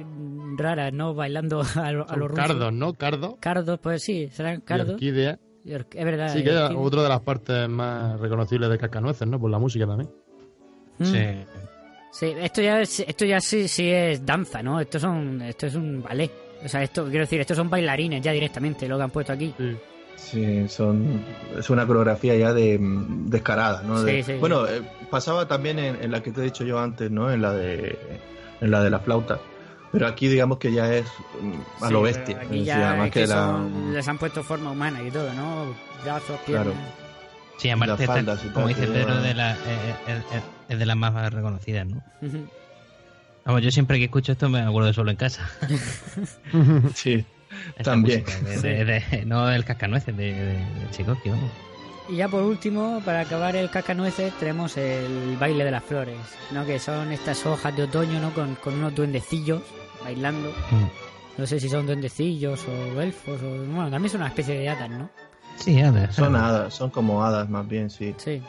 raras, 0.57 0.93
¿no? 0.93 1.13
Bailando 1.15 1.61
a, 1.63 1.89
a 1.89 1.93
los 1.93 2.09
rusos. 2.09 2.35
cardos, 2.47 2.73
¿no? 2.73 2.95
Cardos. 2.95 3.35
Cardos, 3.41 3.81
pues 3.83 4.03
sí, 4.05 4.29
serán 4.29 4.59
y 4.59 4.61
cardos. 4.63 4.91
orquídeas. 4.95 5.39
Es 5.67 6.05
verdad. 6.05 6.33
Sí, 6.33 6.45
que 6.45 6.51
es 6.51 6.71
otra 6.77 7.03
de 7.03 7.09
las 7.09 7.21
partes 7.21 7.69
más 7.69 8.19
reconocibles 8.21 8.71
de 8.71 8.79
Cascanueces, 8.79 9.27
¿no? 9.27 9.39
Por 9.41 9.51
la 9.51 9.59
música 9.59 9.87
también. 9.87 10.11
Mm. 10.99 11.05
Sí. 11.05 11.25
Sí, 12.13 12.35
esto 12.41 12.63
ya, 12.63 12.81
es- 12.81 13.01
esto 13.01 13.25
ya 13.27 13.41
sí, 13.41 13.69
sí 13.69 13.91
es 13.91 14.25
danza, 14.25 14.63
¿no? 14.63 14.81
Esto, 14.81 14.99
son, 14.99 15.43
esto 15.43 15.67
es 15.67 15.75
un 15.75 16.03
ballet. 16.03 16.31
O 16.65 16.69
sea, 16.69 16.83
esto, 16.83 17.05
quiero 17.05 17.21
decir, 17.21 17.41
estos 17.41 17.57
son 17.57 17.69
bailarines 17.69 18.23
ya 18.23 18.33
directamente, 18.33 18.89
lo 18.89 18.97
que 18.97 19.03
han 19.03 19.11
puesto 19.11 19.33
aquí. 19.33 19.53
Sí. 19.59 19.77
Sí, 20.17 20.69
son, 20.69 21.23
es 21.59 21.69
una 21.69 21.87
coreografía 21.87 22.35
ya 22.37 22.55
de 22.55 22.79
descarada, 22.81 23.83
¿no? 23.83 24.03
De- 24.03 24.23
Sí, 24.23 24.33
sí. 24.33 24.39
Bueno, 24.41 24.67
eh, 24.67 24.81
pasaba 25.11 25.47
también 25.47 25.79
en, 25.79 26.03
en 26.03 26.11
la 26.11 26.23
que 26.23 26.31
te 26.33 26.41
he 26.41 26.45
dicho 26.45 26.65
yo 26.65 26.79
antes, 26.79 27.11
¿no? 27.11 27.31
En 27.31 27.43
la 27.43 27.53
de, 27.53 27.99
en 28.63 28.71
la 28.71 28.83
de 28.83 28.89
la 28.89 28.99
flauta. 29.01 29.39
Pero 29.99 30.07
aquí 30.09 30.29
digamos 30.29 30.59
que 30.59 30.73
ya 30.73 30.93
es 30.93 31.07
mm, 31.41 31.83
a 31.85 31.87
Sí, 31.89 31.93
lo 31.93 32.03
bestia. 32.03 32.39
Aquí 32.41 32.61
Es 32.61 32.67
ya 32.67 32.75
decir, 32.77 32.87
además 32.89 33.07
es 33.07 33.13
que 33.13 33.21
que 33.21 33.27
la- 33.27 33.35
son- 33.47 33.93
les 33.95 34.09
han 34.09 34.19
puesto 34.19 34.43
forma 34.45 34.71
humana 34.71 35.03
y 35.03 35.11
todo, 35.11 35.33
¿no? 35.35 35.75
Brazos, 36.05 36.39
Claro. 36.47 36.73
piernas. 36.73 36.93
Sí, 37.59 37.71
aparte, 37.71 38.05
está- 38.05 38.21
y 38.45 38.49
como 38.51 38.69
dice 38.69 38.87
Pedro, 38.87 39.21
de 39.23 39.33
la, 39.35 39.53
eh, 39.55 39.57
eh, 40.09 40.21
eh, 40.33 40.41
es 40.69 40.79
de 40.79 40.85
las 40.87 40.97
más 40.97 41.33
reconocidas, 41.33 41.87
¿no? 41.87 42.03
Vamos, 43.47 43.63
yo 43.63 43.71
siempre 43.71 43.99
que 43.99 44.05
escucho 44.05 44.33
esto 44.33 44.49
me 44.49 44.61
acuerdo 44.61 44.89
de 44.89 44.95
solo 44.95 45.11
en 45.11 45.17
casa. 45.17 45.49
Sí, 46.95 47.25
Esta 47.79 47.93
También. 47.93 48.25
música 48.25 48.61
de- 48.61 48.85
de- 48.85 49.01
de- 49.11 49.25
no 49.25 49.47
del 49.47 49.65
cascanueces, 49.65 50.15
de, 50.17 50.33
de, 50.33 50.53
de 50.57 50.91
Tchaikovsky, 50.91 51.31
vamos. 51.31 51.51
Y 52.09 52.17
ya 52.17 52.29
por 52.29 52.43
último, 52.43 53.01
para 53.05 53.21
acabar 53.21 53.57
el 53.57 53.71
cascanueces, 53.71 54.33
tenemos 54.39 54.77
el 54.77 55.37
baile 55.41 55.65
de 55.65 55.71
las 55.71 55.83
flores, 55.83 56.19
¿no? 56.53 56.65
Que 56.67 56.79
son 56.79 57.11
estas 57.13 57.45
hojas 57.47 57.75
de 57.77 57.85
otoño, 57.85 58.21
¿no? 58.21 58.33
Con, 58.35 58.55
con 58.57 58.75
unos 58.75 58.95
duendecillos 58.95 59.63
bailando. 60.07 60.51
Mm. 60.71 61.41
No 61.41 61.47
sé 61.47 61.61
si 61.61 61.69
son 61.69 61.85
duendecillos 61.87 62.65
o 62.69 63.01
elfos 63.01 63.41
o... 63.43 63.49
Bueno, 63.75 63.91
también 63.91 64.11
son 64.11 64.21
una 64.23 64.29
especie 64.29 64.59
de 64.59 64.69
hadas, 64.69 64.89
¿no? 64.91 65.09
Sí, 65.57 65.81
anda. 65.81 66.11
son 66.13 66.35
hadas, 66.37 66.73
son 66.75 66.91
como 66.91 67.23
hadas 67.25 67.49
más 67.49 67.67
bien, 67.69 67.91
sí. 67.91 68.15
Sí. 68.19 68.41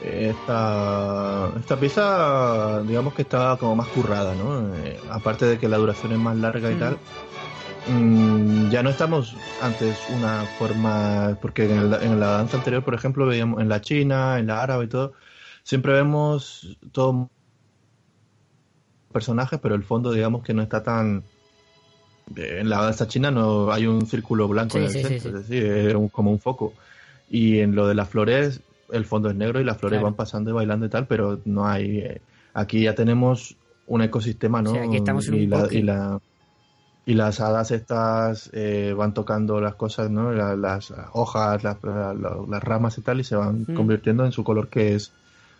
Esta, 0.00 1.50
esta 1.58 1.76
pieza, 1.80 2.82
digamos 2.86 3.14
que 3.14 3.22
está 3.22 3.56
como 3.58 3.76
más 3.76 3.88
currada, 3.88 4.34
¿no? 4.34 4.74
Eh, 4.76 4.98
aparte 5.10 5.46
de 5.46 5.58
que 5.58 5.68
la 5.68 5.76
duración 5.78 6.12
es 6.12 6.18
más 6.18 6.36
larga 6.36 6.70
y 6.70 6.74
Mm. 6.74 6.78
tal, 6.78 6.98
mm, 7.88 8.70
ya 8.70 8.82
no 8.82 8.90
estamos 8.90 9.34
antes 9.62 9.96
una 10.08 10.44
forma, 10.58 11.38
porque 11.40 11.64
en, 11.64 11.78
el- 11.78 12.02
en 12.02 12.20
la 12.20 12.26
danza 12.28 12.56
anterior, 12.58 12.84
por 12.84 12.94
ejemplo, 12.94 13.26
veíamos 13.26 13.60
en 13.60 13.68
la 13.68 13.80
china, 13.80 14.38
en 14.38 14.46
la 14.48 14.62
árabe 14.62 14.84
y 14.84 14.88
todo, 14.88 15.12
siempre 15.62 15.92
vemos 15.94 16.76
todo 16.92 17.30
personajes, 19.14 19.58
pero 19.62 19.74
el 19.74 19.84
fondo, 19.84 20.12
digamos 20.12 20.42
que 20.42 20.52
no 20.52 20.60
está 20.62 20.82
tan 20.82 21.22
en 22.36 22.68
la 22.70 22.80
danza 22.82 23.06
china 23.06 23.30
no 23.30 23.70
hay 23.70 23.86
un 23.86 24.06
círculo 24.06 24.48
blanco 24.48 24.72
Sí, 24.72 24.78
en 24.78 24.84
el 24.84 24.90
sí, 24.90 25.02
centro, 25.02 25.20
sí. 25.20 25.28
es 25.28 25.48
decir, 25.48 25.64
es 25.66 25.94
un- 25.94 26.08
como 26.08 26.30
un 26.30 26.40
foco. 26.40 26.72
Y 27.30 27.58
en 27.60 27.74
lo 27.74 27.86
de 27.86 27.94
las 27.94 28.08
flores, 28.08 28.60
el 28.90 29.04
fondo 29.04 29.28
es 29.28 29.36
negro 29.36 29.60
y 29.60 29.64
las 29.64 29.76
flores 29.78 29.96
Claro. 29.98 30.06
van 30.06 30.14
pasando 30.14 30.50
y 30.50 30.52
bailando 30.54 30.86
y 30.86 30.88
tal, 30.88 31.06
pero 31.06 31.38
no 31.44 31.66
hay. 31.66 31.98
eh, 31.98 32.20
aquí 32.54 32.82
ya 32.82 32.94
tenemos 32.94 33.56
un 33.86 34.00
ecosistema, 34.02 34.62
¿no? 34.62 34.70
Sí, 34.72 34.78
aquí 34.78 34.96
estamos 34.96 35.28
en 35.28 35.34
y, 35.34 35.44
un 35.44 35.50
la- 35.50 35.58
bosque. 35.60 35.78
y, 35.78 35.82
la- 35.82 36.20
y 37.06 37.12
las 37.14 37.40
hadas 37.40 37.70
estas 37.70 38.48
eh, 38.54 38.94
van 38.96 39.12
tocando 39.12 39.60
las 39.60 39.74
cosas, 39.74 40.10
¿no? 40.10 40.32
La- 40.32 40.56
las 40.56 40.92
hojas, 41.12 41.62
las, 41.62 41.76
la- 41.82 42.14
la- 42.14 42.36
las 42.48 42.62
ramas 42.64 42.96
y 42.96 43.02
tal, 43.02 43.20
y 43.20 43.24
se 43.24 43.36
van 43.36 43.66
Mm. 43.68 43.74
convirtiendo 43.74 44.24
en 44.24 44.32
su 44.32 44.42
color 44.44 44.68
que 44.68 44.94
es 44.94 45.12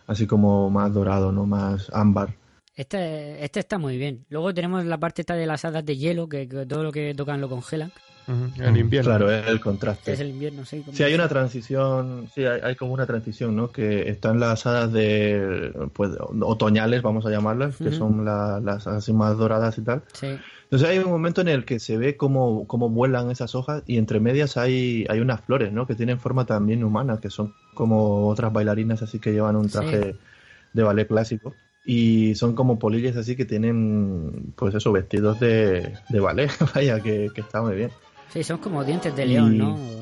así 0.07 0.25
como 0.25 0.69
más 0.71 0.91
dorado, 0.93 1.31
¿no? 1.31 1.45
Más 1.45 1.91
ámbar. 1.93 2.29
Este, 2.75 3.43
este 3.43 3.59
está 3.61 3.77
muy 3.77 3.97
bien. 3.97 4.25
Luego 4.29 4.53
tenemos 4.53 4.83
la 4.85 4.97
parte 4.97 5.21
esta 5.21 5.35
de 5.35 5.45
las 5.45 5.63
hadas 5.65 5.85
de 5.85 5.95
hielo, 5.97 6.27
que, 6.27 6.47
que 6.47 6.65
todo 6.65 6.83
lo 6.83 6.91
que 6.91 7.13
tocan 7.15 7.39
lo 7.39 7.47
congelan. 7.49 7.91
Ujú, 8.27 8.61
El 8.63 8.77
invierno. 8.77 9.11
Claro, 9.11 9.31
es 9.31 9.47
el 9.47 9.59
contraste. 9.61 10.11
Es 10.13 10.19
el 10.19 10.29
invierno, 10.29 10.65
sí. 10.65 10.81
como- 10.81 10.97
Sí, 10.97 11.03
hay 11.03 11.13
una 11.13 11.27
transición, 11.29 12.27
sí, 12.33 12.43
hay, 12.43 12.59
hay 12.63 12.75
como 12.75 12.91
una 12.93 13.05
transición, 13.05 13.55
¿no? 13.55 13.69
Que 13.71 14.09
están 14.09 14.39
las 14.39 14.65
hadas 14.65 14.91
de, 14.91 15.71
pues, 15.93 16.11
otoñales, 16.41 17.01
vamos 17.03 17.25
a 17.27 17.29
llamarlas, 17.29 17.77
que 17.77 17.91
son 17.91 18.25
la- 18.25 18.59
las 18.59 18.87
así 18.87 19.13
más 19.13 19.37
doradas 19.37 19.77
y 19.77 19.81
tal. 19.83 20.01
Sí. 20.13 20.27
Entonces 20.63 20.89
hay 20.89 20.97
un 20.97 21.11
momento 21.11 21.41
en 21.41 21.47
el 21.49 21.63
que 21.63 21.79
se 21.79 21.97
ve 21.97 22.17
cómo, 22.17 22.65
cómo 22.67 22.89
vuelan 22.89 23.29
esas 23.29 23.53
hojas 23.53 23.83
y 23.85 23.97
entre 23.99 24.19
medias 24.19 24.57
hay, 24.57 25.05
hay 25.07 25.19
unas 25.19 25.41
flores, 25.41 25.71
¿no? 25.71 25.85
Que 25.85 25.93
tienen 25.93 26.19
forma 26.19 26.45
también 26.47 26.83
humana, 26.83 27.19
que 27.21 27.29
son 27.29 27.53
como 27.75 28.27
otras 28.27 28.51
bailarinas 28.51 29.03
así 29.03 29.19
que 29.19 29.31
llevan 29.33 29.55
un 29.55 29.69
Sí. 29.69 29.73
traje 29.77 30.15
de 30.73 30.83
ballet 30.83 31.07
clásico. 31.07 31.53
Y 31.85 32.33
son 32.35 32.55
como 32.55 32.79
polillas 32.79 33.15
así 33.15 33.35
que 33.35 33.45
tienen, 33.45 34.53
pues 34.55 34.73
eso, 34.75 34.91
vestidos 34.91 35.39
de, 35.39 35.93
de 36.09 36.19
ballet, 36.19 36.49
vaya, 36.75 36.99
que, 36.99 37.29
que 37.33 37.41
está 37.41 37.61
muy 37.61 37.75
bien. 37.75 37.91
Sí, 38.29 38.43
son 38.43 38.57
como 38.57 38.83
dientes 38.83 39.15
de 39.15 39.25
león, 39.25 39.55
Y- 39.55 39.57
¿no? 39.59 39.95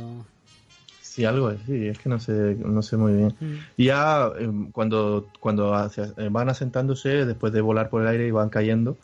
Sí, 1.01 1.25
algo 1.25 1.49
así, 1.49 1.89
es 1.89 1.99
que 1.99 2.09
no 2.09 2.19
sé, 2.19 2.55
no 2.57 2.81
sé 2.81 2.97
muy 2.97 3.13
bien. 3.13 3.35
Mm. 3.39 3.53
Y 3.77 3.85
ya 3.85 4.31
eh, 4.39 4.49
cuando, 4.71 5.27
cuando 5.39 5.75
hacia- 5.75 6.11
eh, 6.17 6.29
van 6.31 6.49
asentándose, 6.49 7.25
después 7.27 7.53
de 7.53 7.61
volar 7.61 7.89
por 7.91 8.01
el 8.01 8.07
aire 8.07 8.25
y 8.27 8.31
van 8.31 8.49
cayendo, 8.49 8.97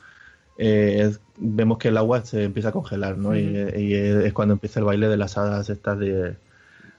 eh, 0.57 1.01
es- 1.07 1.19
vemos 1.37 1.77
que 1.77 1.89
el 1.89 1.97
agua 1.97 2.25
se 2.25 2.45
empieza 2.45 2.69
a 2.69 2.71
congelar, 2.71 3.17
¿no? 3.19 3.37
Y, 3.37 3.41
y 3.77 3.93
es 3.93 4.25
es 4.25 4.33
cuando 4.33 4.53
empieza 4.55 4.79
el 4.79 4.85
baile 4.87 5.07
de 5.07 5.17
las 5.17 5.37
hadas 5.37 5.69
estas 5.69 5.99
de, 5.99 6.35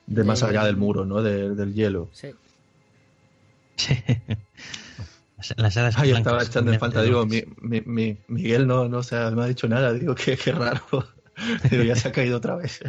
de 0.07 0.25
más 0.25 0.45
allá 0.45 0.65
del 0.65 0.77
muro, 0.77 1.05
¿no? 1.05 1.23
De- 1.23 1.57
del 1.57 1.75
hielo. 1.75 2.09
Sí. 2.13 2.29
Las- 5.41 5.55
Las 5.59 5.77
hadas 5.77 5.95
Ay, 5.99 6.11
blancas, 6.11 6.21
estaba 6.21 6.43
echando 6.45 6.73
en 6.73 6.81
falta, 6.81 7.03
digo, 7.03 7.25
mi, 7.27 7.43
mi, 7.61 7.81
mi- 7.81 8.17
Miguel 8.29 8.67
no, 8.67 8.89
no 8.89 9.03
se 9.03 9.17
ha- 9.17 9.31
me 9.31 9.43
ha 9.43 9.47
dicho 9.47 9.67
nada, 9.69 9.93
digo, 9.93 10.15
que 10.15 10.37
qué 10.37 10.53
raro. 10.53 10.83
digo, 11.71 11.83
ya 11.83 11.97
se 11.97 12.09
ha 12.09 12.13
caído 12.13 12.37
otra 12.39 12.57
vez. 12.57 12.81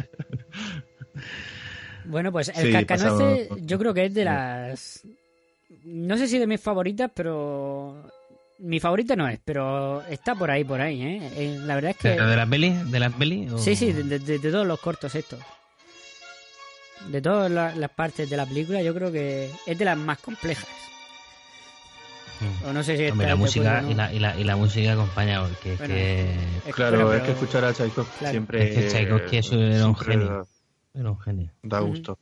Bueno, 2.04 2.32
pues 2.32 2.48
el 2.54 2.66
Sí, 2.66 2.72
cascanueces 2.72 3.48
pasamos- 3.48 3.66
yo 3.66 3.78
creo 3.78 3.94
que 3.94 4.04
es 4.06 4.14
de 4.14 4.24
las... 4.24 5.02
No 5.84 6.16
sé 6.16 6.28
si 6.28 6.38
de 6.38 6.46
mis 6.46 6.60
favoritas, 6.60 7.10
pero... 7.14 8.10
Mi 8.58 8.78
favorita 8.78 9.16
no 9.16 9.26
es, 9.28 9.40
pero 9.44 10.02
está 10.02 10.34
por 10.36 10.50
ahí, 10.50 10.62
por 10.62 10.80
ahí, 10.80 11.02
¿eh? 11.02 11.30
Eh, 11.36 11.58
La 11.64 11.74
verdad 11.74 11.90
es 11.92 11.96
que... 11.96 12.10
¿De 12.10 12.36
la 12.36 12.46
peli? 12.46 12.70
¿De 12.86 13.00
la 13.00 13.10
peli? 13.10 13.48
o- 13.48 13.58
Sí, 13.58 13.74
sí, 13.74 13.92
de, 13.92 14.18
de- 14.20 14.38
todos 14.38 14.66
los 14.66 14.78
cortos 14.80 15.14
estos. 15.14 15.40
De 17.08 17.20
todas 17.20 17.50
la- 17.50 17.74
las 17.74 17.90
partes 17.90 18.28
de 18.30 18.36
la 18.36 18.46
película, 18.46 18.80
yo 18.82 18.94
creo 18.94 19.10
que 19.10 19.50
es 19.66 19.78
de 19.78 19.84
las 19.84 19.96
más 19.98 20.18
complejas. 20.18 20.68
O 22.66 22.72
no 22.72 22.82
sé 22.82 22.96
si 22.96 23.08
Hombre, 23.08 23.26
la 23.28 23.36
música, 23.36 23.78
acuerdo 23.78 23.88
o 23.88 23.90
y, 23.90 23.94
no. 23.94 24.02
la, 24.02 24.12
y, 24.12 24.18
la, 24.18 24.40
y 24.40 24.44
la 24.44 24.56
música 24.56 24.92
acompaña, 24.92 25.42
porque 25.42 25.72
es 25.74 25.78
Bueno, 25.78 25.94
que... 25.94 26.34
Es- 26.66 26.74
Claro, 26.74 26.96
bueno, 26.98 27.12
es 27.12 27.20
pero- 27.20 27.24
que 27.26 27.32
escuchar 27.32 27.64
a 27.64 27.72
Tchaikovsky 27.72 28.18
Claro. 28.18 28.30
siempre... 28.32 28.68
Es 28.68 28.74
que 28.78 28.88
Tchaikovsky 28.88 29.36
es- 29.36 29.52
era 29.52 29.86
un 29.86 29.96
genio. 29.96 30.46
Era 30.94 31.10
un 31.10 31.18
genio. 31.20 31.50
Da 31.62 31.80
gusto. 31.80 32.18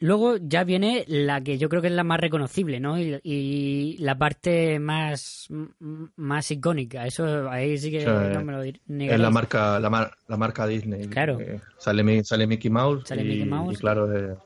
Luego 0.00 0.36
ya 0.36 0.62
viene 0.62 1.04
la 1.08 1.40
que 1.40 1.58
yo 1.58 1.68
creo 1.68 1.82
que 1.82 1.88
es 1.88 1.92
la 1.94 2.04
más 2.04 2.20
reconocible, 2.20 2.78
¿no? 2.78 3.00
Y, 3.00 3.18
y 3.24 3.96
la 3.98 4.16
parte 4.16 4.78
más 4.78 5.48
más 6.14 6.48
icónica. 6.52 7.04
Eso 7.04 7.50
ahí 7.50 7.76
sí 7.78 7.90
que 7.90 8.02
Sí, 8.02 8.06
no 8.06 8.44
me 8.44 8.52
lo 8.52 8.64
dir- 8.64 8.76
Es 8.76 8.80
la 8.86 8.94
negaréis. 8.96 9.30
marca, 9.32 9.80
la, 9.80 9.90
mar- 9.90 10.16
la 10.28 10.36
marca 10.36 10.68
Disney. 10.68 11.08
Claro. 11.08 11.40
Eh, 11.40 11.60
sale, 11.78 12.22
sale 12.22 12.46
Mickey 12.46 12.70
Mouse. 12.70 13.08
Sale 13.08 13.22
y, 13.22 13.24
Mickey 13.28 13.44
Mouse. 13.46 13.74
y 13.74 13.76
claro, 13.76 14.14
eh, 14.16 14.36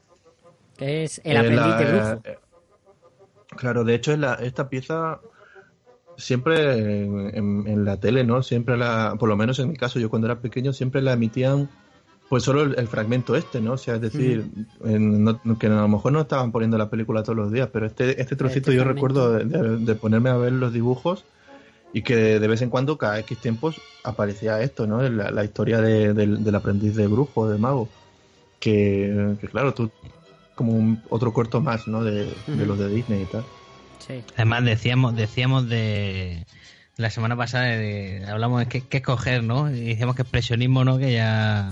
Que 0.78 1.04
es 1.04 1.20
el 1.22 1.36
eh, 1.36 1.38
aprendiz 1.38 1.60
la- 1.66 1.76
de 1.76 1.84
brujo. 1.92 2.20
eh, 2.24 2.38
claro, 3.56 3.84
de 3.84 3.94
hecho, 3.94 4.16
la- 4.16 4.34
esta 4.34 4.68
pieza 4.68 5.20
siempre 6.16 7.02
en, 7.04 7.66
en- 7.66 7.84
la 7.84 7.96
tele, 7.98 8.24
¿no? 8.24 8.42
Siempre 8.42 8.76
la, 8.76 9.16
por 9.18 9.28
lo 9.28 9.36
menos 9.36 9.58
en 9.58 9.70
mi 9.70 9.76
caso, 9.76 9.98
yo 9.98 10.10
cuando 10.10 10.26
era 10.28 10.40
pequeño, 10.40 10.72
siempre 10.72 11.02
la 11.02 11.14
emitían, 11.14 11.68
pues 12.28 12.42
solo 12.44 12.62
el, 12.62 12.78
el 12.78 12.86
fragmento 12.88 13.34
este, 13.34 13.60
¿no? 13.60 13.72
O 13.72 13.76
sea, 13.78 13.94
es 13.96 14.00
decir, 14.00 14.44
en- 14.84 15.24
no- 15.24 15.40
que 15.58 15.66
a 15.66 15.70
lo 15.70 15.88
mejor 15.88 16.12
no 16.12 16.20
estaban 16.20 16.52
poniendo 16.52 16.78
la 16.78 16.90
película 16.90 17.22
todos 17.22 17.36
los 17.36 17.52
días, 17.52 17.68
pero 17.72 17.86
este, 17.86 18.20
este 18.20 18.36
trocito 18.36 18.70
Este 18.70 18.76
yo 18.76 18.84
recuerdo 18.84 19.32
de, 19.32 19.44
de- 19.44 19.78
de 19.78 19.94
ponerme 19.94 20.30
a 20.30 20.36
ver 20.36 20.52
los 20.52 20.72
dibujos 20.72 21.24
y 21.92 22.02
que 22.02 22.16
de 22.40 22.48
vez 22.48 22.62
en 22.62 22.70
cuando, 22.70 22.96
cada 22.98 23.18
X 23.20 23.38
tiempos, 23.38 23.80
aparecía 24.02 24.60
esto, 24.62 24.86
¿no? 24.86 25.02
La, 25.08 25.30
la 25.30 25.44
historia 25.44 25.80
de- 25.80 26.14
del, 26.14 26.42
del 26.44 26.54
aprendiz 26.54 26.94
de 26.96 27.06
brujo, 27.06 27.48
de 27.48 27.58
mago. 27.58 27.88
Que, 28.60 29.34
que 29.40 29.48
claro, 29.48 29.74
tú, 29.74 29.90
como 30.62 30.72
un- 30.78 31.02
otro 31.10 31.32
corto 31.32 31.60
más, 31.60 31.86
¿no? 31.88 32.02
De, 32.04 32.32
los 32.46 32.78
de 32.78 32.88
Disney 32.88 33.22
y 33.22 33.26
tal. 33.26 33.44
Sí. 34.06 34.22
Además 34.36 34.64
decíamos 34.64 35.14
decíamos 35.14 35.68
de 35.68 36.44
la 36.96 37.10
semana 37.10 37.36
pasada 37.36 37.64
de, 37.66 38.24
hablamos 38.28 38.60
de 38.60 38.66
qué, 38.66 38.80
qué 38.82 38.98
escoger, 38.98 39.42
¿no? 39.42 39.70
Y 39.70 39.80
decíamos 39.80 40.14
que 40.16 40.22
expresionismo, 40.22 40.84
¿no? 40.84 40.98
Que 40.98 41.12
ya 41.12 41.70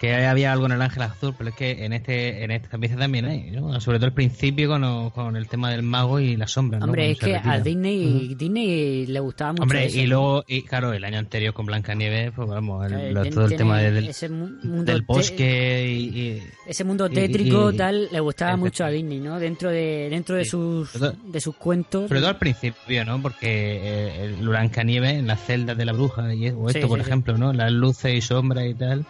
que 0.00 0.14
había 0.14 0.50
algo 0.50 0.64
en 0.64 0.72
el 0.72 0.80
ángel 0.80 1.02
azul, 1.02 1.34
pero 1.36 1.50
es 1.50 1.56
que 1.56 1.84
en 1.84 1.92
este 1.92 2.42
en 2.42 2.50
esta 2.50 2.78
pieza 2.78 2.96
también 2.96 3.26
hay, 3.26 3.50
¿no? 3.50 3.78
Sobre 3.82 3.98
todo 3.98 4.06
al 4.06 4.14
principio 4.14 4.66
con, 4.70 5.10
con 5.10 5.36
el 5.36 5.46
tema 5.46 5.70
del 5.70 5.82
mago 5.82 6.18
y 6.18 6.36
las 6.36 6.52
sombras, 6.52 6.80
¿no? 6.80 6.86
Hombre, 6.86 7.14
Cuando 7.20 7.36
es 7.36 7.42
que 7.42 7.48
a. 7.50 7.60
Disney, 7.60 8.34
Disney 8.34 9.06
le 9.06 9.20
gustaba 9.20 9.52
mucho 9.52 9.62
Hombre, 9.64 9.84
eso, 9.84 9.98
y 9.98 10.06
luego, 10.06 10.42
y 10.48 10.62
claro, 10.62 10.94
el 10.94 11.04
año 11.04 11.18
anterior 11.18 11.52
con 11.52 11.66
Blancanieves, 11.66 12.32
pues 12.34 12.48
vamos, 12.48 12.86
el- 12.90 12.98
Eh, 12.98 13.12
lo- 13.12 13.24
todo 13.28 13.44
el 13.44 13.56
tema 13.56 13.78
del, 13.78 14.08
ese 14.08 14.30
mu- 14.30 14.48
mundo 14.62 14.90
del 14.90 15.02
bosque 15.02 15.86
y, 15.94 16.18
y- 16.18 16.42
Ese 16.66 16.82
mundo 16.84 17.10
tétrico 17.10 17.70
y- 17.70 17.76
tal 17.76 18.08
le 18.10 18.20
gustaba 18.20 18.56
mucho 18.56 18.84
a 18.86 18.88
Disney, 18.88 19.20
¿no? 19.20 19.38
Dentro 19.38 19.68
de 19.70 20.08
dentro 20.10 20.34
de 20.34 20.44
Sí. 20.44 20.50
sus 20.52 20.90
de 20.98 21.40
sus 21.42 21.54
cuentos. 21.56 22.08
Sobre 22.08 22.20
todo 22.20 22.30
al 22.30 22.38
principio, 22.38 23.04
¿no? 23.04 23.20
Porque 23.20 23.46
eh, 23.50 24.24
el 24.24 24.48
Blancanieves 24.48 25.14
en 25.18 25.26
las 25.26 25.44
celdas 25.44 25.76
de 25.76 25.84
la 25.84 25.92
bruja 25.92 26.34
y 26.34 26.48
o 26.48 26.68
esto, 26.68 26.80
Sí, 26.80 26.86
por 26.88 26.98
sí. 27.00 27.06
ejemplo, 27.06 27.36
¿no? 27.36 27.52
Las 27.52 27.70
luces 27.70 28.14
y 28.14 28.20
sombras 28.22 28.64
y 28.66 28.72
tal. 28.74 29.04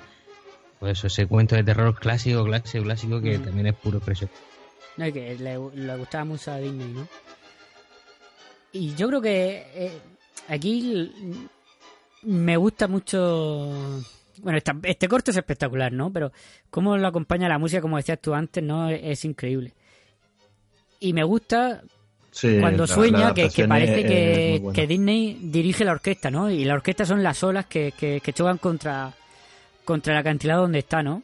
Pues 0.80 0.98
eso, 0.98 1.06
ese 1.08 1.26
cuento 1.26 1.54
de 1.54 1.62
terror 1.62 1.94
clásico, 1.98 2.42
clásico, 2.44 2.82
clásico, 2.84 3.20
que 3.20 3.38
Mm. 3.38 3.42
también 3.44 3.66
es 3.68 3.74
puro 3.74 4.00
precio. 4.00 4.28
No, 4.96 5.06
y 5.06 5.12
que 5.12 5.36
le, 5.36 5.58
le 5.74 5.96
gustaba 5.96 6.24
mucho 6.24 6.50
a 6.50 6.56
Disney, 6.58 6.88
¿no? 6.88 7.06
Y 8.72 8.94
yo 8.94 9.08
creo 9.08 9.20
que 9.20 9.66
eh, 9.74 9.98
aquí 10.48 11.12
me 12.22 12.56
gusta 12.56 12.88
mucho. 12.88 14.00
Bueno, 14.38 14.56
esta- 14.58 14.76
este 14.84 15.06
corto 15.08 15.30
es 15.32 15.36
espectacular, 15.36 15.92
¿no? 15.92 16.10
Pero 16.12 16.32
cómo 16.70 16.96
lo 16.96 17.06
acompaña 17.06 17.48
la 17.48 17.58
música, 17.58 17.82
como 17.82 17.96
decías 17.98 18.20
tú 18.20 18.32
antes, 18.34 18.62
¿no? 18.64 18.88
Es, 18.88 19.00
es 19.02 19.24
increíble. 19.24 19.74
Y 20.98 21.12
me 21.12 21.24
gusta 21.24 21.82
Sí, 22.30 22.58
cuando 22.60 22.84
la- 22.86 22.94
sueña 22.94 23.28
la 23.28 23.34
que, 23.34 23.66
parece 23.66 24.00
es- 24.00 24.06
que, 24.06 24.70
que 24.72 24.86
Disney 24.86 25.38
dirige 25.42 25.84
la 25.84 25.92
orquesta, 25.92 26.30
¿no? 26.30 26.48
Y 26.50 26.64
la 26.64 26.74
orquesta 26.74 27.04
son 27.04 27.22
las 27.22 27.42
olas 27.42 27.66
que, 27.66 27.92
que, 27.92 28.20
que 28.22 28.32
chocan 28.32 28.58
contra, 28.58 29.12
contra 29.90 30.12
el 30.14 30.18
acantilado 30.20 30.62
donde 30.62 30.78
está, 30.78 31.02
¿no? 31.02 31.22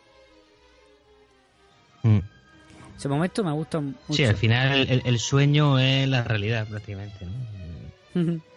Mm. 2.02 2.18
Ese 2.98 3.08
momento 3.08 3.44
me 3.44 3.52
gusta 3.52 3.78
mucho. 3.80 3.96
Sí, 4.12 4.24
al 4.24 4.36
final 4.36 4.72
el, 4.80 4.90
el- 4.90 5.02
el 5.04 5.18
sueño 5.20 5.78
es 5.78 6.08
la 6.08 6.24
realidad 6.24 6.66
prácticamente, 6.66 7.26
¿no? 8.14 8.40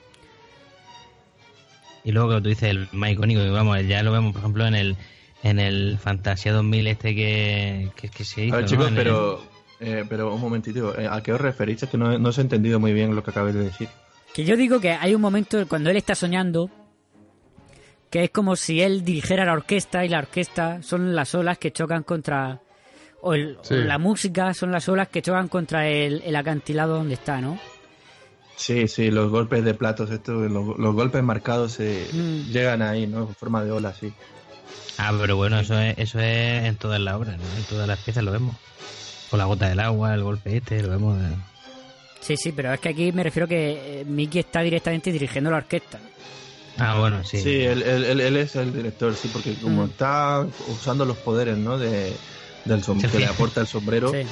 Y 2.03 2.11
luego 2.11 2.29
que 2.35 2.41
tú 2.41 2.49
dices 2.49 2.69
el 2.69 2.87
más 2.93 3.11
icónico, 3.11 3.41
que 3.41 3.49
vamos, 3.49 3.77
ya 3.85 4.01
lo 4.03 4.11
vemos, 4.13 4.31
por 4.31 4.39
ejemplo, 4.39 4.65
en 4.65 4.73
el 4.75 4.95
en 5.43 5.59
el 5.59 5.97
Fantasía 5.99 6.51
2000 6.53 6.87
este 6.87 7.13
que, 7.15 7.91
que, 7.95 8.09
que 8.09 8.23
se 8.25 8.45
hizo, 8.45 8.55
A 8.55 8.57
ver, 8.57 8.65
¿no? 8.65 8.69
chicos, 8.69 8.91
pero, 8.95 9.43
eh, 9.79 10.05
pero 10.09 10.33
un 10.33 10.41
momentito, 10.41 10.97
eh, 10.99 11.07
¿a 11.09 11.21
qué 11.21 11.31
os 11.33 11.39
referís? 11.41 11.83
Es 11.83 11.89
que 11.89 11.97
no, 11.97 12.17
no 12.17 12.29
os 12.29 12.37
he 12.37 12.41
entendido 12.41 12.79
muy 12.79 12.93
bien 12.93 13.13
lo 13.15 13.23
que 13.23 13.31
acabáis 13.31 13.55
de 13.55 13.63
decir. 13.65 13.87
Que 14.33 14.43
yo 14.45 14.55
digo 14.57 14.79
que 14.79 14.91
hay 14.91 15.13
un 15.13 15.21
momento 15.21 15.65
cuando 15.67 15.89
él 15.89 15.97
está 15.97 16.15
soñando 16.15 16.69
que 18.09 18.23
es 18.25 18.29
como 18.31 18.55
si 18.55 18.81
él 18.81 19.03
dirigiera 19.05 19.45
la 19.45 19.53
orquesta 19.53 20.03
y 20.05 20.09
la 20.09 20.19
orquesta 20.19 20.81
son 20.81 21.15
las 21.15 21.33
olas 21.35 21.57
que 21.57 21.71
chocan 21.71 22.03
contra... 22.03 22.59
O, 23.21 23.33
el- 23.33 23.57
o 23.69 23.73
la 23.73 23.97
música 23.97 24.53
son 24.53 24.71
las 24.71 24.87
olas 24.87 25.09
que 25.09 25.21
chocan 25.21 25.47
contra 25.49 25.87
el, 25.89 26.21
el 26.25 26.35
acantilado 26.35 26.95
donde 26.95 27.15
está, 27.15 27.41
¿no? 27.41 27.59
Sí, 28.55 28.87
sí, 28.87 29.11
los 29.11 29.29
golpes 29.29 29.63
de 29.63 29.73
platos, 29.73 30.09
esto, 30.11 30.33
los, 30.33 30.77
los 30.77 30.93
golpes 30.95 31.21
marcados 31.23 31.79
eh, 31.79 32.07
Mm. 32.13 32.51
llegan 32.51 32.81
ahí, 32.81 33.07
¿no? 33.07 33.19
En 33.27 33.35
forma 33.35 33.63
de 33.63 33.71
ola, 33.71 33.93
sí. 33.93 34.13
Ah, 34.97 35.13
pero 35.19 35.35
bueno, 35.37 35.59
eso 35.59 35.79
es, 35.79 35.97
eso 35.97 36.19
es 36.19 36.65
en 36.65 36.75
todas 36.77 36.99
las 36.99 37.15
obras, 37.15 37.37
¿no? 37.37 37.43
En 37.57 37.63
todas 37.63 37.87
las 37.87 37.99
piezas 37.99 38.23
lo 38.23 38.31
vemos. 38.31 38.55
Con 39.29 39.39
la 39.39 39.45
gota 39.45 39.69
del 39.69 39.79
agua, 39.79 40.13
el 40.13 40.23
golpe 40.23 40.57
este, 40.57 40.81
lo 40.81 40.89
vemos. 40.89 41.17
Sí, 42.21 42.35
sí, 42.35 42.51
pero 42.51 42.73
es 42.73 42.79
que 42.81 42.89
aquí 42.89 43.11
me 43.13 43.23
refiero 43.23 43.47
que 43.47 44.01
eh, 44.01 44.05
Mickey 44.05 44.39
está 44.39 44.61
directamente 44.61 45.11
dirigiendo 45.11 45.51
la 45.51 45.57
orquesta. 45.57 45.99
Ah, 46.79 46.99
bueno, 46.99 47.23
sí. 47.23 47.37
Sí, 47.39 47.61
él, 47.61 47.81
él- 47.83 48.03
él- 48.05 48.21
él 48.21 48.37
es 48.37 48.55
el 48.55 48.73
director, 48.73 49.13
sí, 49.15 49.29
porque 49.31 49.53
como 49.55 49.83
Mm. 49.85 49.89
está 49.89 50.45
usando 50.69 51.05
los 51.05 51.17
poderes, 51.17 51.57
¿no? 51.57 51.77
De, 51.77 52.13
del 52.65 52.81
som- 52.83 52.99
Se 52.99 53.07
que 53.07 53.19
le 53.19 53.25
aporta 53.27 53.61
el 53.61 53.67
sombrero. 53.67 54.11
Sí. 54.11 54.23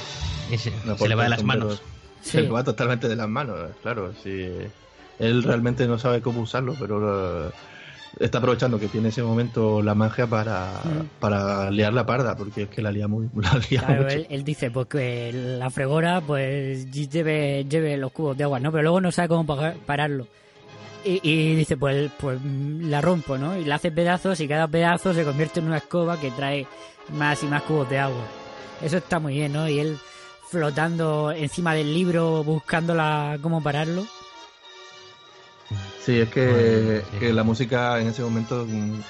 Se, 0.56 0.70
le 0.70 0.76
se 0.76 0.90
aporta 0.90 1.08
le 1.08 1.14
va 1.14 1.22
de 1.24 1.28
las 1.30 1.40
sombrero. 1.40 1.64
manos. 1.66 1.82
Sí. 2.22 2.30
Se 2.32 2.42
le 2.42 2.48
va 2.48 2.64
totalmente 2.64 3.08
de 3.08 3.16
las 3.16 3.28
manos, 3.28 3.56
claro. 3.82 4.12
Sí. 4.22 4.48
Él 5.18 5.42
realmente 5.42 5.86
no 5.86 5.98
sabe 5.98 6.20
cómo 6.20 6.40
usarlo, 6.42 6.74
pero 6.78 7.48
eh, 7.48 7.50
está 8.20 8.38
aprovechando 8.38 8.78
que 8.80 8.88
tiene 8.88 9.08
ese 9.10 9.22
momento 9.22 9.82
la 9.82 9.94
magia 9.94 10.26
para, 10.26 10.80
Mm. 10.84 11.20
para 11.20 11.70
liar 11.70 11.92
la 11.92 12.06
parda, 12.06 12.36
porque 12.36 12.62
es 12.62 12.68
que 12.68 12.82
la 12.82 12.90
lía, 12.90 13.06
muy, 13.08 13.28
la 13.36 13.60
lía 13.70 13.80
Claro, 13.82 14.02
mucho. 14.04 14.16
él, 14.16 14.26
él 14.30 14.44
dice 14.44 14.70
pues 14.70 14.86
que 14.88 15.32
la 15.32 15.70
fregona 15.70 16.20
pues 16.20 16.90
lleve, 16.90 17.64
lleve 17.68 17.96
los 17.96 18.10
cubos 18.12 18.36
de 18.36 18.44
agua, 18.44 18.58
¿no? 18.60 18.70
Pero 18.72 18.82
luego 18.82 19.00
no 19.00 19.12
sabe 19.12 19.28
cómo 19.28 19.46
pararlo. 19.86 20.26
Y, 21.04 21.20
y 21.22 21.54
dice, 21.56 21.76
pues, 21.76 22.10
pues 22.18 22.38
la 22.44 23.00
rompo, 23.00 23.38
¿no? 23.38 23.56
Y 23.56 23.64
la 23.64 23.76
hace 23.76 23.90
pedazos 23.90 24.40
y 24.40 24.48
cada 24.48 24.66
pedazo 24.68 25.14
se 25.14 25.24
convierte 25.24 25.60
en 25.60 25.66
una 25.66 25.78
escoba 25.78 26.20
que 26.20 26.30
trae 26.32 26.66
más 27.12 27.42
y 27.42 27.46
más 27.46 27.62
cubos 27.62 27.88
de 27.88 27.98
agua. 27.98 28.22
Eso 28.82 28.96
está 28.98 29.18
muy 29.18 29.34
bien, 29.34 29.52
¿no? 29.52 29.68
Y 29.68 29.78
él 29.78 29.98
flotando 30.50 31.30
encima 31.32 31.74
del 31.74 31.92
libro 31.94 32.42
buscando 32.44 32.94
la, 32.94 33.38
cómo 33.42 33.62
pararlo. 33.62 34.06
Sí, 36.04 36.20
es 36.20 36.28
que, 36.30 37.02
sí. 37.12 37.18
que 37.18 37.32
la 37.32 37.42
música 37.42 38.00
en 38.00 38.08
ese 38.08 38.22
momento, 38.22 38.64
mm, 38.66 39.00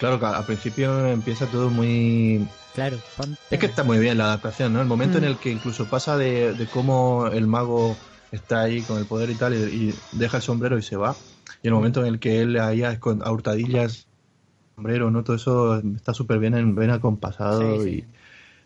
claro, 0.00 0.24
al 0.26 0.44
principio 0.44 1.06
empieza 1.06 1.46
todo 1.46 1.70
muy... 1.70 2.46
Claro. 2.74 2.98
Es 3.50 3.58
que 3.58 3.66
está 3.66 3.82
muy 3.82 3.98
bien 3.98 4.18
la 4.18 4.24
adaptación, 4.24 4.72
¿no? 4.72 4.80
El 4.80 4.86
momento 4.86 5.18
Mm. 5.18 5.24
en 5.24 5.28
el 5.30 5.36
que 5.38 5.50
incluso 5.50 5.86
pasa 5.86 6.16
de, 6.16 6.52
de 6.52 6.66
cómo 6.66 7.26
el 7.32 7.46
mago 7.46 7.96
está 8.32 8.60
ahí 8.62 8.82
con 8.82 8.98
el 8.98 9.06
poder 9.06 9.30
y 9.30 9.34
tal, 9.34 9.54
y, 9.54 9.90
y 9.90 9.94
deja 10.12 10.38
el 10.38 10.42
sombrero 10.42 10.78
y 10.78 10.82
se 10.82 10.96
va. 10.96 11.14
Y 11.62 11.68
el 11.68 11.74
momento 11.74 12.00
en 12.00 12.06
el 12.14 12.18
que 12.20 12.40
él 12.42 12.58
ahí 12.60 12.82
a, 12.82 12.90
a 12.90 13.32
hurtadillas, 13.32 14.06
sombrero, 14.74 15.10
¿no? 15.10 15.24
Todo 15.24 15.36
eso 15.36 15.78
está 15.78 16.14
súper 16.14 16.38
bien, 16.38 16.54
en, 16.54 16.74
bien 16.74 16.90
acompasado 16.90 17.82
Sí, 17.82 17.90
sí. 17.90 18.04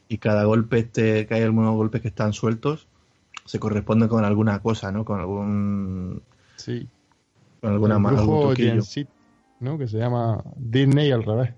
Y, 0.08 0.14
y 0.14 0.18
cada 0.18 0.44
golpe, 0.44 0.78
este, 0.78 1.26
que 1.26 1.34
hay 1.34 1.42
algunos 1.42 1.74
golpes 1.74 2.02
que 2.02 2.08
están 2.08 2.32
sueltos, 2.32 2.86
se 3.44 3.58
corresponde 3.58 4.08
con 4.08 4.24
alguna 4.24 4.60
cosa, 4.60 4.92
¿no? 4.92 5.04
Con 5.04 5.20
algún... 5.20 6.22
Sí. 6.56 6.86
Con 7.60 7.72
alguna 7.72 7.96
el 7.96 8.02
brujo 8.02 8.52
¿no? 9.60 9.78
Que 9.78 9.86
se 9.86 9.98
llama 9.98 10.42
Disney 10.56 11.12
al 11.12 11.22
revés. 11.22 11.54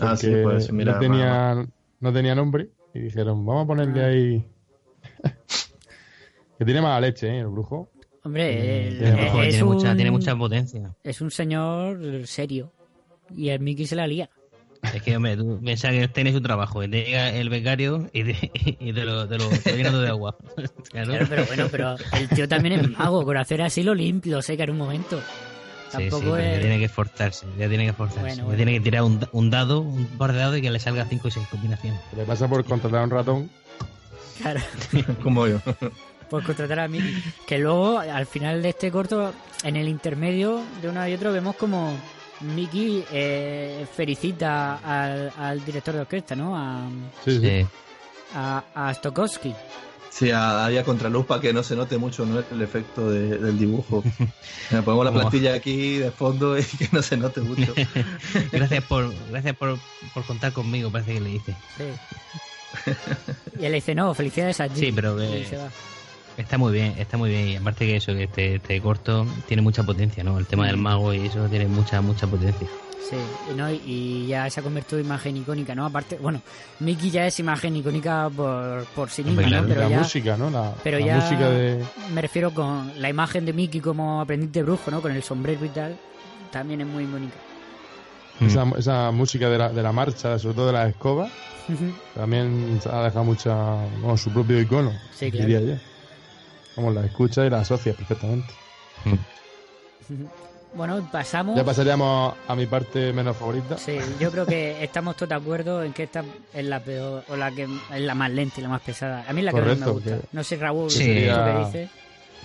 Ah, 0.00 0.16
sí, 0.16 0.30
pues 0.42 0.72
mira, 0.72 0.94
no 0.94 0.98
tenía, 1.00 1.66
no 2.00 2.12
tenía 2.12 2.34
nombre 2.34 2.68
y 2.94 3.00
dijeron, 3.00 3.44
vamos 3.44 3.60
a 3.60 3.64
Ah. 3.64 3.66
ponerle 3.66 4.04
ahí... 4.04 4.46
que 6.60 6.64
tiene 6.66 6.80
mala 6.82 7.00
leche, 7.00 7.26
¿eh? 7.28 7.38
El 7.40 7.46
brujo. 7.48 7.90
Hombre, 8.22 8.88
el- 8.88 8.98
tiene 8.98 9.22
eh, 9.22 9.26
es 9.26 9.48
tiene, 9.48 9.62
un, 9.64 9.74
mucha, 9.74 9.96
tiene 9.96 10.10
mucha 10.10 10.36
potencia. 10.36 10.94
es 11.02 11.20
un 11.22 11.30
señor 11.30 12.26
serio. 12.26 12.70
Y 13.34 13.48
el 13.48 13.60
Mickey 13.60 13.86
se 13.86 13.96
la 13.96 14.06
lía. 14.06 14.28
Es 14.94 15.02
que, 15.02 15.16
hombre, 15.16 15.36
tú 15.38 15.58
piensas 15.62 15.92
que 15.92 16.06
tiene 16.08 16.32
su 16.32 16.40
trabajo, 16.42 16.82
y 16.84 16.88
te 16.88 17.02
llega 17.02 17.30
el 17.30 17.48
becario 17.48 18.08
y 18.12 18.24
te, 18.24 18.50
y 18.78 18.92
te 18.92 19.04
lo, 19.04 19.26
te 19.26 19.38
lo 19.38 19.48
te 19.48 19.70
lo 19.70 19.76
llena 19.76 19.90
todo 19.90 20.02
de 20.02 20.08
agua. 20.08 20.36
Claro. 20.90 21.08
Claro, 21.12 21.26
pero 21.30 21.44
bueno, 21.46 21.68
pero 21.70 21.96
el 22.12 22.28
tío 22.28 22.46
también 22.48 22.78
es 22.80 22.90
mago. 22.90 23.24
Con 23.24 23.36
hacer 23.38 23.62
así 23.62 23.82
lo 23.82 23.94
limpio, 23.94 24.36
lo 24.36 24.42
seca 24.42 24.64
en 24.64 24.70
un 24.70 24.78
momento. 24.78 25.18
Sí, 25.18 25.24
sí, 26.04 26.08
Tampoco 26.10 26.32
pero 26.34 26.36
ya 26.44 26.52
es. 26.54 26.60
tiene 26.60 26.78
que 26.78 26.84
esforzarse, 26.84 27.46
ya 27.58 27.68
tiene 27.68 27.84
que 27.84 27.90
esforzarse. 27.90 28.20
Bueno, 28.42 28.50
Ya 28.50 28.56
tiene 28.56 28.72
que 28.74 28.80
tirar 28.80 29.02
un, 29.02 29.20
un 29.32 29.50
dado, 29.50 29.80
un 29.80 30.04
par 30.18 30.32
de 30.32 30.38
dados 30.38 30.58
y 30.58 30.62
que 30.62 30.70
le 30.70 30.78
salga 30.78 31.04
5 31.06 31.26
y 31.26 31.30
6 31.30 31.46
combinaciones. 31.48 32.00
Le 32.16 32.24
pasa 32.24 32.46
por 32.48 32.64
contratar 32.64 33.00
a 33.00 33.04
un 33.04 33.10
ratón. 33.10 33.50
Claro, 34.40 34.60
Como 35.22 35.46
yo. 35.48 35.58
Por 36.30 36.42
contratar 36.44 36.78
a 36.80 36.88
Mickey. 36.88 37.22
Que 37.46 37.58
luego, 37.58 37.98
al 37.98 38.24
final 38.26 38.62
de 38.62 38.70
este 38.70 38.90
corto, 38.90 39.34
en 39.64 39.76
el 39.76 39.88
intermedio 39.88 40.62
de 40.80 40.88
uno 40.88 41.06
y 41.06 41.12
otro, 41.14 41.32
vemos 41.32 41.56
como 41.56 41.94
Mickey 42.40 43.04
eh, 43.12 43.84
felicita 43.94 44.76
al, 44.76 45.32
al 45.36 45.64
director 45.64 45.94
de 45.94 46.00
orquesta, 46.00 46.34
¿no? 46.36 46.56
A, 46.56 46.88
Sí, 47.24 47.38
sí. 47.40 47.66
A, 48.34 48.62
a 48.74 48.94
Stokowski. 48.94 49.52
Sí, 50.08 50.30
a- 50.32 50.64
ahí 50.66 50.76
a 50.76 50.82
contraluz 50.84 51.24
para 51.26 51.40
que 51.40 51.52
no 51.52 51.62
se 51.62 51.76
note 51.76 51.96
mucho 51.96 52.26
¿no? 52.26 52.42
el 52.50 52.62
efecto 52.62 53.10
de- 53.10 53.38
del 53.38 53.58
dibujo. 53.58 54.02
Mira, 54.70 54.82
ponemos 54.82 55.04
la 55.04 55.12
plantilla 55.12 55.54
aquí 55.54 55.98
de 55.98 56.10
fondo 56.10 56.58
y 56.58 56.62
que 56.64 56.88
no 56.92 57.02
se 57.02 57.16
note 57.16 57.40
mucho. 57.40 57.72
Gracias 58.52 58.84
por 58.84 59.12
gracias 59.30 59.54
por, 59.56 59.78
por 60.14 60.24
contar 60.24 60.52
conmigo, 60.52 60.90
parece 60.90 61.14
que 61.14 61.20
le 61.20 61.30
dice. 61.30 61.54
Sí. 61.76 61.84
Y 63.60 63.64
él 63.64 63.72
le 63.72 63.76
dice, 63.76 63.94
no, 63.94 64.14
felicidades 64.14 64.60
a 64.60 64.68
ti. 64.68 64.80
Sí, 64.80 64.92
pero 64.92 65.22
Y 65.22 65.42
que 65.42 65.46
se 65.46 65.56
va. 65.56 65.68
Está 66.36 66.58
muy 66.58 66.72
bien, 66.72 66.94
está 66.98 67.16
muy 67.16 67.30
bien. 67.30 67.48
Y 67.48 67.56
aparte 67.56 67.86
que 67.86 67.96
eso, 67.96 68.12
que 68.12 68.24
este, 68.24 68.56
este 68.56 68.80
corto 68.80 69.26
tiene 69.46 69.62
mucha 69.62 69.82
potencia, 69.82 70.22
¿no? 70.24 70.38
El 70.38 70.46
tema 70.46 70.66
del 70.66 70.76
mago 70.76 71.12
y 71.14 71.26
eso 71.26 71.46
tiene 71.48 71.66
mucha, 71.66 72.00
mucha 72.00 72.26
potencia. 72.26 72.66
Sí, 73.08 73.16
y, 73.50 73.54
no, 73.56 73.68
y 73.72 74.26
ya 74.28 74.48
se 74.48 74.60
ha 74.60 74.62
convertido 74.62 75.00
en 75.00 75.06
imagen 75.06 75.36
icónica, 75.36 75.74
¿no? 75.74 75.84
Aparte, 75.84 76.16
bueno, 76.16 76.42
Mickey 76.78 77.10
ya 77.10 77.26
es 77.26 77.40
imagen 77.40 77.74
icónica 77.74 78.30
por, 78.34 78.84
por 78.94 79.10
sí 79.10 79.24
misma, 79.24 79.42
¿no? 79.48 79.66
Pero 79.66 79.80
la 79.80 79.88
ya, 79.88 79.98
música, 79.98 80.36
¿no? 80.36 80.48
La, 80.48 80.72
pero 80.84 81.00
la 81.00 81.06
ya 81.06 81.16
música 81.16 81.50
de... 81.50 81.84
me 82.14 82.20
refiero 82.22 82.54
con 82.54 82.92
la 83.02 83.08
imagen 83.08 83.44
de 83.46 83.52
Mickey 83.52 83.80
como 83.80 84.20
aprendiz 84.20 84.52
de 84.52 84.62
brujo, 84.62 84.92
¿no? 84.92 85.02
Con 85.02 85.10
el 85.10 85.24
sombrero 85.24 85.64
y 85.64 85.70
tal, 85.70 85.98
también 86.52 86.82
es 86.82 86.86
muy 86.86 87.02
icónica. 87.04 87.34
Esa, 88.40 88.64
esa 88.78 89.10
música 89.10 89.50
de 89.50 89.58
la, 89.58 89.68
de 89.70 89.82
la 89.82 89.92
marcha, 89.92 90.38
sobre 90.38 90.54
todo 90.54 90.66
de 90.68 90.72
las 90.72 90.88
escobas, 90.90 91.30
también 92.14 92.80
ha 92.90 93.02
dejado 93.02 93.24
mucha... 93.24 93.54
bueno, 94.00 94.16
su 94.16 94.30
propio 94.30 94.60
icono, 94.60 94.92
Sí, 95.12 95.30
claro. 95.32 95.46
diría 95.46 95.60
yo. 95.74 95.80
Como 96.74 96.90
la 96.90 97.04
escucha 97.04 97.44
y 97.46 97.50
la 97.50 97.60
asocias 97.60 97.96
perfectamente. 97.96 98.52
Bueno, 100.74 101.08
pasamos... 101.10 101.56
Ya 101.56 101.64
pasaríamos 101.64 102.34
a 102.46 102.54
mi 102.54 102.66
parte 102.66 103.12
menos 103.12 103.36
favorita. 103.36 103.76
Sí, 103.76 103.98
yo 104.20 104.30
creo 104.30 104.46
que 104.46 104.82
estamos 104.84 105.16
todos 105.16 105.30
de 105.30 105.34
acuerdo 105.34 105.82
en 105.82 105.92
que 105.92 106.04
esta 106.04 106.22
es 106.54 106.64
la 106.64 106.78
peor, 106.80 107.24
o 107.28 107.36
la 107.36 107.50
que 107.50 107.64
es 107.64 108.00
la 108.00 108.14
más 108.14 108.30
lenta 108.30 108.60
y 108.60 108.62
la 108.62 108.68
más 108.68 108.80
pesada. 108.80 109.24
A 109.28 109.32
mí 109.32 109.40
es 109.40 109.46
la 109.46 109.52
que 109.52 109.60
menos 109.60 109.78
me 109.80 109.86
gusta. 109.86 110.10
que- 110.18 110.22
No 110.32 110.44
sé, 110.44 110.56
Raúl, 110.56 110.90
Sí. 110.90 110.98
¿tú 110.98 111.04
qué 111.04 111.14
Sería- 111.14 111.58
dices? 111.66 111.90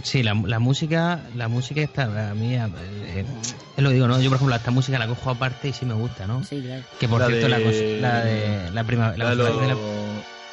Sí, 0.03 0.23
la, 0.23 0.33
la 0.33 0.59
música, 0.59 1.21
la 1.35 1.47
música 1.47 1.79
está 1.81 2.03
a 2.31 2.33
mí, 2.33 2.53
eh, 2.55 2.67
eh, 3.05 3.25
es 3.77 3.81
lo 3.83 3.89
que 3.89 3.95
digo, 3.95 4.07
¿no? 4.09 4.19
Yo 4.19 4.29
por 4.29 4.35
ejemplo 4.35 4.53
esta 4.55 4.71
música 4.71 4.99
la 4.99 5.07
cojo 5.07 5.29
aparte 5.29 5.69
y 5.69 5.73
sí 5.73 5.85
me 5.85 5.93
gusta, 5.93 6.27
¿no? 6.27 6.43
Sí, 6.43 6.61
claro. 6.61 6.83
Que 6.99 7.07
por 7.07 7.21
La 7.21 7.27
cierto 7.27 7.47
la, 7.47 7.59
de- 7.59 7.65
cos- 7.65 8.01
la 8.01 8.23
de 8.25 8.71
la 8.71 8.83
prima, 8.83 9.11
la 9.15 9.23
La 9.23 9.29
de, 9.35 9.43
de 9.43 9.75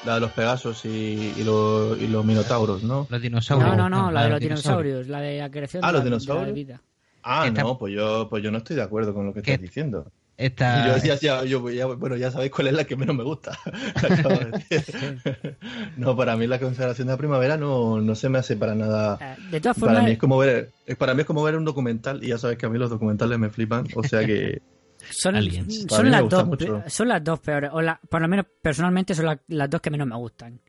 la- 0.04 0.14
de 0.14 0.20
los 0.20 0.32
Pegasos 0.32 0.84
y, 0.84 1.32
y 1.36 1.44
los, 1.44 2.00
y 2.00 2.06
los 2.08 2.24
Minotauros, 2.24 2.82
¿no? 2.82 3.06
los 3.10 3.20
dinosaurios. 3.22 3.76
No, 3.76 3.88
no, 3.88 4.02
no, 4.04 4.10
la 4.10 4.24
de 4.24 4.30
los 4.30 4.40
dinosaurios. 4.40 5.06
dinosaurios, 5.06 5.08
la 5.08 5.20
de 5.20 5.38
la 5.38 5.50
creación 5.50 5.84
Ah, 5.84 5.88
de, 5.88 5.92
los 5.92 6.00
la, 6.00 6.04
de 6.04 6.10
la 6.10 6.16
dinosaurios. 6.16 6.54
vida. 6.54 6.80
Ah, 7.22 7.46
Esta- 7.46 7.62
no, 7.62 7.78
pues 7.78 7.94
yo, 7.94 8.26
pues 8.28 8.42
yo 8.42 8.50
no 8.50 8.58
estoy 8.58 8.76
de 8.76 8.82
acuerdo 8.82 9.14
con 9.14 9.26
lo 9.26 9.32
que 9.32 9.40
estás 9.40 9.56
¿Qué? 9.58 9.62
diciendo. 9.62 10.06
Esta, 10.36 10.96
Yo, 10.98 11.04
ya, 11.04 11.14
ya- 11.20 11.44
yo- 11.44 11.70
ya- 11.70 11.86
bueno, 11.86 12.16
ya 12.16 12.30
sabéis 12.32 12.50
cuál 12.50 12.66
es 12.68 12.72
la 12.74 12.84
que 12.84 12.96
menos 12.96 13.14
me 13.14 13.22
gusta. 13.22 13.56
Acabo 13.94 14.38
de 14.40 14.64
decir. 14.70 15.56
no, 15.96 16.16
para 16.16 16.36
mí 16.36 16.46
la 16.48 16.58
consagración 16.58 17.06
de 17.06 17.12
la 17.12 17.18
primavera 17.18 17.56
no, 17.56 18.00
no 18.00 18.14
se 18.16 18.28
me 18.28 18.38
hace 18.38 18.56
para 18.56 18.74
nada. 18.74 19.18
Eh, 19.20 19.40
De 19.52 19.60
todas 19.60 19.78
Para 19.78 19.92
formas, 19.92 20.04
mí 20.06 20.12
es 20.12 20.18
como 20.18 20.38
ver, 20.38 20.70
para 20.98 21.14
mí 21.14 21.20
es 21.20 21.26
como 21.26 21.42
ver 21.44 21.56
un 21.56 21.64
documental 21.64 22.24
y 22.24 22.28
ya 22.28 22.38
sabes 22.38 22.56
que 22.58 22.66
a 22.66 22.70
mí 22.70 22.78
los 22.78 22.90
documentales 22.90 23.38
me 23.38 23.50
flipan, 23.50 23.86
o 23.94 24.02
sea 24.02 24.24
que 24.24 24.62
son, 25.10 25.36
Aliens. 25.36 25.86
Son 25.88 26.10
las 26.10 26.28
dos, 26.28 26.46
mucho. 26.46 26.82
son 26.86 27.08
las 27.08 27.22
dos 27.24 27.40
peores, 27.40 27.70
o 27.72 27.80
la, 27.82 27.98
por 28.08 28.20
lo 28.22 28.28
menos 28.28 28.46
personalmente 28.62 29.14
son 29.14 29.26
la- 29.26 29.40
las 29.48 29.68
dos 29.70 29.80
que 29.80 29.90
menos 29.90 30.06
me 30.06 30.16
gustan. 30.16 30.60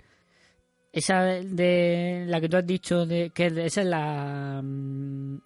Esa 0.91 1.23
de 1.23 2.25
la 2.27 2.39
que 2.39 2.49
tú 2.49 2.57
has 2.57 2.65
dicho, 2.67 3.05
de 3.05 3.31
que 3.31 3.47
esa 3.65 3.81
es 3.81 3.88
la 3.88 4.61
mm, 4.63 5.38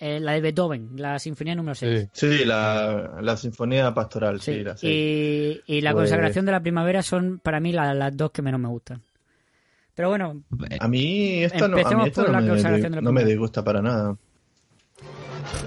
eh, 0.00 0.18
la 0.20 0.32
de 0.32 0.40
Beethoven, 0.40 0.90
la 0.96 1.18
Sinfonía 1.20 1.54
número 1.54 1.74
6. 1.76 2.08
Sí. 2.12 2.38
sí, 2.38 2.44
la, 2.44 3.18
la 3.22 3.36
sinfonía 3.36 3.94
pastoral, 3.94 4.40
sí, 4.40 4.54
Sí, 4.54 4.62
la. 4.64 4.76
Y, 4.82 5.60
y 5.66 5.80
la 5.80 5.92
Pues- 5.92 6.02
consagración 6.10 6.44
de 6.46 6.52
la 6.52 6.60
primavera 6.60 7.02
son 7.02 7.38
para 7.38 7.60
mí 7.60 7.72
la- 7.72 7.94
las 7.94 8.16
dos 8.16 8.32
que 8.32 8.42
menos 8.42 8.60
me 8.60 8.68
gustan. 8.68 9.00
Pero 9.94 10.08
bueno, 10.08 10.42
A 10.80 10.88
mí 10.88 11.44
esta 11.44 11.68
no, 11.68 11.76
a 11.76 11.78
Empecemos 11.78 12.02
mí 12.04 12.08
esta 12.08 12.22
por 12.22 12.30
no 12.32 12.36
la 12.36 12.40
me, 12.44 12.48
consagración 12.48 12.90
de 12.90 12.96
la 12.96 13.00
no 13.02 13.12
me 13.12 13.24
disgusta 13.24 13.62
para 13.62 13.80
nada. 13.80 14.16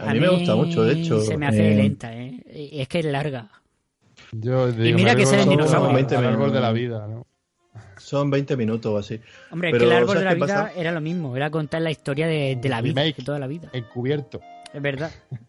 A, 0.06 0.14
mí, 0.14 0.20
me 0.20 0.30
gusta 0.30 0.56
mucho, 0.56 0.84
de 0.84 0.94
hecho. 0.94 1.20
Se 1.22 1.38
me 1.38 1.48
hace 1.48 1.72
eh, 1.74 1.76
lenta, 1.76 2.16
¿eh? 2.16 2.42
Y 2.54 2.82
Es 2.82 2.88
que 2.88 3.00
es 3.00 3.06
larga. 3.06 3.50
Yo 4.32 4.72
digo, 4.72 4.98
mira 4.98 5.14
me 5.16 5.24
que 5.24 5.26
dinosaurios. 5.26 5.74
al- 5.74 5.94
20 5.96 6.16
al 6.16 6.26
árbol 6.26 6.52
de 6.52 6.60
la 6.60 6.72
vida, 6.72 7.08
¿no? 7.08 7.26
Son 7.98 8.30
20 8.30 8.56
minutos 8.58 8.92
o 8.94 8.98
así. 8.98 9.20
Hombre, 9.52 9.70
es 9.70 9.74
Pero, 9.74 9.86
que 9.86 9.86
el 9.92 9.98
árbol 9.98 10.08
¿sabes 10.18 10.22
de 10.22 10.26
la 10.26 10.34
vida 10.34 10.66
pasa? 10.66 10.80
era 10.80 10.92
lo 10.92 11.02
mismo, 11.02 11.36
era 11.36 11.50
contar 11.50 11.82
la 11.82 11.92
historia 11.92 12.28
de, 12.28 12.56
de 12.56 12.70
la 12.70 12.82
vida, 12.82 13.04
de 13.04 13.14
toda 13.14 13.40
la 13.40 13.48
vida. 13.48 13.70
Encubierto. 13.74 14.40
Es 14.74 14.82
verdad. 14.82 15.12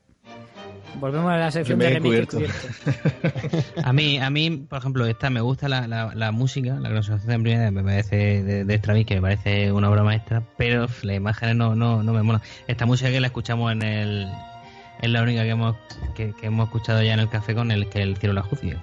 Volvemos 0.96 1.30
a 1.30 1.36
la 1.36 1.50
sección 1.50 1.78
de 1.78 1.96
encubierto. 1.96 2.38
A 3.82 3.92
mí, 3.92 4.18
a 4.18 4.30
mí, 4.30 4.50
por 4.50 4.78
ejemplo, 4.78 5.06
esta 5.06 5.30
me 5.30 5.40
gusta 5.40 5.68
la, 5.68 5.86
la, 5.86 6.14
la 6.14 6.32
música, 6.32 6.78
la 6.80 6.90
consagración 6.90 7.28
de 7.28 7.42
primavera 7.42 7.70
me 7.70 7.84
parece 7.84 8.42
de, 8.42 8.64
de 8.64 8.74
Stravinsky, 8.78 9.14
me 9.16 9.20
parece 9.20 9.72
una 9.72 9.90
obra 9.90 10.02
maestra, 10.02 10.42
pero 10.56 10.86
las 11.02 11.16
imágenes 11.16 11.56
no, 11.56 11.74
no, 11.74 12.02
no 12.02 12.12
me 12.12 12.22
molan. 12.22 12.42
Esta 12.66 12.86
música 12.86 13.10
que 13.10 13.20
la 13.20 13.28
escuchamos 13.28 13.72
en 13.72 13.82
el 13.82 14.28
es 15.00 15.10
la 15.10 15.22
única 15.22 15.42
que 15.42 15.50
hemos 15.50 15.76
que, 16.14 16.34
que 16.40 16.46
hemos 16.46 16.66
escuchado 16.66 17.02
ya 17.02 17.14
en 17.14 17.20
el 17.20 17.28
café 17.28 17.54
con 17.54 17.70
el 17.70 17.88
que 17.88 18.02
el 18.02 18.16
cielo 18.16 18.34
la 18.34 18.42
juzgue. 18.42 18.76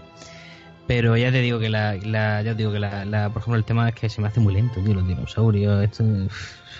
Pero 0.88 1.18
ya 1.18 1.32
te 1.32 1.42
digo 1.42 1.58
que 1.60 1.70
la, 1.70 1.96
la 1.96 2.42
ya 2.44 2.52
te 2.52 2.58
digo 2.58 2.72
que 2.72 2.80
la, 2.80 3.06
la, 3.06 3.30
por 3.30 3.42
ejemplo 3.42 3.58
el 3.58 3.66
tema 3.66 3.90
es 3.90 3.96
que 3.96 4.08
se 4.10 4.22
me 4.22 4.28
hace 4.28 4.40
muy 4.40 4.54
lento, 4.54 4.80
tío, 4.84 4.94
los 4.94 5.08
dinosaurios, 5.08 5.84
esto 5.84 6.04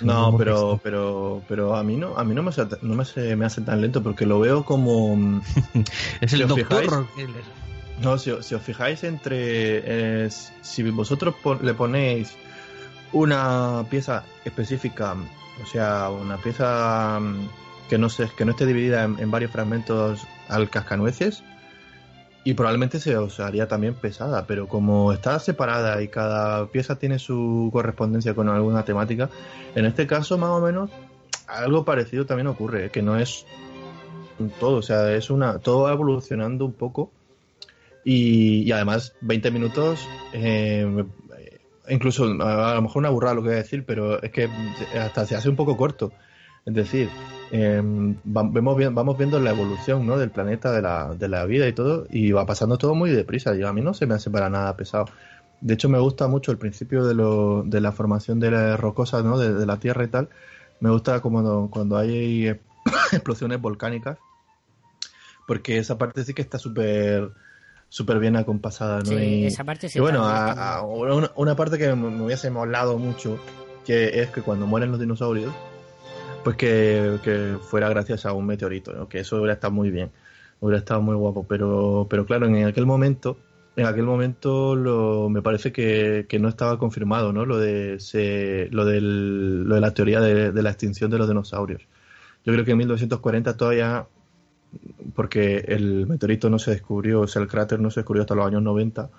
No, 0.02 0.36
pero, 0.38 0.80
pero, 0.84 1.42
pero 1.48 1.76
a 1.76 1.84
mí 1.84 1.98
no, 1.98 2.16
a 2.18 2.24
mí 2.24 2.36
no 2.36 2.44
me 2.44 2.50
hace, 2.50 2.68
no 2.82 2.94
me 2.96 3.02
hace, 3.02 3.36
me 3.36 3.46
hace 3.46 3.62
tan 3.62 3.82
lento 3.82 4.04
porque 4.04 4.26
lo 4.28 4.40
veo 4.40 4.64
como, 4.64 5.42
es 6.22 6.34
el 6.34 6.42
doctor 6.50 6.84
fijáis- 6.84 6.90
no, 8.02 8.18
si, 8.18 8.30
os- 8.32 8.46
si 8.46 8.54
os 8.54 8.62
fijáis 8.62 9.04
entre, 9.04 10.26
eh, 10.26 10.30
si 10.62 10.84
vosotros 10.84 11.34
pon- 11.42 11.60
le 11.64 11.74
ponéis 11.74 12.36
una 13.14 13.86
pieza 13.90 14.24
específica, 14.44 15.16
o 15.64 15.66
sea, 15.66 16.10
una 16.10 16.38
pieza 16.38 17.20
mm, 17.22 17.48
que 17.90 17.98
no 17.98 18.10
se, 18.10 18.28
que 18.38 18.46
no 18.46 18.52
esté 18.52 18.66
dividida 18.66 19.04
en, 19.04 19.18
en 19.20 19.32
varios 19.32 19.52
fragmentos 19.52 20.28
al 20.50 20.70
cascanueces, 20.70 21.42
y 22.46 22.54
probablemente 22.54 23.00
se 23.00 23.18
os 23.18 23.40
haría 23.42 23.68
también 23.68 23.96
pesada, 23.96 24.46
pero 24.48 24.68
como 24.68 25.12
está 25.12 25.40
separada 25.40 26.02
y 26.02 26.08
cada 26.08 26.68
pieza 26.68 26.98
tiene 26.98 27.20
su 27.20 27.70
correspondencia 27.74 28.34
con 28.34 28.48
alguna 28.48 28.86
temática, 28.86 29.30
en 29.76 29.86
este 29.86 30.08
caso 30.08 30.38
más 30.38 30.52
o 30.52 30.62
menos 30.62 30.92
algo 31.48 31.84
parecido 31.84 32.26
también 32.26 32.48
ocurre, 32.48 32.92
que 32.92 33.02
no 33.02 33.18
es 33.18 33.46
todo, 34.60 34.78
o 34.78 34.82
sea, 34.82 35.14
es 35.14 35.30
una 35.30 35.60
todo 35.60 35.84
va 35.84 35.92
evolucionando 35.92 36.66
un 36.66 36.74
poco 36.74 37.12
y, 38.04 38.62
y 38.62 38.72
además 38.72 39.14
20 39.22 39.52
minutos 39.52 40.08
eh, 40.32 41.04
incluso 41.90 42.26
a 42.26 42.76
lo 42.76 42.82
mejor 42.82 43.00
una 43.00 43.10
burrada 43.10 43.36
lo 43.36 43.42
que 43.42 43.50
voy 43.50 43.56
a 43.56 43.64
decir, 43.64 43.86
pero 43.86 44.22
es 44.22 44.32
que 44.32 44.50
hasta 45.00 45.26
se 45.26 45.36
hace 45.36 45.50
un 45.50 45.56
poco 45.56 45.78
corto. 45.78 46.12
Es 46.66 46.74
decir, 46.74 47.10
eh, 47.52 47.82
vamos 48.24 49.18
viendo 49.18 49.40
la 49.40 49.52
evolución 49.52 50.06
¿no? 50.06 50.18
del 50.18 50.32
planeta, 50.32 50.72
de 50.72 50.82
la, 50.82 51.14
de 51.14 51.28
la 51.28 51.46
vida 51.46 51.68
y 51.68 51.74
todo, 51.74 52.06
y 52.10 52.32
va 52.32 52.46
pasando 52.46 52.78
todo 52.78 52.96
muy 52.96 53.12
deprisa. 53.12 53.56
Y 53.56 53.64
a 53.64 53.74
mí 53.74 53.82
no 53.82 53.94
se 53.94 54.06
me 54.08 54.16
hace 54.16 54.30
para 54.30 54.50
nada 54.50 54.76
pesado. 54.76 55.06
De 55.62 55.74
hecho, 55.74 55.90
me 55.90 56.00
gusta 56.00 56.28
mucho 56.28 56.52
el 56.52 56.58
principio 56.58 57.06
de, 57.06 57.16
lo, 57.16 57.64
de 57.64 57.82
la 57.82 57.92
formación 57.92 58.40
de 58.40 58.52
la 58.52 58.78
rocosa, 58.78 59.22
¿no? 59.24 59.38
De, 59.38 59.54
de 59.54 59.66
la 59.66 59.80
Tierra 59.80 60.04
y 60.04 60.08
tal. 60.08 60.30
Me 60.80 60.90
gusta 60.90 61.22
como 61.22 61.70
cuando 61.72 61.98
hay 61.98 62.48
explosiones 63.12 63.62
volcánicas, 63.62 64.18
porque 65.48 65.78
esa 65.78 65.98
parte 65.98 66.24
sí 66.24 66.34
que 66.34 66.42
está 66.42 66.58
súper 66.60 67.32
súper 67.90 68.20
bien 68.20 68.36
acompasada, 68.36 68.98
¿no? 69.00 69.18
Sí, 69.18 69.44
y, 69.44 69.46
esa 69.46 69.64
parte 69.64 69.88
sí 69.88 70.00
y 70.00 70.02
bueno, 70.02 70.26
a- 70.28 70.82
una, 70.82 71.32
una 71.36 71.56
parte 71.56 71.78
que 71.78 71.88
me 71.96 72.10
me 72.10 72.26
hubiese 72.26 72.50
molado 72.50 72.98
mucho, 72.98 73.38
que 73.86 74.22
es 74.22 74.32
que 74.32 74.42
cuando 74.42 74.66
mueren 74.66 74.92
los 74.92 75.00
dinosaurios, 75.00 75.54
pues 76.46 76.58
que, 76.58 77.20
que 77.24 77.60
fuera 77.62 77.90
gracias 77.90 78.26
a 78.26 78.34
un 78.34 78.48
meteorito, 78.48 78.94
¿no? 78.94 79.10
Que 79.10 79.20
eso 79.22 79.38
hubiera 79.38 79.56
estado 79.56 79.74
muy 79.74 79.92
bien, 79.92 80.14
hubiera 80.62 80.80
estado 80.80 81.02
muy 81.04 81.16
guapo, 81.18 81.48
pero, 81.48 82.08
pero 82.10 82.26
claro, 82.28 82.48
en 82.48 82.66
aquel 82.68 82.86
momento, 82.88 83.44
en 83.76 83.88
aquel 83.88 84.06
momento 84.06 84.76
lo, 84.78 85.30
me 85.30 85.42
parece 85.44 85.72
que, 85.74 86.28
que 86.30 86.40
no 86.40 86.50
estaba 86.50 86.80
confirmado, 86.80 87.34
¿no? 87.34 87.46
Lo 87.46 87.58
de, 87.60 88.00
se- 88.00 88.70
lo 88.72 88.86
del, 88.86 89.64
lo 89.66 89.76
de 89.76 89.82
la 89.82 89.94
teoría 89.96 90.22
de, 90.22 90.54
la 90.64 90.70
extinción 90.72 91.12
de 91.12 91.18
los 91.20 91.28
dinosaurios. 91.30 91.90
Yo 92.46 92.54
creo 92.54 92.66
que 92.66 92.72
en 92.74 92.78
1940 92.80 93.58
todavía, 93.58 94.10
porque 95.14 95.58
el 95.68 96.08
meteorito 96.08 96.50
no 96.50 96.60
se 96.60 96.72
descubrió, 96.72 97.22
o 97.22 97.28
sea, 97.28 97.42
el 97.42 97.48
cráter 97.48 97.80
no 97.80 97.92
se 97.92 98.02
descubrió 98.02 98.22
hasta 98.24 98.36
los 98.36 98.46
años 98.48 98.62
90, 98.62 99.10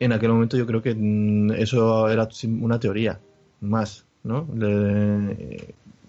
en 0.00 0.12
aquel 0.12 0.30
momento 0.30 0.56
yo 0.56 0.66
creo 0.66 0.82
que 0.82 0.94
mm, 0.96 1.52
eso 1.52 2.08
era 2.10 2.28
una 2.60 2.80
teoría 2.80 3.20
más, 3.60 4.06
¿no? 4.24 4.48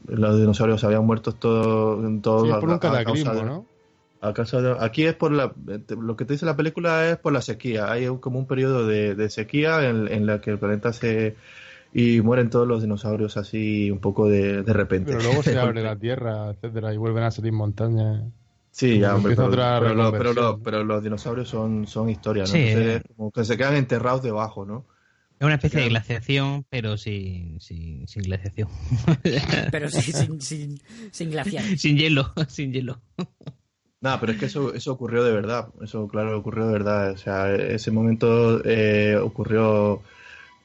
Los 0.08 0.40
dinosaurios 0.40 0.84
habían 0.84 1.06
muerto 1.06 1.34
todos, 1.36 2.22
todos 2.22 2.44
Sí, 2.44 2.50
es 2.50 2.58
por 2.58 2.70
un 2.70 2.78
a 2.78 2.80
cataclismo, 2.80 3.34
de- 3.34 3.46
¿no? 3.46 3.66
a 4.22 4.34
causa 4.34 4.62
de- 4.62 4.78
aquí 4.80 5.06
es 5.06 5.16
por 5.16 5.32
la 5.32 5.54
lo 5.90 6.16
que 6.16 6.26
te 6.26 6.34
dice 6.34 6.46
la 6.46 6.56
película 6.58 7.10
es 7.10 7.18
por 7.18 7.34
la 7.34 7.42
sequía 7.42 7.92
hay 7.92 8.08
un- 8.08 8.20
como 8.20 8.40
un 8.40 8.48
periodo 8.48 8.88
de, 8.88 9.16
de 9.16 9.30
sequía 9.30 9.88
en, 9.90 10.08
en 10.12 10.26
la 10.28 10.42
que 10.42 10.52
el 10.52 10.60
planeta 10.60 10.94
se 10.94 11.36
y 11.94 12.22
mueren 12.22 12.50
todos 12.52 12.68
los 12.68 12.82
dinosaurios 12.84 13.38
así 13.38 13.92
un 13.92 14.00
poco 14.02 14.28
de, 14.30 14.64
de 14.64 14.74
repente 14.74 15.16
Pero 15.16 15.22
luego 15.22 15.42
se 15.44 15.58
abre 15.58 15.82
la 15.84 15.98
tierra, 15.98 16.50
etcétera, 16.52 16.94
y 16.94 16.98
vuelven 16.98 17.24
a 17.24 17.32
salir 17.32 17.54
montañas. 17.54 18.24
sí 18.72 19.00
ya 19.00 19.16
hombre, 19.16 19.34
pero, 19.34 19.48
otra 19.48 19.80
pero 19.80 19.94
lo- 19.96 20.16
pero 20.16 20.34
reconversión, 20.34 20.34
lo- 20.34 20.62
pero 20.62 20.84
los 20.84 21.04
dinosaurios 21.04 21.50
son 21.50 21.88
son 21.88 22.10
historia 22.10 22.48
¿no? 22.48 22.56
Sí, 22.56 22.58
Entonces, 22.58 23.02
eh. 23.02 23.04
como 23.16 23.32
que 23.32 23.44
se 23.46 23.58
quedan 23.58 23.76
enterrados 23.76 24.22
debajo 24.24 24.66
no 24.66 24.86
Es 25.40 25.46
una 25.46 25.56
especie 25.56 25.82
de 25.82 25.90
glaciación, 25.90 26.66
pero 26.70 26.98
sin, 26.98 27.60
sin, 27.60 28.08
sin 28.08 28.24
glaciación. 28.24 28.70
Pero 29.72 29.90
sí, 29.90 30.12
sin, 30.14 30.42
sin, 30.42 30.80
sin 31.12 31.30
glaciar. 31.32 31.64
sin 31.78 31.98
hielo, 31.98 32.32
sin 32.48 32.72
hielo. 32.72 33.02
Nada, 34.02 34.20
pero 34.20 34.34
es 34.34 34.38
que 34.38 34.46
eso, 34.46 34.74
eso 34.74 34.92
ocurrió 34.94 35.24
de 35.24 35.32
verdad. 35.34 35.70
Eso, 35.82 36.08
claro, 36.08 36.38
ocurrió 36.38 36.68
de 36.68 36.74
verdad. 36.74 37.12
O 37.12 37.18
sea, 37.18 37.54
ese 37.54 37.92
momento 37.92 38.62
eh, 38.66 39.18
ocurrió. 39.18 40.02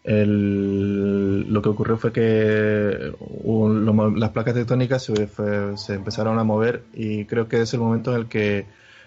El, 0.04 1.52
lo 1.52 1.60
que 1.60 1.68
ocurrió 1.68 1.98
fue 1.98 2.12
que 2.12 3.12
un- 3.44 3.84
lo 3.84 3.92
mo- 3.92 4.10
las 4.10 4.30
placas 4.30 4.54
tectónicas 4.54 5.02
se, 5.04 5.26
fue- 5.26 5.76
se 5.76 5.94
empezaron 5.94 6.38
a 6.38 6.44
mover 6.44 6.84
y 6.94 7.26
creo 7.26 7.48
que 7.48 7.60
es 7.62 7.74
el 7.74 7.80
momento 7.80 8.12
en 8.12 8.20
el 8.22 8.26
que 8.28 8.64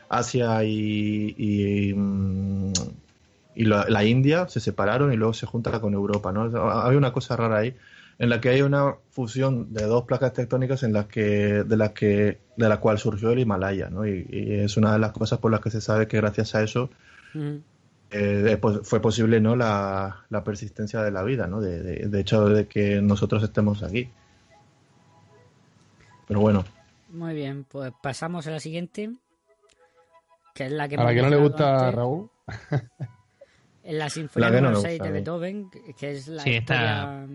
Asia 0.09 0.63
y, 0.63 1.33
y, 1.37 1.93
mm, 1.95 2.73
y 3.55 3.65
la, 3.65 3.85
la 3.87 4.03
India 4.03 4.47
se 4.47 4.59
separaron 4.59 5.11
y 5.13 5.15
luego 5.17 5.33
se 5.33 5.45
junta 5.45 5.79
con 5.79 5.93
Europa, 5.93 6.31
¿no? 6.31 6.49
Hay 6.83 6.95
una 6.95 7.11
cosa 7.13 7.35
rara 7.35 7.57
ahí 7.57 7.75
en 8.19 8.29
la 8.29 8.39
que 8.39 8.49
hay 8.49 8.61
una 8.61 8.95
fusión 9.09 9.73
de 9.73 9.83
dos 9.85 10.03
placas 10.05 10.33
tectónicas 10.33 10.83
en 10.83 10.93
las 10.93 11.05
que 11.07 11.63
de 11.63 11.77
las 11.77 11.91
que 11.91 12.39
de 12.55 12.69
la 12.69 12.79
cual 12.79 12.99
surgió 12.99 13.31
el 13.31 13.39
Himalaya, 13.39 13.89
¿no? 13.89 14.05
Y, 14.05 14.27
y 14.29 14.53
es 14.59 14.77
una 14.77 14.93
de 14.93 14.99
las 14.99 15.11
cosas 15.11 15.39
por 15.39 15.51
las 15.51 15.61
que 15.61 15.71
se 15.71 15.81
sabe 15.81 16.07
que 16.07 16.17
gracias 16.17 16.55
a 16.55 16.61
eso 16.63 16.89
Mm. 17.33 17.57
eh, 18.11 18.57
pues, 18.61 18.81
fue 18.83 19.01
posible, 19.01 19.41
¿no? 19.41 19.55
La, 19.55 20.25
la 20.29 20.43
persistencia 20.43 21.01
de 21.01 21.09
la 21.09 21.23
vida, 21.23 21.47
¿no? 21.47 21.61
De, 21.61 21.81
de, 21.81 22.07
de 22.07 22.19
hecho 22.19 22.47
de 22.47 22.67
que 22.67 23.01
nosotros 23.01 23.41
estemos 23.41 23.81
aquí. 23.81 24.07
Pero 26.27 26.39
bueno, 26.39 26.63
Muy 27.09 27.33
bien, 27.33 27.63
pues 27.63 27.91
pasamos 28.03 28.45
a 28.47 28.51
la 28.51 28.59
siguiente. 28.59 29.11
Que 30.53 30.67
es 30.67 30.71
la 30.71 30.87
que 30.87 30.95
A 30.95 31.03
la 31.03 31.13
que 31.15 31.21
no 31.23 31.29
le 31.31 31.37
gusta 31.37 31.69
a 31.75 31.79
antes. 31.79 31.95
Raúl. 31.95 32.29
En 33.83 33.99
la 33.99 34.09
Sinfonía 34.09 34.49
La 34.49 34.61
no 34.61 34.69
número 34.69 34.81
me 34.81 34.87
6 34.89 34.93
gusta 34.99 35.03
de 35.05 35.09
mí. 35.11 35.17
Beethoven, 35.19 35.69
que 35.97 36.11
es 36.11 36.27
la 36.29 36.43
Sí, 36.43 36.51
está- 36.55 36.75
historia... 36.75 37.27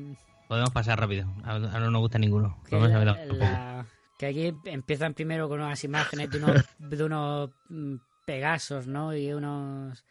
Podemos 0.49 0.71
pasar 0.71 0.99
rápido. 0.99 1.27
A 1.45 1.59
no 1.59 1.91
nos 1.91 2.01
gusta 2.01 2.19
ninguno. 2.19 2.59
que, 2.67 2.75
Vamos 2.75 2.91
a 2.91 2.99
la- 3.05 3.13
ver 3.15 3.27
la- 3.27 3.35
la- 3.35 3.87
que 4.19 4.27
aquí 4.27 4.55
empiezan 4.65 5.13
primero 5.15 5.47
con 5.49 5.61
unas 5.61 5.85
imágenes 5.85 6.31
de 6.31 6.39
unos, 6.39 6.65
de 6.79 7.05
unos 7.05 7.51
mm, 7.69 7.95
pegasos, 8.25 8.87
¿no? 8.87 9.15
Y 9.15 9.33
unos... 9.33 10.03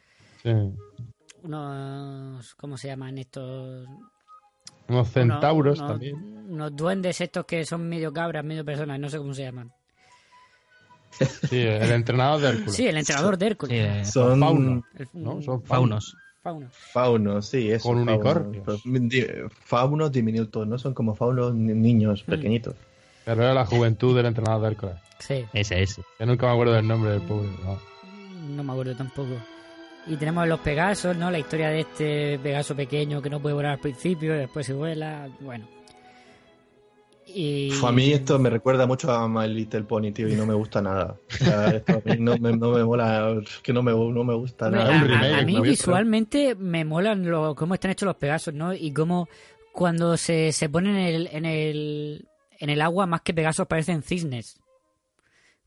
Sí. 0.44 0.52
unos 1.44 2.54
¿Cómo 2.56 2.78
se 2.78 2.88
llaman 2.88 3.18
estos? 3.18 3.88
Unos 4.88 5.10
centauros 5.10 5.80
unos, 5.80 5.92
también. 5.92 6.16
Unos 6.50 6.76
duendes 6.76 7.20
estos 7.20 7.46
que 7.46 7.66
son 7.66 7.90
medio 7.90 8.14
cabras, 8.14 8.46
medio 8.46 8.64
personas, 8.64 9.00
no 9.00 9.10
sé 9.10 9.18
cómo 9.18 9.34
se 9.34 9.44
llaman. 9.44 9.74
Sí, 11.50 11.60
el 11.62 11.92
entrenador 11.92 12.40
de 12.42 12.50
Hércules. 12.50 12.76
Sí, 12.76 12.88
el 12.88 12.98
entrenador 12.98 13.38
de 13.38 13.48
Hércules. 13.48 13.78
Sí, 13.80 14.02
eh, 14.02 14.06
son 14.06 14.40
fauno, 14.40 14.84
El- 14.96 15.08
¿no? 15.14 15.42
Son 15.42 15.64
faunos. 15.64 16.16
Fauno. 16.48 16.68
faunos, 16.72 17.46
sí, 17.48 17.72
eso. 17.72 17.90
Con 17.90 18.06
faunos. 18.06 18.14
unicornios. 18.16 18.64
Pero, 18.66 19.00
di- 19.08 19.26
Faunos 19.66 20.12
diminutos, 20.12 20.66
¿no? 20.68 20.78
Son 20.80 20.94
como 20.94 21.14
faunos 21.16 21.54
ni- 21.54 21.74
niños 21.74 22.24
Mm. 22.26 22.32
pequeñitos. 22.32 22.76
Pero 23.26 23.44
era 23.44 23.54
la 23.54 23.66
juventud 23.66 24.16
del 24.16 24.28
entrenador 24.28 24.62
de 24.62 24.68
Hércules. 24.70 24.96
Sí, 25.20 25.46
Ese, 25.52 25.82
ese. 25.82 26.02
Que 26.18 26.26
nunca 26.26 26.46
me 26.48 26.54
acuerdo 26.54 26.74
del 26.74 26.88
nombre 26.88 27.12
del 27.12 27.22
pobre. 27.22 27.50
no. 27.64 27.78
no 28.56 28.64
me 28.64 28.72
acuerdo 28.72 28.96
tampoco. 28.96 29.32
Y 30.08 30.16
tenemos 30.16 30.48
los 30.48 30.62
Pegasos, 30.62 31.18
¿no? 31.18 31.30
La 31.30 31.38
historia 31.40 31.68
de 31.70 31.82
este 31.82 32.40
Pegaso 32.40 32.76
pequeño 32.76 33.22
que 33.22 33.30
no 33.30 33.42
puede 33.42 33.56
volar 33.56 33.74
al 33.74 33.80
principio 33.80 34.34
y 34.36 34.40
después 34.40 34.66
se 34.66 34.74
vuela. 34.74 35.28
Bueno. 35.42 35.68
Y... 37.28 37.70
Uf, 37.72 37.84
A 37.84 37.92
mí 37.92 38.12
esto 38.14 38.40
me 38.40 38.50
recuerda 38.50 38.88
mucho 38.88 39.12
a 39.12 39.28
My 39.28 39.48
Little 39.48 39.84
Pony, 39.84 40.12
tío, 40.14 40.28
y 40.30 40.36
no 40.36 40.46
me 40.46 40.54
gusta 40.54 40.82
nada. 40.82 41.16
O 41.30 41.44
sea, 41.44 41.76
esto 41.76 42.02
a 42.06 42.10
mí 42.10 42.18
no 42.20 42.38
me, 42.38 42.56
no 42.56 42.72
me 42.72 42.84
mola, 42.84 43.36
es 43.44 43.60
que 43.62 43.74
no 43.74 43.84
me, 43.84 43.92
no 43.92 44.24
me 44.24 44.34
gusta 44.34 44.70
nada. 44.70 44.98
a, 44.98 45.04
remake, 45.04 45.34
a- 45.34 45.46
mí 45.46 45.54
¿no? 45.56 45.62
visualmente 45.62 46.56
me 46.56 46.86
molan 46.86 47.30
lo, 47.30 47.54
cómo 47.56 47.74
están 47.74 47.92
hechos 47.92 48.08
los 48.08 48.16
Pegasos, 48.16 48.54
¿no? 48.54 48.74
Y 48.74 48.92
cómo 48.94 49.28
cuando 49.74 50.18
se, 50.18 50.52
se 50.54 50.70
ponen 50.70 50.96
en 50.96 51.06
el, 51.16 51.30
en, 51.32 51.46
el, 51.46 52.28
en 52.60 52.70
el 52.70 52.82
agua 52.82 53.06
más 53.06 53.22
que 53.22 53.34
Pegasos 53.34 53.68
parecen 53.68 54.02
cisnes. 54.02 54.60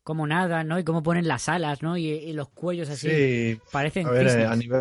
Como 0.02 0.26
nada, 0.26 0.64
¿no? 0.64 0.78
Y 0.78 0.84
cómo 0.84 1.02
ponen 1.02 1.28
las 1.28 1.48
alas, 1.48 1.82
¿no? 1.82 1.96
Y, 1.96 2.08
y 2.08 2.32
los 2.32 2.48
cuellos 2.48 2.88
así. 2.88 3.08
Sí, 3.08 3.60
Parecen 3.70 4.06
a 4.06 4.10
ver, 4.10 4.26
eh, 4.26 4.30
cisnes. 4.30 4.50
a 4.50 4.56
nivel, 4.56 4.80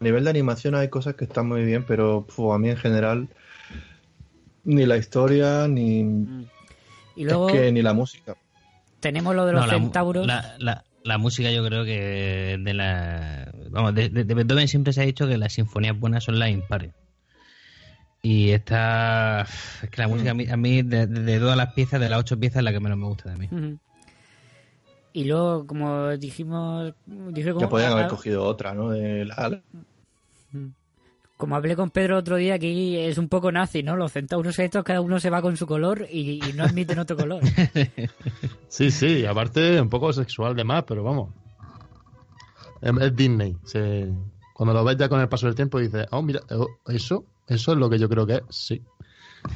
a 0.00 0.04
nivel 0.04 0.24
de 0.24 0.30
animación 0.30 0.74
hay 0.74 0.88
cosas 0.88 1.14
que 1.14 1.24
están 1.24 1.46
muy 1.46 1.64
bien, 1.64 1.84
pero 1.86 2.26
pfu, 2.26 2.52
a 2.52 2.58
mí 2.58 2.68
en 2.68 2.76
general 2.76 3.28
ni 4.68 4.84
la 4.86 4.96
historia 4.98 5.66
ni 5.66 6.00
Y 7.16 7.24
luego 7.24 7.48
es 7.48 7.54
que 7.60 7.72
ni 7.72 7.82
la 7.82 7.94
música. 7.94 8.36
tenemos 9.00 9.34
lo 9.34 9.46
de 9.46 9.52
los 9.54 9.62
No, 9.62 9.66
la 9.66 9.78
mu- 9.78 9.86
centauros. 9.86 10.26
La, 10.26 10.54
la, 10.58 10.84
la 11.04 11.18
música 11.18 11.50
yo 11.50 11.64
creo 11.64 11.84
que 11.84 12.58
de 12.60 12.74
la... 12.74 13.50
Vamos, 13.70 13.94
de, 13.94 14.08
de- 14.10 14.24
de 14.24 14.34
Beethoven 14.34 14.68
siempre 14.68 14.92
se 14.92 15.00
ha 15.02 15.04
dicho 15.04 15.26
que 15.26 15.38
las 15.38 15.54
sinfonías 15.54 15.98
buenas 15.98 16.24
son 16.24 16.38
las 16.38 16.50
impares. 16.50 16.92
Y 18.22 18.50
esta... 18.50 19.42
Es 19.82 19.88
que 19.90 20.02
la 20.02 20.08
música 20.08 20.32
a 20.32 20.34
mí, 20.34 20.46
a 20.48 20.56
mí 20.56 20.82
de, 20.82 21.38
todas 21.38 21.56
las 21.56 21.72
piezas, 21.72 22.00
de 22.00 22.08
las 22.10 22.18
ocho 22.20 22.38
piezas, 22.38 22.58
es 22.58 22.64
la 22.64 22.72
que 22.72 22.80
menos 22.80 22.98
me 22.98 23.06
gusta 23.06 23.30
de 23.30 23.36
mí. 23.36 23.78
Y 25.14 25.24
luego, 25.24 25.66
como 25.66 26.08
dijimos, 26.16 26.92
dije 27.06 27.50
como, 27.52 27.60
Ya 27.66 27.68
podían 27.70 27.92
haber 27.92 28.08
cogido 28.08 28.44
otra, 28.44 28.74
¿no? 28.74 28.90
De 28.90 29.24
la- 29.24 29.62
como 31.38 31.56
hablé 31.56 31.74
con 31.76 31.88
Pedro 31.90 32.18
otro 32.18 32.36
día, 32.36 32.54
aquí 32.56 32.96
es 32.98 33.16
un 33.16 33.28
poco 33.30 33.50
nazi, 33.50 33.82
¿no? 33.82 33.96
Los 33.96 34.12
centauros 34.12 34.58
estos, 34.58 34.84
cada 34.84 35.00
uno 35.00 35.18
se 35.20 35.30
va 35.30 35.40
con 35.40 35.56
su 35.56 35.66
color 35.66 36.06
y, 36.10 36.44
y 36.46 36.52
no 36.52 36.64
admiten 36.64 36.98
otro 36.98 37.16
color. 37.16 37.42
Sí, 38.68 38.90
sí, 38.90 39.24
aparte 39.24 39.80
un 39.80 39.88
poco 39.88 40.12
sexual 40.12 40.54
de 40.54 40.62
más, 40.62 40.84
pero 40.84 41.02
vamos. 41.02 41.30
Es, 42.82 43.16
Disney. 43.16 43.56
Se- 43.64 44.12
cuando 44.52 44.74
lo 44.74 44.84
ves 44.84 44.96
ya 44.98 45.08
con 45.08 45.20
el 45.20 45.28
paso 45.28 45.46
del 45.46 45.54
tiempo 45.54 45.78
dices, 45.78 46.06
oh, 46.10 46.20
mira, 46.20 46.40
oh, 46.50 46.66
eso, 46.88 47.24
eso 47.46 47.72
es 47.72 47.78
lo 47.78 47.88
que 47.88 47.98
yo 47.98 48.08
creo 48.10 48.26
que 48.26 48.34
es, 48.34 48.42
sí. 48.50 48.82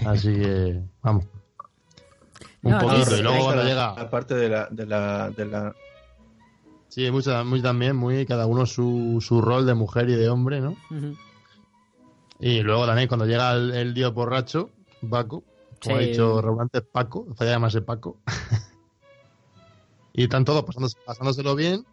Así 0.06 0.32
que, 0.32 0.80
vamos. 1.02 1.26
Un 2.62 2.70
No, 2.72 2.78
poquito. 2.78 3.16
Y 3.18 3.22
luego 3.22 3.44
cuando 3.44 3.62
la- 3.64 3.68
llega. 3.68 3.86
Aparte 3.90 4.34
de 4.34 4.48
la, 4.48 4.66
de 4.70 4.86
la, 4.86 5.30
de 5.30 5.44
la 5.44 5.74
Sí, 6.88 7.10
mucha, 7.10 7.42
muy 7.44 7.60
también, 7.60 7.96
muy 7.96 8.24
cada 8.26 8.46
uno 8.46 8.64
su, 8.66 9.18
su 9.20 9.40
rol 9.40 9.66
de 9.66 9.74
mujer 9.74 10.08
y 10.08 10.14
de 10.14 10.28
hombre, 10.28 10.60
¿no? 10.60 10.70
Ujú. 10.90 11.16
Y 12.40 12.60
luego 12.62 12.86
también 12.86 13.08
cuando 13.08 13.26
llega 13.26 13.52
el, 13.52 13.72
el 13.72 13.94
dios 13.94 14.12
borracho, 14.12 14.70
Paco, 15.08 15.44
como 15.82 15.96
Sí. 15.98 16.04
ha 16.04 16.06
dicho 16.06 16.40
Raúl 16.42 16.60
antes, 16.60 16.82
Paco, 16.82 17.26
falla 17.36 17.52
llamarse 17.52 17.82
Paco. 17.82 18.18
y 20.12 20.24
están 20.24 20.44
todos 20.44 20.64
pasándose- 20.64 20.96
pasándoselo 21.04 21.54
bien. 21.54 21.84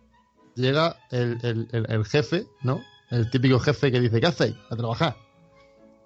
Llega 0.56 0.98
el, 1.12 1.38
el- 1.44 1.68
el- 1.72 1.86
el 1.90 2.06
jefe, 2.06 2.46
¿no? 2.64 2.82
El 3.10 3.30
típico 3.30 3.60
jefe 3.60 3.92
que 3.92 4.00
dice, 4.00 4.20
¿qué 4.20 4.28
hacéis? 4.28 4.56
A 4.70 4.76
trabajar. 4.76 5.16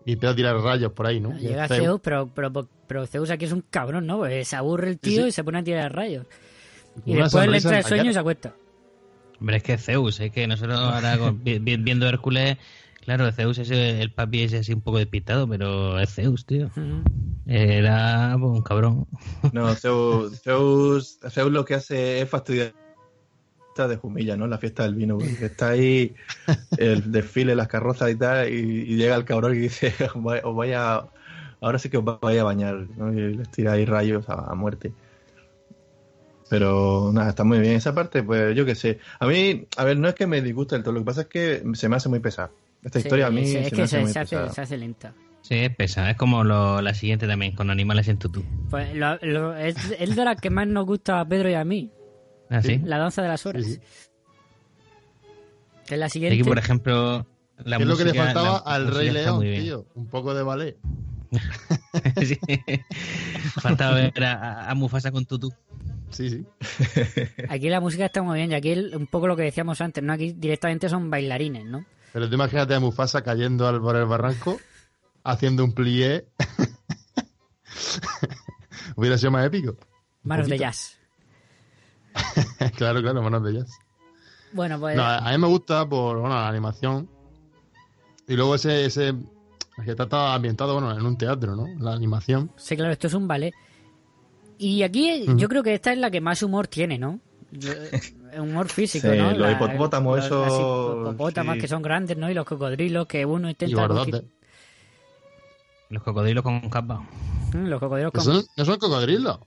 Y 0.06 0.14
empieza 0.14 0.34
a 0.34 0.36
tirar 0.36 0.58
rayos 0.58 0.92
por 0.92 1.08
ahí, 1.08 1.20
¿no? 1.20 1.36
Y 1.38 1.42
Llega 1.42 1.68
Zeus- 1.68 1.78
Zeus, 1.84 2.02
pero, 2.04 2.30
pero, 2.34 2.52
pero 2.88 3.08
Zeus 3.08 3.30
aquí 3.32 3.46
es 3.46 3.52
un 3.52 3.62
cabrón, 3.70 4.06
¿no? 4.06 4.20
Pues 4.20 4.48
se 4.48 4.56
aburre 4.56 4.90
el 4.90 5.00
tío 5.00 5.24
sí. 5.24 5.30
y 5.30 5.32
se 5.32 5.44
pone 5.44 5.60
a 5.60 5.64
tirar 5.64 5.94
rayos. 5.96 6.26
Y 7.06 7.14
Una 7.16 7.24
después 7.24 7.48
le 7.48 7.58
entra 7.58 7.72
en 7.72 7.78
el 7.78 7.84
sueño 7.86 8.12
y 8.12 8.14
se 8.14 8.20
acuesta. 8.20 8.54
Hombre, 9.40 9.58
es 9.58 9.64
que 9.64 9.78
Zeus, 9.78 10.20
es 10.20 10.32
que 10.32 10.46
nosotros 10.48 10.78
ahora 10.80 11.18
viendo 11.44 12.08
Hércules, 12.08 12.58
Claro, 13.04 13.30
Zeus 13.34 13.58
es 13.58 13.70
el, 13.70 13.80
el 13.80 14.14
papi 14.14 14.44
ese 14.44 14.60
así 14.60 14.74
un 14.74 14.82
poco 14.82 14.98
despistado, 14.98 15.48
pero 15.48 16.00
es 16.00 16.14
Zeus, 16.14 16.46
tío. 16.46 16.70
Era 17.46 18.36
pues, 18.40 18.52
un 18.52 18.62
cabrón. 18.62 19.08
No, 19.52 19.74
Zeus, 19.76 20.42
Zeus, 20.42 21.20
Zeus 21.30 21.52
lo 21.52 21.66
que 21.66 21.76
hace 21.76 22.22
es 22.22 22.30
fastidiar 22.30 22.74
de 23.76 23.98
Jumilla, 23.98 24.38
¿no? 24.38 24.48
La 24.48 24.58
fiesta 24.58 24.84
del 24.84 24.96
vino, 24.96 25.18
porque 25.18 25.46
está 25.46 25.70
ahí 25.70 26.14
el 26.78 27.12
desfile, 27.12 27.56
las 27.56 27.68
carrozas 27.68 28.12
y 28.12 28.16
tal, 28.16 28.48
y, 28.48 28.54
y 28.54 28.96
llega 28.96 29.16
el 29.16 29.26
cabrón 29.26 29.56
y 29.56 29.60
dice, 29.60 29.94
os 30.44 30.56
vaya, 30.56 31.04
ahora 31.60 31.80
sí 31.80 31.90
que 31.90 31.98
os 31.98 32.06
vaya 32.06 32.42
a 32.42 32.46
bañar, 32.46 32.88
¿no? 32.96 33.12
Y 33.12 33.36
les 33.36 33.50
tira 33.50 33.74
ahí 33.74 33.86
rayos 33.86 34.30
a, 34.30 34.52
a 34.52 34.56
muerte. 34.56 34.94
Pero 36.50 37.10
nada, 37.12 37.30
está 37.30 37.44
muy 37.44 37.60
bien. 37.60 37.74
Esa 37.74 37.96
parte, 37.96 38.22
pues 38.22 38.56
yo 38.56 38.64
qué 38.64 38.76
sé. 38.76 39.00
A 39.20 39.26
mí, 39.26 39.66
a 39.76 39.84
ver, 39.84 39.98
no 39.98 40.08
es 40.08 40.14
que 40.14 40.28
me 40.28 40.42
disguste 40.42 40.76
del 40.76 40.84
todo, 40.84 40.94
lo 40.94 41.00
que 41.00 41.06
pasa 41.06 41.22
es 41.22 41.28
que 41.28 41.64
se 41.74 41.90
me 41.90 41.96
hace 41.96 42.10
muy 42.10 42.20
pesada. 42.20 42.52
Esta 42.84 43.00
Sí, 43.00 43.06
historia 43.08 43.28
a 43.28 43.32
mí 43.32 43.46
sí, 43.46 43.52
se 43.54 43.60
es 43.60 43.72
me 43.72 43.76
que 43.78 43.82
hace 43.84 43.96
se, 43.98 44.02
muy 44.04 44.12
se 44.12 44.20
hace, 44.20 44.50
se 44.50 44.62
hace 44.62 44.78
lenta. 44.78 45.14
Sí, 45.42 45.56
es 45.56 45.76
pesada. 45.76 46.12
Es 46.12 46.18
como 46.18 46.44
lo- 46.44 46.82
la 46.82 46.94
siguiente 46.94 47.28
también, 47.28 47.54
con 47.54 47.70
animales 47.70 48.08
en 48.08 48.18
tutú. 48.18 48.44
Pues 48.70 48.94
lo- 48.96 49.18
lo- 49.22 49.56
es, 49.58 49.76
es 50.00 50.16
de 50.16 50.26
las 50.26 50.40
que 50.40 50.50
más 50.50 50.68
nos 50.68 50.86
gusta 50.86 51.20
a 51.20 51.28
Pedro 51.28 51.50
y 51.50 51.54
a 51.54 51.64
mí. 51.66 51.92
¿Ah, 52.50 52.62
sí? 52.62 52.80
La 52.84 52.98
danza 52.98 53.22
de 53.22 53.28
las 53.30 53.46
horas. 53.46 53.66
Sí. 53.66 53.80
Que 55.86 55.96
es 55.96 56.00
la 56.00 56.10
siguiente. 56.10 56.36
Aquí, 56.36 56.44
por 56.48 56.58
ejemplo, 56.58 57.26
la 57.66 57.78
¿Qué 57.78 57.84
es 57.84 57.90
lo 57.90 57.98
que 57.98 58.04
le 58.06 58.10
música- 58.12 58.26
faltaba 58.26 58.52
la 58.52 58.58
al 58.76 58.84
música 58.86 59.00
Rey 59.00 59.10
León, 59.12 59.42
tío? 59.42 59.86
Un 59.96 60.08
poco 60.08 60.34
de 60.34 60.44
ballet. 60.44 60.78
Sí. 62.26 62.40
Faltaba 63.62 63.96
ver 63.96 64.24
a, 64.24 64.70
a 64.70 64.76
Mufasa 64.76 65.12
con 65.12 65.26
tutú. 65.26 65.52
Sí, 66.10 66.30
sí. 66.30 66.46
Aquí 67.50 67.70
la 67.70 67.80
música 67.80 68.06
está 68.06 68.22
muy 68.22 68.38
bien 68.38 68.52
y 68.52 68.56
aquí 68.56 68.70
el- 68.72 68.96
un 68.96 69.08
poco 69.08 69.28
lo 69.28 69.36
que 69.36 69.44
decíamos 69.44 69.82
antes, 69.82 70.04
¿no? 70.04 70.14
Aquí 70.14 70.34
directamente 70.34 70.90
son 70.90 71.10
bailarines, 71.10 71.66
¿no? 71.66 71.86
Pero 72.14 72.30
tú 72.30 72.36
imagínate 72.36 72.76
a 72.76 72.80
Mufasa 72.80 73.24
cayendo 73.24 73.68
al, 73.68 73.82
por 73.82 73.96
el 73.96 74.06
barranco, 74.06 74.60
haciendo 75.24 75.64
un 75.64 75.74
plié. 75.74 76.28
Hubiera 78.96 79.18
sido 79.18 79.32
más 79.32 79.48
épico. 79.48 79.76
Manos 80.22 80.48
de 80.48 80.60
jazz. 80.60 80.98
claro, 82.78 83.02
claro, 83.02 83.24
manos 83.24 83.44
de 83.44 83.54
jazz. 83.56 83.72
Bueno, 84.54 84.80
pues 84.80 84.96
No, 84.96 85.04
a 85.04 85.32
mí 85.32 85.38
me 85.40 85.48
gusta 85.48 85.90
por 85.90 86.20
bueno, 86.20 86.36
la 86.36 86.48
animación. 86.48 87.10
Y 88.28 88.36
luego 88.36 88.54
ese, 88.56 88.86
ese 88.86 89.10
es 89.10 89.16
que 89.84 89.92
está 89.92 90.36
ambientado 90.36 90.74
bueno, 90.74 90.96
en 90.96 91.04
un 91.04 91.18
teatro, 91.18 91.56
¿no? 91.56 91.66
La 91.80 91.94
animación. 91.94 92.52
sí, 92.56 92.76
claro, 92.76 92.92
esto 92.92 93.08
es 93.08 93.16
un 93.16 93.28
ballet. 93.28 93.56
Y 94.60 94.84
aquí 94.84 95.26
yo 95.36 95.50
creo 95.50 95.64
que 95.64 95.74
esta 95.74 95.92
es 95.92 95.98
la 95.98 96.12
que 96.12 96.22
más 96.22 96.44
humor 96.44 96.68
tiene, 96.68 97.00
¿no? 97.00 97.20
Eh, 97.62 98.40
humor 98.40 98.68
físico, 98.68 99.08
Sí, 99.12 99.18
¿no? 99.18 99.32
los 99.32 99.52
hipopótamos, 99.52 100.18
los- 100.18 100.26
esos, 100.26 100.48
sí. 101.56 101.62
que 101.62 101.68
son 101.68 101.82
grandes, 101.84 102.18
¿no? 102.18 102.30
Y 102.30 102.34
los 102.34 102.46
cocodrilos 102.46 103.06
que 103.08 103.26
uno 103.26 103.48
Y 103.48 103.52
intenta... 103.52 103.88
conquist- 103.88 104.26
Los 105.90 106.04
cocodrilos 106.04 106.44
con 106.44 106.60
capa. 106.70 107.02
Mm, 107.54 107.66
Los 107.68 107.80
cocodrilos 107.80 108.12
Que 108.12 108.18
con 108.18 108.26
son- 108.26 108.46
no 108.58 108.66
son 108.66 108.78
cocodrilos. 108.80 109.40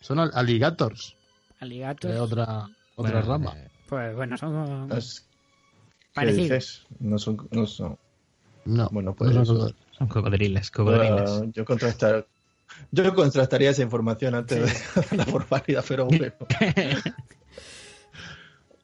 Son 0.00 0.18
al- 0.18 0.32
alligators. 0.34 1.14
es 1.60 2.18
otra, 2.18 2.66
otra 2.96 3.12
Bueno, 3.20 3.22
rama. 3.22 3.52
eh, 3.56 3.68
Pues 3.88 4.16
bueno, 4.16 4.36
son 4.36 4.90
Es- 4.92 5.20
¿Qué 5.20 6.14
parecidos. 6.14 6.86
No 6.98 7.18
son, 7.18 7.48
no 7.52 7.66
son. 7.66 7.96
No, 8.64 8.88
Bueno, 8.90 9.10
no 9.10 9.16
pues 9.16 9.32
son 9.46 10.08
cocodriles, 10.08 10.70
cocodriles. 10.70 11.42
Yo 11.52 11.64
contrastar, 11.64 12.26
yo 12.90 13.14
contrastaría 13.14 13.70
esa 13.70 13.82
información 13.82 14.34
antes 14.34 14.60
de 14.60 15.00
darla 15.00 15.24
por 15.32 15.48
válida, 15.48 15.82
pero 15.86 16.06
bueno. 16.06 16.32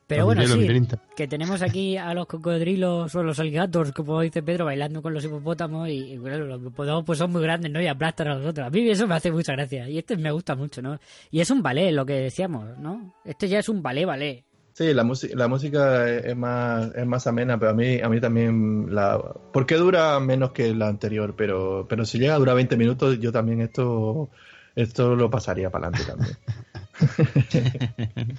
Pero 0.09 0.25
bueno, 0.25 0.43
sí, 0.47 0.67
que 1.15 1.29
tenemos 1.29 1.61
aquí 1.61 1.99
a 1.99 2.15
los 2.15 2.27
cocodrilos 2.27 3.15
o 3.15 3.23
los 3.23 3.39
alligators, 3.41 3.93
como 3.93 4.23
dice 4.23 4.43
Pedro, 4.43 4.65
bailando 4.65 5.03
con 5.03 5.13
los 5.13 5.23
hipopótamos 5.23 5.87
y, 5.91 6.13
y, 6.13 6.17
bueno, 6.17 6.39
los 6.39 6.63
hipopótamos 6.63 7.05
pues 7.05 7.19
son 7.19 7.31
muy 7.31 7.43
grandes, 7.43 7.71
¿no? 7.71 7.79
Y 7.79 7.87
aplastan 7.89 8.29
a 8.29 8.35
nosotros. 8.37 8.67
A 8.67 8.71
mí 8.71 8.89
eso 8.89 9.07
me 9.07 9.17
hace 9.17 9.31
mucha 9.31 9.53
gracia 9.53 9.87
y 9.87 9.99
este 9.99 10.17
me 10.17 10.31
gusta 10.31 10.57
mucho, 10.57 10.81
¿no? 10.81 10.99
Y 11.31 11.41
es 11.41 11.51
un 11.51 11.63
ballet, 11.63 11.93
lo 11.93 12.07
que 12.07 12.15
decíamos, 12.15 12.79
¿no? 12.79 13.15
Este 13.23 13.49
ya 13.49 13.59
es 13.59 13.69
un 13.69 13.83
ballet, 13.83 14.07
ballet. 14.07 14.48
Sí, 14.79 14.95
la, 14.95 15.03
música 15.03 15.35
la 15.37 15.49
música 15.49 16.09
es 16.09 16.37
más, 16.37 16.95
es 16.95 17.05
más 17.05 17.27
amena, 17.27 17.59
pero 17.59 17.73
a 17.73 17.75
mí, 17.75 17.99
a 18.01 18.09
mí 18.09 18.21
también 18.21 18.95
la... 18.95 19.19
Porque 19.53 19.75
dura 19.75 20.21
menos 20.21 20.53
que 20.53 20.73
la 20.73 20.87
anterior, 20.87 21.35
pero, 21.37 21.87
pero 21.89 22.05
si 22.05 22.21
llega 22.21 22.37
a 22.37 22.39
durar 22.39 22.55
20 22.55 22.77
minutos, 22.77 23.19
yo 23.19 23.33
también 23.33 23.61
esto, 23.61 24.29
esto 24.77 25.17
lo 25.17 25.29
pasaría 25.31 25.69
para 25.71 25.89
adelante 25.89 26.13
también. 26.13 26.37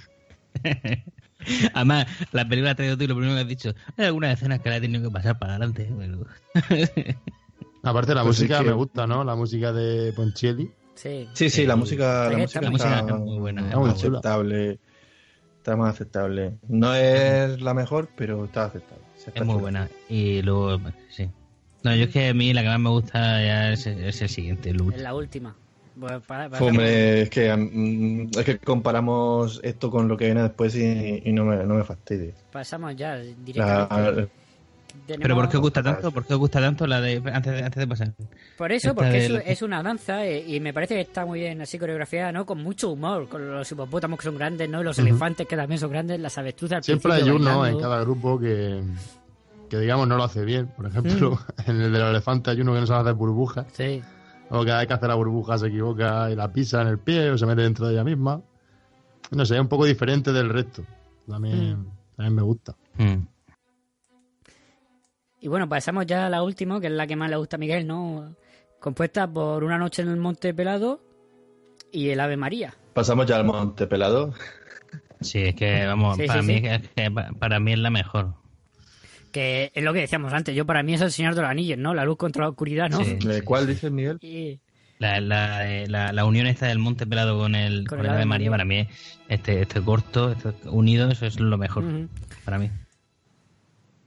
Además, 1.74 2.06
la 2.32 2.48
película 2.48 2.70
ha 2.70 2.74
traído 2.74 2.96
tú 2.96 3.04
y 3.04 3.06
lo 3.06 3.16
primero 3.16 3.34
que 3.34 3.42
has 3.42 3.48
dicho, 3.48 3.74
hay 3.98 4.06
algunas 4.06 4.32
escenas 4.32 4.60
que 4.60 4.70
la 4.70 4.78
he 4.78 4.80
tenido 4.80 5.02
que 5.10 5.12
pasar 5.12 5.38
para 5.38 5.56
adelante. 5.56 5.90
Bueno. 5.92 6.24
Aparte, 7.82 8.14
la 8.14 8.22
Pues 8.22 8.36
sí 8.36 8.44
música 8.44 8.60
que- 8.60 8.64
me 8.64 8.72
gusta, 8.72 9.06
¿no? 9.06 9.24
La 9.24 9.34
música 9.34 9.74
de 9.74 10.14
Ponchielli. 10.14 10.70
Sí. 10.94 11.28
Sí, 11.34 11.50
sí, 11.50 11.66
la 11.66 11.76
música, 11.76 12.30
la 12.30 12.38
música, 12.38 12.60
está 12.60 12.70
muy 12.70 12.80
está, 12.80 13.02
buena, 13.02 13.18
muy 13.18 13.38
buena, 13.38 13.64
está 13.66 13.78
muy 13.78 13.94
chula. 13.94 14.18
aceptable. 14.20 14.78
Está 15.60 15.76
más 15.76 15.94
aceptable. 15.94 16.54
No 16.68 16.94
es 16.94 17.60
la 17.60 17.74
mejor, 17.74 18.08
pero 18.16 18.46
está 18.46 18.64
aceptable. 18.64 19.04
Está 19.18 19.30
Es 19.40 19.44
muy 19.46 19.56
buena. 19.56 19.90
Y 20.08 20.40
luego, 20.40 20.80
sí. 21.10 21.28
No, 21.82 21.94
yo 21.94 22.04
es 22.04 22.08
que 22.10 22.28
a 22.28 22.34
mí 22.34 22.54
la 22.54 22.62
que 22.62 22.68
más 22.68 22.80
me 22.80 22.88
gusta 22.88 23.18
ya 23.42 23.70
es, 23.72 23.86
es 23.86 24.22
el 24.22 24.28
siguiente, 24.30 24.70
el 24.70 24.80
Es 24.94 25.02
la 25.02 25.14
última. 25.14 25.54
Pues 25.98 26.22
para- 26.26 26.46
Hombre, 26.46 27.22
es 27.22 27.28
que, 27.30 27.54
mm, 27.54 28.30
es 28.38 28.44
que 28.46 28.58
comparamos 28.58 29.60
esto 29.62 29.90
con 29.90 30.08
lo 30.08 30.16
que 30.16 30.24
viene 30.26 30.42
después 30.44 30.74
y, 30.74 31.22
y 31.26 31.32
no, 31.32 31.44
me, 31.44 31.56
no 31.66 31.74
me 31.74 31.84
fastidie. 31.84 32.32
Pasamos 32.50 32.96
ya 32.96 33.16
directamente. 33.18 34.28
Tenemos- 35.06 35.22
Pero 35.22 35.34
¿por 35.34 35.48
qué 35.48 35.56
os 35.56 35.60
gusta 35.62 35.82
tanto? 35.82 36.10
¿Por 36.12 36.24
qué 36.26 36.34
os 36.34 36.38
gusta 36.40 36.60
tanto 36.60 36.86
la 36.86 37.00
de 37.00 37.16
antes 37.32 37.52
de, 37.52 37.58
antes 37.62 37.76
de 37.80 37.86
pasar? 37.86 38.12
Por 38.56 38.72
eso, 38.72 38.88
Esta 38.90 38.94
porque 38.94 39.24
es, 39.24 39.30
la- 39.30 39.38
es 39.40 39.62
una 39.62 39.82
danza 39.82 40.24
eh, 40.26 40.44
y 40.46 40.60
me 40.60 40.72
parece 40.72 40.94
que 40.94 41.00
está 41.02 41.24
muy 41.26 41.40
bien 41.40 41.60
así 41.60 41.78
coreografiada, 41.78 42.32
¿no? 42.32 42.44
Con 42.46 42.62
mucho 42.62 42.90
humor, 42.90 43.28
con 43.28 43.50
los 43.50 43.70
hipopótamos 43.70 44.18
que 44.18 44.24
son 44.24 44.36
grandes, 44.36 44.68
¿no? 44.68 44.80
Y 44.80 44.84
los 44.84 44.98
elefantes 44.98 45.46
que 45.46 45.56
también 45.56 45.78
son 45.78 45.90
grandes, 45.90 46.18
las 46.20 46.36
avestruces 46.38 46.76
al 46.78 46.84
Siempre 46.84 47.12
hay 47.14 47.30
uno 47.30 47.66
en 47.66 47.78
cada 47.78 48.00
grupo 48.00 48.38
que, 48.38 48.82
que 49.68 49.78
digamos, 49.78 50.06
no 50.08 50.16
lo 50.16 50.24
hace 50.24 50.44
bien. 50.44 50.66
Por 50.76 50.86
ejemplo, 50.86 51.38
en 51.66 51.80
el 51.80 51.92
del 51.92 52.02
elefante 52.02 52.50
hay 52.50 52.60
uno 52.60 52.72
que 52.74 52.80
no 52.80 52.86
sabe 52.86 53.00
hacer 53.02 53.14
burbujas. 53.14 53.66
Sí. 53.72 54.02
O 54.50 54.64
cada 54.64 54.78
vez 54.78 54.88
que 54.88 54.94
hace 54.94 55.06
la 55.06 55.14
burbuja 55.14 55.56
se 55.58 55.68
equivoca 55.68 56.28
y 56.30 56.34
la 56.34 56.52
pisa 56.52 56.82
en 56.82 56.88
el 56.88 56.98
pie 56.98 57.30
o 57.30 57.38
se 57.38 57.46
mete 57.46 57.62
dentro 57.62 57.86
de 57.86 57.94
ella 57.94 58.02
misma. 58.04 58.40
No 59.30 59.46
sé, 59.46 59.54
es 59.54 59.60
un 59.60 59.68
poco 59.68 59.84
diferente 59.84 60.32
del 60.32 60.48
resto. 60.48 60.82
También, 61.28 61.74
Mm. 61.78 61.86
también 62.16 62.34
me 62.34 62.42
gusta. 62.42 62.74
Mm. 62.98 63.14
Y 65.40 65.48
bueno, 65.48 65.68
pasamos 65.68 66.06
ya 66.06 66.26
a 66.26 66.30
la 66.30 66.42
última, 66.42 66.80
que 66.80 66.88
es 66.88 66.92
la 66.92 67.06
que 67.06 67.16
más 67.16 67.30
le 67.30 67.36
gusta 67.36 67.56
a 67.56 67.58
Miguel, 67.58 67.86
¿no? 67.86 68.34
Compuesta 68.78 69.26
por 69.30 69.64
Una 69.64 69.78
noche 69.78 70.02
en 70.02 70.08
el 70.08 70.16
Monte 70.16 70.52
Pelado 70.54 71.00
y 71.92 72.10
el 72.10 72.20
Ave 72.20 72.36
María. 72.36 72.74
Pasamos 72.94 73.26
ya 73.26 73.36
al 73.36 73.44
Monte 73.44 73.86
Pelado. 73.86 74.34
Sí, 75.20 75.38
es 75.42 75.54
que, 75.54 75.86
vamos, 75.86 76.16
Sí, 76.16 76.26
para, 76.26 76.42
sí, 76.42 76.46
mí, 76.48 76.60
sí. 76.60 76.66
Es 76.66 76.88
que 76.94 77.10
para 77.38 77.60
mí 77.60 77.72
es 77.72 77.78
la 77.78 77.90
mejor. 77.90 78.34
Que 79.32 79.70
es 79.74 79.84
lo 79.84 79.92
que 79.92 80.00
decíamos 80.00 80.32
antes, 80.32 80.54
yo 80.56 80.66
para 80.66 80.82
mí 80.82 80.94
es 80.94 81.00
el 81.02 81.12
Señor 81.12 81.34
de 81.34 81.42
los 81.42 81.50
Anillos, 81.50 81.78
¿no? 81.78 81.94
La 81.94 82.04
luz 82.04 82.16
contra 82.16 82.42
la 82.44 82.48
oscuridad, 82.50 82.88
¿no? 82.90 83.02
Sí. 83.04 83.14
¿De 83.16 83.42
¿Cuál 83.42 83.66
dices, 83.66 83.90
Miguel? 83.92 84.18
Y- 84.22 84.60
La, 84.98 85.20
la, 85.20 85.70
eh, 85.70 85.86
la, 85.88 86.12
la 86.12 86.24
unión 86.24 86.46
esta 86.46 86.66
del 86.66 86.78
Monte 86.78 87.06
Pelado 87.06 87.38
con 87.38 87.54
el, 87.54 87.86
Con 87.86 87.98
con 87.98 88.00
el 88.00 88.06
el 88.06 88.10
Ave 88.16 88.24
María, 88.26 88.50
María. 88.50 88.50
para 88.50 88.64
mí, 88.64 88.88
este, 89.28 89.62
este 89.62 89.80
corto, 89.82 90.32
este 90.32 90.52
unido, 90.68 91.10
eso 91.10 91.26
es 91.26 91.38
lo 91.40 91.56
mejor. 91.58 91.84
Para 92.44 92.58
mí. 92.58 92.70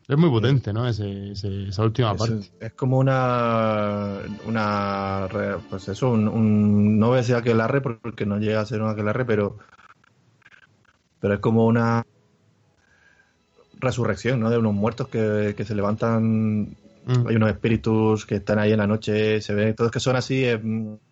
Es 0.08 0.18
muy 0.18 0.30
potente, 0.30 0.74
¿no? 0.74 0.88
Ese, 0.88 1.32
ese- 1.32 1.70
esa 1.70 1.84
última 1.84 2.14
Es, 2.14 2.20
parte. 2.20 2.50
es 2.60 2.74
como 2.74 2.98
una. 3.00 4.20
una 4.46 5.28
pues 5.70 5.88
eso, 5.88 6.10
un, 6.12 6.28
un- 6.28 7.00
no 7.00 7.08
voy 7.08 7.16
a 7.16 7.22
decir 7.22 7.36
aquelarre 7.36 7.82
porque 7.82 8.26
no 8.26 8.38
llega 8.38 8.62
a 8.62 8.66
ser 8.66 8.82
un 8.82 8.90
aquelarre, 8.90 9.26
pero. 9.26 9.58
Pero 11.20 11.34
es 11.36 11.40
como 11.40 11.66
una 11.66 12.04
resurrección, 13.80 14.40
¿no? 14.40 14.50
De 14.50 14.58
unos 14.58 14.74
muertos 14.74 15.08
que, 15.10 15.54
que 15.56 15.66
se 15.66 15.76
levantan. 15.76 16.76
Mm. 17.06 17.28
Hay 17.28 17.36
unos 17.36 17.50
espíritus 17.50 18.26
que 18.26 18.36
están 18.36 18.60
ahí 18.60 18.72
en 18.72 18.78
la 18.78 18.88
noche, 18.88 19.42
se 19.42 19.54
ve, 19.54 19.74
todos 19.74 19.92
que 19.92 20.00
son 20.00 20.16
así, 20.16 20.46
eh, 20.46 20.62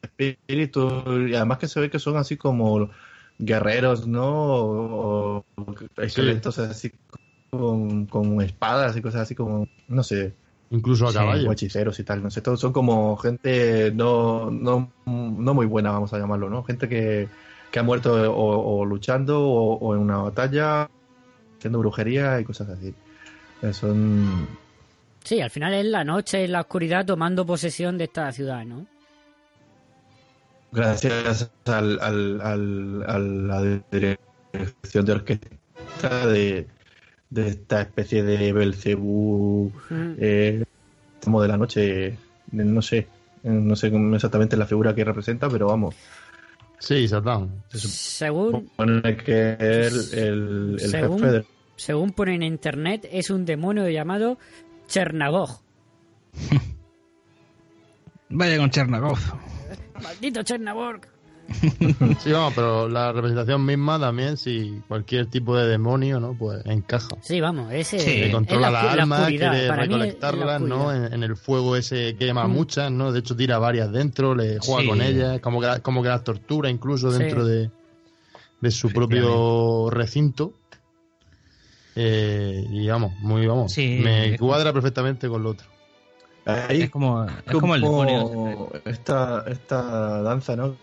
espíritus, 0.01 1.03
y 1.29 1.35
además 1.35 1.57
que 1.57 1.67
se 1.67 1.81
ve 1.81 1.89
que 1.89 1.99
son 1.99 2.15
así 2.15 2.37
como 2.37 2.89
guerreros, 3.37 4.07
¿no? 4.07 4.25
O, 4.55 5.45
o 5.57 5.75
esqueletos 5.97 6.59
así 6.59 6.91
con, 7.51 8.05
con 8.07 8.41
espadas 8.41 8.95
y 8.95 9.01
cosas 9.01 9.21
así 9.21 9.35
como, 9.35 9.67
no 9.87 10.03
sé, 10.03 10.33
Incluso 10.73 11.05
a 11.05 11.11
Sí, 11.11 11.17
caballo. 11.17 11.49
o 11.49 11.51
hechiceros 11.51 11.99
y 11.99 12.03
tal, 12.05 12.23
no 12.23 12.31
sé, 12.31 12.41
todos 12.41 12.59
son 12.61 12.71
como 12.71 13.17
gente 13.17 13.91
no, 13.93 14.49
no, 14.49 14.89
no 15.05 15.53
muy 15.53 15.65
buena, 15.65 15.91
vamos 15.91 16.13
a 16.13 16.17
llamarlo, 16.17 16.49
¿no? 16.49 16.63
Gente 16.63 16.87
que, 16.87 17.27
que 17.69 17.79
ha 17.79 17.83
muerto 17.83 18.13
o, 18.33 18.79
o 18.79 18.85
luchando 18.85 19.41
o, 19.41 19.77
o 19.77 19.93
en 19.95 19.99
una 20.01 20.17
batalla, 20.19 20.87
haciendo 21.59 21.79
brujería 21.79 22.39
y 22.39 22.45
cosas 22.45 22.69
así. 22.69 22.93
Eh, 23.63 23.73
Son, 23.73 24.47
Sí, 25.25 25.41
al 25.41 25.49
final 25.49 25.73
es 25.73 25.85
la 25.85 26.03
noche, 26.05 26.43
es 26.45 26.49
la 26.49 26.61
oscuridad 26.61 27.05
tomando 27.05 27.45
posesión 27.45 27.97
de 27.97 28.05
esta 28.05 28.31
ciudad, 28.31 28.63
¿no? 28.65 28.85
gracias 30.71 31.51
al, 31.65 31.99
al, 31.99 32.41
al- 32.41 33.03
a 33.07 33.19
la 33.19 33.61
dirección 33.91 35.05
de 35.05 35.11
orquesta 35.11 36.27
de, 36.27 36.67
de 37.31 37.47
esta 37.47 37.81
especie 37.81 38.21
de 38.23 38.53
Belcebú, 38.53 39.71
Mm. 39.89 40.11
eh, 40.19 40.63
como 41.23 41.41
de 41.41 41.47
la 41.47 41.57
noche, 41.57 42.15
no 42.51 42.81
sé, 42.83 43.07
no 43.43 43.75
sé 43.75 43.87
exactamente 44.13 44.55
la 44.57 44.67
figura 44.67 44.93
que 44.93 45.03
representa, 45.03 45.49
pero 45.49 45.65
vamos, 45.67 45.95
Sí, 46.79 47.07
Satán. 47.07 47.63
Según, 47.69 48.69
que 49.23 49.55
es 49.59 50.13
el, 50.13 50.19
el, 50.19 50.77
el 50.81 50.89
Según- 50.89 51.19
jefe 51.19 51.31
de... 51.31 51.45
según 51.75 52.11
pone 52.11 52.33
en 52.33 52.41
internet, 52.43 53.07
es 53.11 53.29
un 53.29 53.45
demonio 53.45 53.87
llamado 53.87 54.39
Chernagog. 54.87 55.61
Vaya 58.29 58.57
con 58.57 58.69
Chernagov. 58.71 59.19
¡Maldito 60.03 60.41
Chernagog! 60.43 61.01
Sí, 62.19 62.31
vamos, 62.31 62.53
pero 62.55 62.87
la 62.89 63.11
representación 63.11 63.65
misma 63.65 63.99
también, 63.99 64.37
si 64.37 64.81
cualquier 64.87 65.25
tipo 65.27 65.55
de 65.55 65.67
demonio, 65.67 66.19
¿no? 66.19 66.33
Pues 66.33 66.65
encaja. 66.65 67.09
Sí, 67.21 67.39
vamos, 67.41 67.71
ese 67.71 67.99
Sí, 67.99 68.05
Que 68.05 68.25
es 68.27 68.33
controla 68.33 68.69
la, 68.69 68.83
las 68.83 68.95
la 68.95 69.01
almas, 69.03 69.19
oscuridad. 69.21 69.51
quiere 69.51 69.67
Para 69.67 69.81
mí 69.81 69.83
es 69.83 69.89
la 69.99 70.05
recolectarlas, 70.05 70.61
¿no? 70.61 70.93
En, 70.93 71.13
en 71.13 71.23
el 71.23 71.35
fuego 71.35 71.75
ese 71.75 72.15
quema 72.17 72.47
Mm. 72.47 72.51
muchas, 72.51 72.91
¿no? 72.91 73.11
De 73.11 73.19
hecho, 73.19 73.35
tira 73.35 73.57
varias 73.59 73.91
dentro, 73.91 74.35
le 74.35 74.59
juega 74.59 74.81
Sí. 74.81 74.87
con 74.87 75.01
ellas, 75.01 75.39
como 75.41 75.59
que, 75.61 75.67
la- 75.67 75.79
como 75.79 76.01
que 76.03 76.09
las 76.09 76.23
tortura 76.23 76.69
incluso 76.69 77.11
Sí. 77.11 77.19
dentro 77.19 77.45
de, 77.45 77.69
de 78.61 78.71
su 78.71 78.89
propio 78.91 79.89
recinto. 79.89 80.53
Eh, 81.95 82.65
y 82.69 82.87
vamos, 82.87 83.13
muy 83.19 83.45
vamos. 83.45 83.73
Sí, 83.73 83.99
me 84.01 84.33
es- 84.33 84.39
cuadra 84.39 84.71
perfectamente 84.71 85.27
con 85.27 85.43
lo 85.43 85.49
otro. 85.51 85.67
Ahí 86.45 86.83
Es 86.83 86.89
como, 86.89 87.23
es 87.25 87.51
como 87.51 87.75
el 87.75 87.81
demonio. 87.81 88.69
Esta, 88.85 89.43
esta 89.47 90.21
danza, 90.23 90.55
¿no? 90.55 90.75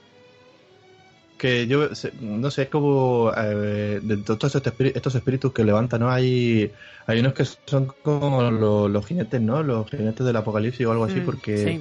Que 1.39 1.67
yo, 1.69 1.89
no 2.21 2.51
sé, 2.51 2.63
es 2.63 2.69
como 2.69 3.33
eh, 3.37 4.01
de 4.03 4.17
todos 4.19 4.55
estos 4.57 4.75
estos 4.81 5.15
espíritus 5.15 5.53
que 5.53 5.65
levantan, 5.65 6.01
¿no? 6.01 6.11
Hay, 6.11 6.73
hay 7.07 7.21
unos 7.21 7.35
que 7.35 7.45
son 7.67 7.87
como 8.03 8.43
los, 8.51 8.91
los 8.91 9.07
jinetes, 9.07 9.41
¿no? 9.41 9.63
Los 9.63 9.89
jinetes 9.91 10.27
del 10.27 10.37
apocalipsis 10.37 10.87
o 10.87 10.93
algo 10.93 11.05
así, 11.05 11.21
Mm, 11.21 11.27
porque 11.27 11.55
sí. 11.55 11.81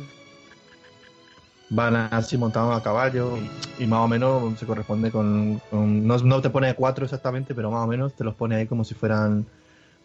van 1.70 1.96
así 1.96 2.38
montados 2.38 2.76
a 2.78 2.82
caballo 2.84 3.34
y 3.78 3.86
más 3.88 4.00
o 4.00 4.08
menos 4.08 4.58
se 4.60 4.66
corresponde 4.66 5.12
con... 5.12 5.60
con- 5.70 6.06
no, 6.08 6.18
no 6.20 6.42
te 6.42 6.50
pone 6.50 6.74
cuatro 6.76 7.06
exactamente, 7.06 7.54
pero 7.56 7.72
más 7.72 7.84
o 7.84 7.88
menos 7.88 8.16
te 8.16 8.24
los 8.24 8.36
pone 8.36 8.56
ahí 8.56 8.68
como 8.68 8.84
si 8.84 8.94
fueran 8.96 9.46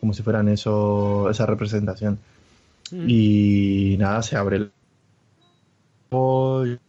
como 0.00 0.12
si 0.14 0.22
fueran 0.22 0.48
eso 0.48 1.30
esa 1.30 1.46
representación. 1.46 2.18
Mm. 2.92 3.06
Y 3.08 3.96
nada, 3.98 4.22
se 4.22 4.36
abre 4.36 4.56
el 4.58 4.72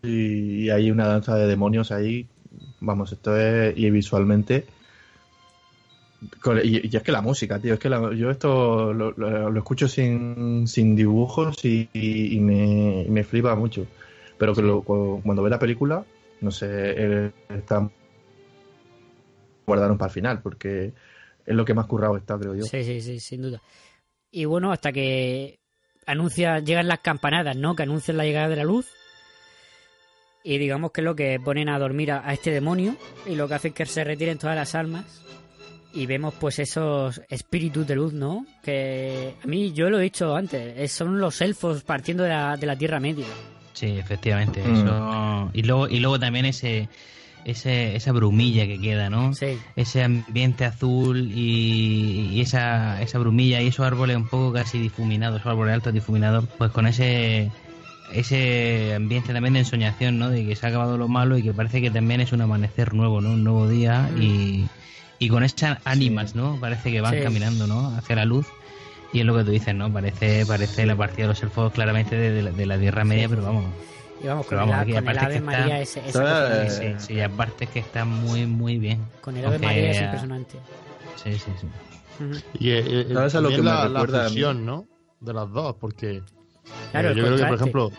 y, 0.04 0.66
y 0.66 0.70
hay 0.70 0.92
una 0.92 1.08
danza 1.08 1.36
de 1.36 1.48
demonios 1.48 1.92
ahí. 1.92 2.28
Vamos, 2.80 3.12
esto 3.12 3.38
es. 3.38 3.78
Y 3.78 3.90
visualmente. 3.90 4.66
Y, 6.64 6.88
y 6.88 6.96
es 6.96 7.04
que 7.04 7.12
la 7.12 7.22
música, 7.22 7.60
tío, 7.60 7.74
es 7.74 7.80
que 7.80 7.90
la- 7.90 8.14
yo 8.14 8.32
esto 8.32 8.94
lo, 8.94 9.12
lo- 9.12 9.50
lo 9.50 9.58
escucho 9.60 9.88
sin, 9.88 10.68
sin 10.68 10.96
dibujos 10.96 11.64
y, 11.66 11.90
y 11.94 12.40
me, 12.40 13.04
y 13.04 13.10
me 13.10 13.24
flipa 13.24 13.56
mucho. 13.56 13.88
Pero 14.38 14.54
que 14.56 14.62
lo- 14.62 14.82
cu- 14.84 15.22
cuando 15.24 15.44
ve 15.44 15.50
la 15.50 15.60
película, 15.60 16.06
no 16.42 16.52
sé, 16.52 16.68
eh, 16.70 17.32
está 17.50 17.90
guardaron 19.66 19.98
para 19.98 20.10
el 20.10 20.14
final, 20.14 20.42
porque 20.42 20.94
es 21.46 21.56
lo 21.56 21.66
que 21.66 21.74
más 21.74 21.86
currado 21.88 22.18
está, 22.18 22.38
creo 22.38 22.56
yo. 22.56 22.66
Sí, 22.66 22.84
sí, 22.84 23.02
sí, 23.02 23.20
sin 23.20 23.42
duda. 23.42 23.62
Y 24.32 24.46
bueno, 24.46 24.72
hasta 24.72 24.92
que 24.92 25.60
anuncia, 26.06 26.60
llegan 26.60 26.88
las 26.88 27.00
campanadas, 27.00 27.56
¿no? 27.56 27.76
Que 27.76 27.84
anuncian 27.84 28.18
la 28.18 28.26
llegada 28.26 28.50
de 28.50 28.56
la 28.58 28.64
luz. 28.64 28.88
Y 30.44 30.58
digamos 30.58 30.92
que 30.92 31.02
es 31.02 31.06
lo 31.06 31.16
que 31.16 31.40
ponen 31.44 31.70
a 31.70 31.80
dormir 31.80 32.12
a, 32.12 32.28
a 32.28 32.34
este 32.34 32.52
demonio. 32.52 32.96
Y 33.26 33.36
lo 33.36 33.48
que 33.48 33.54
hace 33.56 33.68
es 33.70 33.74
que 33.74 33.86
se 33.86 34.04
retiren 34.04 34.38
todas 34.38 34.56
las 34.56 34.76
almas. 34.76 35.06
Y 35.94 36.06
vemos 36.08 36.34
pues 36.40 36.58
esos 36.60 37.22
espíritus 37.30 37.86
de 37.86 37.96
luz, 37.96 38.14
¿no? 38.14 38.46
Que 38.64 39.36
a 39.44 39.48
mí, 39.48 39.74
yo 39.74 39.90
lo 39.92 40.00
he 40.00 40.04
dicho 40.04 40.36
antes, 40.36 40.74
es- 40.78 40.92
son 40.92 41.20
los 41.20 41.40
elfos 41.42 41.84
partiendo 41.84 42.24
de 42.24 42.30
la, 42.30 42.58
de 42.58 42.66
la 42.66 42.76
Tierra 42.76 43.00
Media. 43.00 43.28
Sí, 43.74 43.88
efectivamente. 43.98 44.64
Mm. 44.64 44.76
Eso... 44.76 45.50
Y 45.54 45.62
luego, 45.64 45.88
y 45.88 46.00
luego 46.00 46.20
también 46.20 46.46
ese, 46.46 46.90
ese, 47.46 47.96
esa 47.96 48.12
brumilla 48.12 48.66
que 48.66 48.82
queda, 48.82 49.12
¿no? 49.12 49.34
Sí. 49.34 49.58
Ese 49.76 50.04
ambiente 50.04 50.66
azul 50.66 51.32
y, 51.32 52.30
y 52.34 52.42
esa, 52.42 53.00
esa 53.02 53.20
brumilla 53.20 53.62
y 53.62 53.68
esos 53.68 53.86
árboles 53.86 54.18
un 54.18 54.28
poco 54.28 54.52
casi 54.52 54.80
difuminados, 54.80 55.42
esos 55.42 55.52
árboles 55.52 55.76
altos 55.76 55.94
difuminados, 55.94 56.46
pues 56.58 56.72
con 56.72 56.88
ese 56.88 57.52
ese 58.14 58.94
ambiente 58.96 59.34
también 59.34 59.54
de 59.54 59.60
ensoñación, 59.62 60.20
¿no? 60.20 60.30
De 60.30 60.46
que 60.46 60.56
se 60.56 60.66
ha 60.66 60.70
acabado 60.70 60.98
lo 60.98 61.08
malo 61.08 61.38
y 61.38 61.44
que 61.44 61.54
parece 61.54 61.82
que 61.82 61.92
también 61.92 62.22
es 62.22 62.32
un 62.32 62.42
amanecer 62.42 62.94
nuevo, 62.94 63.22
¿no? 63.22 63.32
Un 63.32 63.44
nuevo 63.44 63.68
día 63.68 64.10
y, 64.20 64.66
y 65.20 65.30
con 65.30 65.44
esas 65.44 65.80
ánimas, 65.86 66.36
¿no? 66.36 66.58
Parece 66.60 66.92
que 66.92 67.02
van 67.02 67.16
Sí. 67.16 67.22
caminando, 67.22 67.68
¿no? 67.68 67.90
Hacia 67.98 68.16
la 68.16 68.26
luz. 68.26 68.48
Y 69.12 69.20
es 69.20 69.26
lo 69.26 69.36
que 69.38 69.44
tú 69.44 69.52
dices, 69.52 69.76
¿no? 69.76 69.92
Parece, 69.94 70.46
parece 70.46 70.86
la 70.86 70.96
partida 70.96 71.24
de 71.24 71.28
los 71.30 71.44
elfos 71.44 71.72
claramente 71.74 72.16
de, 72.16 72.32
de 72.32 72.42
la, 72.42 72.52
de 72.52 72.66
la 72.66 72.78
Tierra 72.80 73.04
Media, 73.04 73.30
pero 73.30 73.44
vamos. 73.44 73.66
Y 74.24 74.28
vamos, 74.28 74.46
con, 74.46 74.58
Pero 74.58 74.62
vamos, 74.62 74.76
el, 74.76 74.82
aquí 74.82 74.94
con 74.94 75.08
el 75.10 75.18
Ave 75.20 75.28
que 75.28 75.34
está- 75.38 75.46
María 75.46 75.82
está, 75.82 76.02
coge- 76.02 76.66
eh, 76.66 76.96
Sí, 76.98 77.06
sí, 77.08 77.14
y 77.16 77.20
aparte 77.22 77.64
es 77.66 77.70
que 77.70 77.80
está 77.80 78.06
muy, 78.06 78.46
muy 78.48 78.78
bien. 78.80 79.00
con 79.22 79.36
el 79.38 79.46
Ave 79.46 79.56
aunque- 79.56 79.68
María 79.68 79.92
es 79.92 80.02
impresionante. 80.02 80.58
Sí, 81.24 81.34
sí, 81.34 81.52
sí. 81.62 81.68
Ujú. 82.24 82.34
Y 82.60 82.70
eh, 82.72 82.84
eh, 82.88 83.08
¿Sabes 83.14 83.36
a 83.36 83.42
lo 83.42 83.50
que 83.50 83.58
me 83.58 83.64
la, 83.64 83.88
la 83.90 84.00
recuerda 84.02 84.22
a 84.22 84.24
mí? 84.24 84.30
fusión, 84.30 84.66
¿no? 84.66 84.86
De 85.20 85.34
las 85.34 85.52
dos, 85.52 85.76
porque 85.80 86.22
Claro, 86.92 87.10
eh, 87.12 87.16
yo 87.16 87.24
creo 87.26 87.38
que, 87.38 87.46
por 87.46 87.56
ejemplo, 87.56 87.92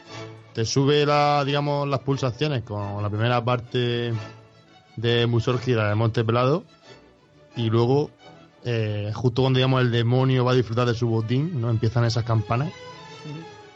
te 0.52 0.64
sube 0.64 1.04
la, 1.06 1.42
digamos, 1.44 1.88
las 1.88 2.00
pulsaciones 2.00 2.62
con 2.62 3.02
la 3.02 3.10
primera 3.10 3.44
parte 3.44 4.12
de 4.96 5.26
Musórgida 5.26 5.88
de 5.88 5.94
Monte 5.94 6.24
Pelado 6.24 6.64
y 7.56 7.70
luego, 7.70 8.10
eh, 8.64 9.10
justo 9.14 9.42
cuando 9.42 9.58
digamos 9.58 9.82
el 9.82 9.90
demonio 9.90 10.44
va 10.44 10.52
a 10.52 10.54
disfrutar 10.54 10.86
de 10.86 10.94
su 10.94 11.08
botín, 11.08 11.60
¿no? 11.60 11.70
Empiezan 11.70 12.04
esas 12.04 12.24
campanas 12.24 12.72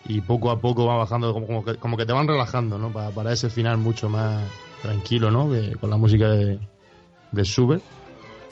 y 0.06 0.20
poco 0.20 0.50
a 0.50 0.60
poco 0.60 0.86
va 0.86 0.96
bajando, 0.96 1.32
como, 1.34 1.46
como, 1.46 1.64
que, 1.64 1.74
como 1.76 1.96
que 1.96 2.06
te 2.06 2.12
van 2.12 2.26
relajando, 2.28 2.78
¿no? 2.78 2.90
Para, 2.92 3.10
para 3.10 3.32
ese 3.32 3.50
final 3.50 3.76
mucho 3.78 4.08
más 4.08 4.42
tranquilo, 4.82 5.30
¿no? 5.30 5.50
Que- 5.50 5.76
con 5.76 5.90
la 5.90 5.96
música 5.96 6.28
de, 6.30 6.58
de 7.32 7.44
Schubert. 7.44 7.82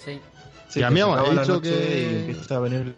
Sí. 0.04 0.20
Sí, 0.68 0.80
Y 0.80 0.82
a 0.82 0.88
que 0.88 0.94
mí, 0.94 1.00
se 1.00 1.04
vamos, 1.06 1.18
acaba 1.18 1.32
he 1.32 1.34
la 1.36 1.42
dicho 1.42 1.60
que- 1.60 2.00
y 2.00 2.14
empieza 2.30 2.56
a 2.56 2.60
venir 2.60 2.94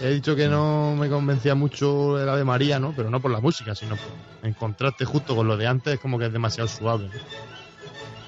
He 0.00 0.10
dicho 0.10 0.34
que 0.34 0.48
no 0.48 0.96
me 0.96 1.08
convencía 1.08 1.54
mucho 1.54 2.20
el 2.20 2.28
Ave 2.28 2.44
María, 2.44 2.78
¿no? 2.78 2.92
Pero 2.96 3.10
no 3.10 3.20
por 3.20 3.30
la 3.30 3.40
música, 3.40 3.74
sino 3.74 3.96
por, 3.96 4.06
en 4.48 4.54
contraste 4.54 5.04
justo 5.04 5.36
con 5.36 5.46
lo 5.46 5.56
de 5.56 5.66
antes, 5.66 5.94
es 5.94 6.00
como 6.00 6.18
que 6.18 6.26
es 6.26 6.32
demasiado 6.32 6.68
suave. 6.68 7.04
¿no? 7.04 7.20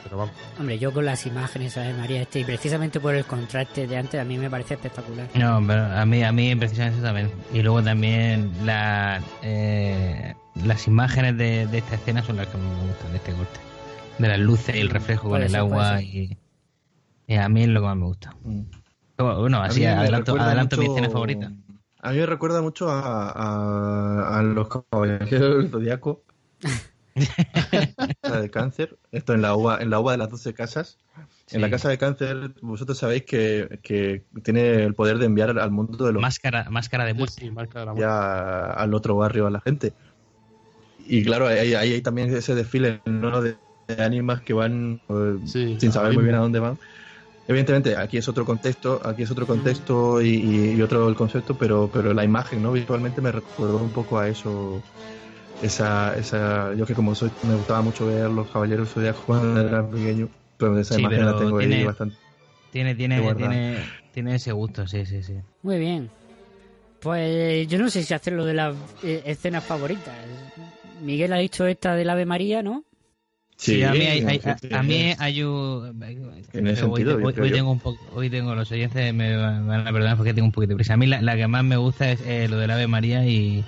Pero 0.04 0.18
vamos. 0.18 0.34
Hombre, 0.58 0.78
yo 0.78 0.92
con 0.92 1.04
las 1.04 1.26
imágenes 1.26 1.76
Ave 1.76 1.92
María 1.94 2.22
este 2.22 2.40
y 2.40 2.44
precisamente 2.44 3.00
por 3.00 3.14
el 3.14 3.24
contraste 3.24 3.88
de 3.88 3.96
antes 3.96 4.20
a 4.20 4.24
mí 4.24 4.38
me 4.38 4.48
parece 4.48 4.74
espectacular. 4.74 5.28
No, 5.34 5.62
pero 5.66 5.84
a 5.84 6.06
mí, 6.06 6.22
a 6.22 6.30
mí 6.30 6.54
precisamente 6.54 6.98
eso 6.98 7.06
también. 7.06 7.32
Y 7.52 7.62
luego 7.62 7.82
también 7.82 8.52
la, 8.64 9.20
eh, 9.42 10.34
las 10.64 10.86
imágenes 10.86 11.36
de, 11.36 11.66
de 11.66 11.78
esta 11.78 11.96
escena 11.96 12.22
son 12.22 12.36
las 12.36 12.46
que 12.46 12.56
me 12.56 12.88
gustan 12.88 13.10
de 13.10 13.16
este 13.16 13.32
corte. 13.32 13.60
De 14.18 14.28
las 14.28 14.38
luces 14.38 14.76
y 14.76 14.80
el 14.80 14.90
reflejo 14.90 15.28
con 15.28 15.42
el 15.42 15.54
agua 15.54 16.00
y 16.00 17.34
a 17.34 17.48
mí 17.48 17.62
es 17.62 17.68
lo 17.68 17.80
que 17.80 17.86
más 17.86 17.96
me 17.96 18.04
gusta. 18.04 18.36
Mm. 18.44 18.60
Bueno, 19.18 19.58
A 19.58 19.66
así 19.66 19.84
adelanto, 19.84 20.38
adelanto 20.38 20.76
mi 20.76 20.86
escena 20.86 21.10
favorita. 21.10 21.52
A 22.00 22.12
mí 22.12 22.18
me 22.18 22.26
recuerda 22.26 22.62
mucho 22.62 22.90
a, 22.90 23.30
a, 23.30 24.38
a 24.38 24.42
los 24.42 24.68
caballeros 24.68 25.30
del 25.30 25.70
zodiaco. 25.70 26.22
la 28.22 28.40
de 28.40 28.50
cáncer. 28.50 28.98
Esto 29.10 29.32
en 29.34 29.42
la 29.42 29.56
uva, 29.56 29.78
en 29.80 29.90
la 29.90 30.00
uva 30.00 30.12
de 30.12 30.18
las 30.18 30.30
12 30.30 30.54
casas. 30.54 30.98
Sí. 31.46 31.56
En 31.56 31.62
la 31.62 31.70
casa 31.70 31.88
de 31.88 31.98
cáncer, 31.98 32.54
vosotros 32.60 32.98
sabéis 32.98 33.24
que, 33.24 33.78
que 33.82 34.24
tiene 34.42 34.84
el 34.84 34.94
poder 34.94 35.18
de 35.18 35.26
enviar 35.26 35.58
al 35.58 35.70
mundo 35.70 36.06
de 36.06 36.12
los 36.12 36.20
Máscara, 36.20 36.68
máscara 36.70 37.04
de 37.04 37.14
muerte. 37.14 37.40
sí, 37.40 37.50
de 37.50 38.00
ya 38.00 38.64
al 38.72 38.94
otro 38.94 39.16
barrio 39.16 39.46
a 39.46 39.50
la 39.50 39.60
gente. 39.60 39.92
Y 41.06 41.24
claro, 41.24 41.46
ahí 41.46 41.74
hay, 41.74 42.02
también 42.02 42.34
ese 42.34 42.54
desfile 42.54 43.00
¿no? 43.06 43.40
de, 43.40 43.56
de 43.86 44.02
ánimas 44.02 44.40
que 44.42 44.52
van 44.52 45.00
eh, 45.08 45.38
Sí, 45.44 45.76
sin 45.78 45.92
saber 45.92 46.14
muy 46.14 46.24
bien 46.24 46.34
a 46.34 46.40
dónde 46.40 46.58
van. 46.58 46.78
Evidentemente, 47.48 47.96
aquí 47.96 48.16
es 48.18 48.28
otro 48.28 48.44
contexto, 48.44 49.00
aquí 49.04 49.22
es 49.22 49.30
otro 49.30 49.46
contexto 49.46 50.20
y, 50.20 50.28
y- 50.30 50.72
y 50.76 50.82
otro 50.82 51.08
el 51.08 51.14
concepto, 51.14 51.56
pero, 51.56 51.90
pero 51.92 52.12
la 52.12 52.24
imagen, 52.24 52.62
¿no? 52.62 52.72
Visualmente 52.72 53.20
me 53.20 53.30
recordó 53.32 53.78
un 53.78 53.92
poco 53.92 54.18
a 54.18 54.28
eso. 54.28 54.82
Esa, 55.60 56.16
esa, 56.16 56.74
yo 56.74 56.84
que 56.86 56.94
como 56.94 57.14
soy, 57.14 57.30
me 57.42 57.54
gustaba 57.56 57.82
mucho 57.82 58.06
ver 58.06 58.28
los 58.30 58.50
caballeros 58.50 58.90
zodiacos 58.92 59.24
cuando 59.24 59.60
era 59.60 59.88
pequeño, 59.88 60.28
pero 60.58 60.78
esa 60.78 60.96
Sí, 60.96 61.00
imagen 61.02 61.24
la 61.26 61.36
tengo 61.36 61.58
ahí 61.58 61.82
bastante. 61.84 62.16
Tiene, 62.70 62.94
tiene, 62.94 63.34
tiene, 63.34 63.84
tiene 64.12 64.34
ese 64.34 64.52
gusto, 64.52 64.86
sí, 64.86 65.06
sí, 65.06 65.22
sí. 65.22 65.34
Muy 65.62 65.78
bien. 65.78 66.10
Pues 66.98 67.68
yo 67.68 67.78
no 67.78 67.90
sé 67.90 68.02
si 68.02 68.14
hacer 68.14 68.32
lo 68.34 68.44
de 68.44 68.54
las 68.54 68.76
eh, 69.02 69.22
escenas 69.26 69.64
favoritas. 69.64 70.26
Miguel 70.82 71.32
ha 71.32 71.38
dicho 71.38 71.66
esta 71.66 71.94
del 71.94 72.10
Ave 72.10 72.26
María, 72.26 72.62
¿no? 72.62 72.84
Sí, 73.58 73.82
a 73.82 73.92
mí, 73.92 74.00
hay, 74.00 74.22
hay- 74.22 74.38
sí, 74.40 74.54
sí. 74.60 74.68
a, 74.74 74.78
a 74.78 74.82
mí 74.82 75.14
hay 75.18 75.42
un... 75.42 76.02
En 76.52 76.66
ese 76.66 76.84
hoy, 76.84 77.04
sentido, 77.04 77.16
tengo 77.52 77.72
un 77.72 77.80
poco, 77.80 78.06
hoy 78.12 78.30
tengo 78.30 78.54
los 78.54 78.70
oyentes 78.70 79.12
me 79.14 79.36
van 79.36 79.70
a 79.86 79.92
perdonar 79.92 80.16
porque 80.16 80.34
tengo 80.34 80.46
un 80.46 80.52
poquito 80.52 80.70
de 80.70 80.76
prisa. 80.76 80.94
A 80.94 80.96
mí 80.96 81.06
la, 81.06 81.20
la 81.22 81.36
que 81.36 81.46
más 81.48 81.64
me 81.64 81.76
gusta 81.76 82.10
es 82.10 82.20
eh, 82.20 82.48
lo 82.48 82.58
del 82.58 82.70
Ave 82.70 82.86
María 82.86 83.26
y, 83.26 83.66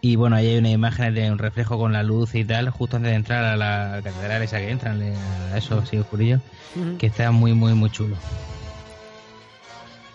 y 0.00 0.16
bueno, 0.16 0.36
ahí 0.36 0.48
hay 0.48 0.58
una 0.58 0.70
imagen 0.70 1.14
de 1.14 1.30
un 1.32 1.38
reflejo 1.38 1.78
con 1.78 1.92
la 1.92 2.02
luz 2.02 2.34
y 2.34 2.44
tal, 2.44 2.70
justo 2.70 2.96
antes 2.96 3.10
de 3.12 3.16
entrar 3.16 3.44
a 3.44 3.56
la 3.56 4.02
catedral 4.04 4.42
esa 4.42 4.58
que 4.58 4.70
entran, 4.70 5.02
a 5.02 5.56
eso 5.58 5.78
así 5.78 5.98
oscurillo, 5.98 6.42
Ujú. 6.74 6.96
que 6.98 7.06
está 7.06 7.30
muy, 7.32 7.54
muy, 7.54 7.74
muy 7.74 7.90
chulo. 7.90 8.22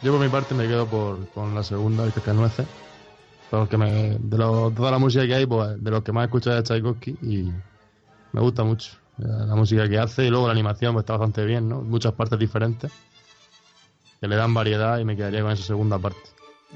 yo 0.01 0.11
por 0.11 0.21
mi 0.21 0.29
parte 0.29 0.53
me 0.55 0.67
quedo 0.67 0.89
por, 0.89 1.31
con 1.31 1.53
la 1.55 1.63
segunda, 1.63 2.03
el 2.05 2.13
Cascanueces. 2.13 2.67
Porque 3.49 3.77
me, 3.77 4.17
de 4.19 4.37
lo- 4.37 4.73
toda 4.73 4.91
la 4.91 4.99
música 4.99 5.25
que 5.27 5.35
hay, 5.35 5.45
pues 5.47 5.81
de 5.83 5.91
lo 5.91 6.03
que 6.03 6.11
más 6.13 6.25
escucho 6.25 6.55
es 6.57 6.63
Tchaikovsky 6.63 7.17
y 7.21 7.55
me 8.34 8.41
gusta 8.41 8.63
mucho 8.63 8.97
eh, 9.19 9.23
la 9.25 9.55
música 9.55 9.88
que 9.88 9.97
hace 9.97 10.25
y 10.25 10.29
luego 10.29 10.47
la 10.47 10.53
animación 10.53 10.93
pues 10.93 11.03
está 11.03 11.13
bastante 11.13 11.45
bien, 11.45 11.69
¿no? 11.69 11.81
Muchas 11.81 12.13
partes 12.13 12.38
diferentes 12.38 12.91
que 14.19 14.27
le 14.27 14.36
dan 14.36 14.53
variedad 14.53 14.99
y 14.99 15.05
me 15.05 15.15
quedaría 15.15 15.41
con 15.41 15.51
esa 15.51 15.63
segunda 15.63 15.97
parte. 15.97 16.19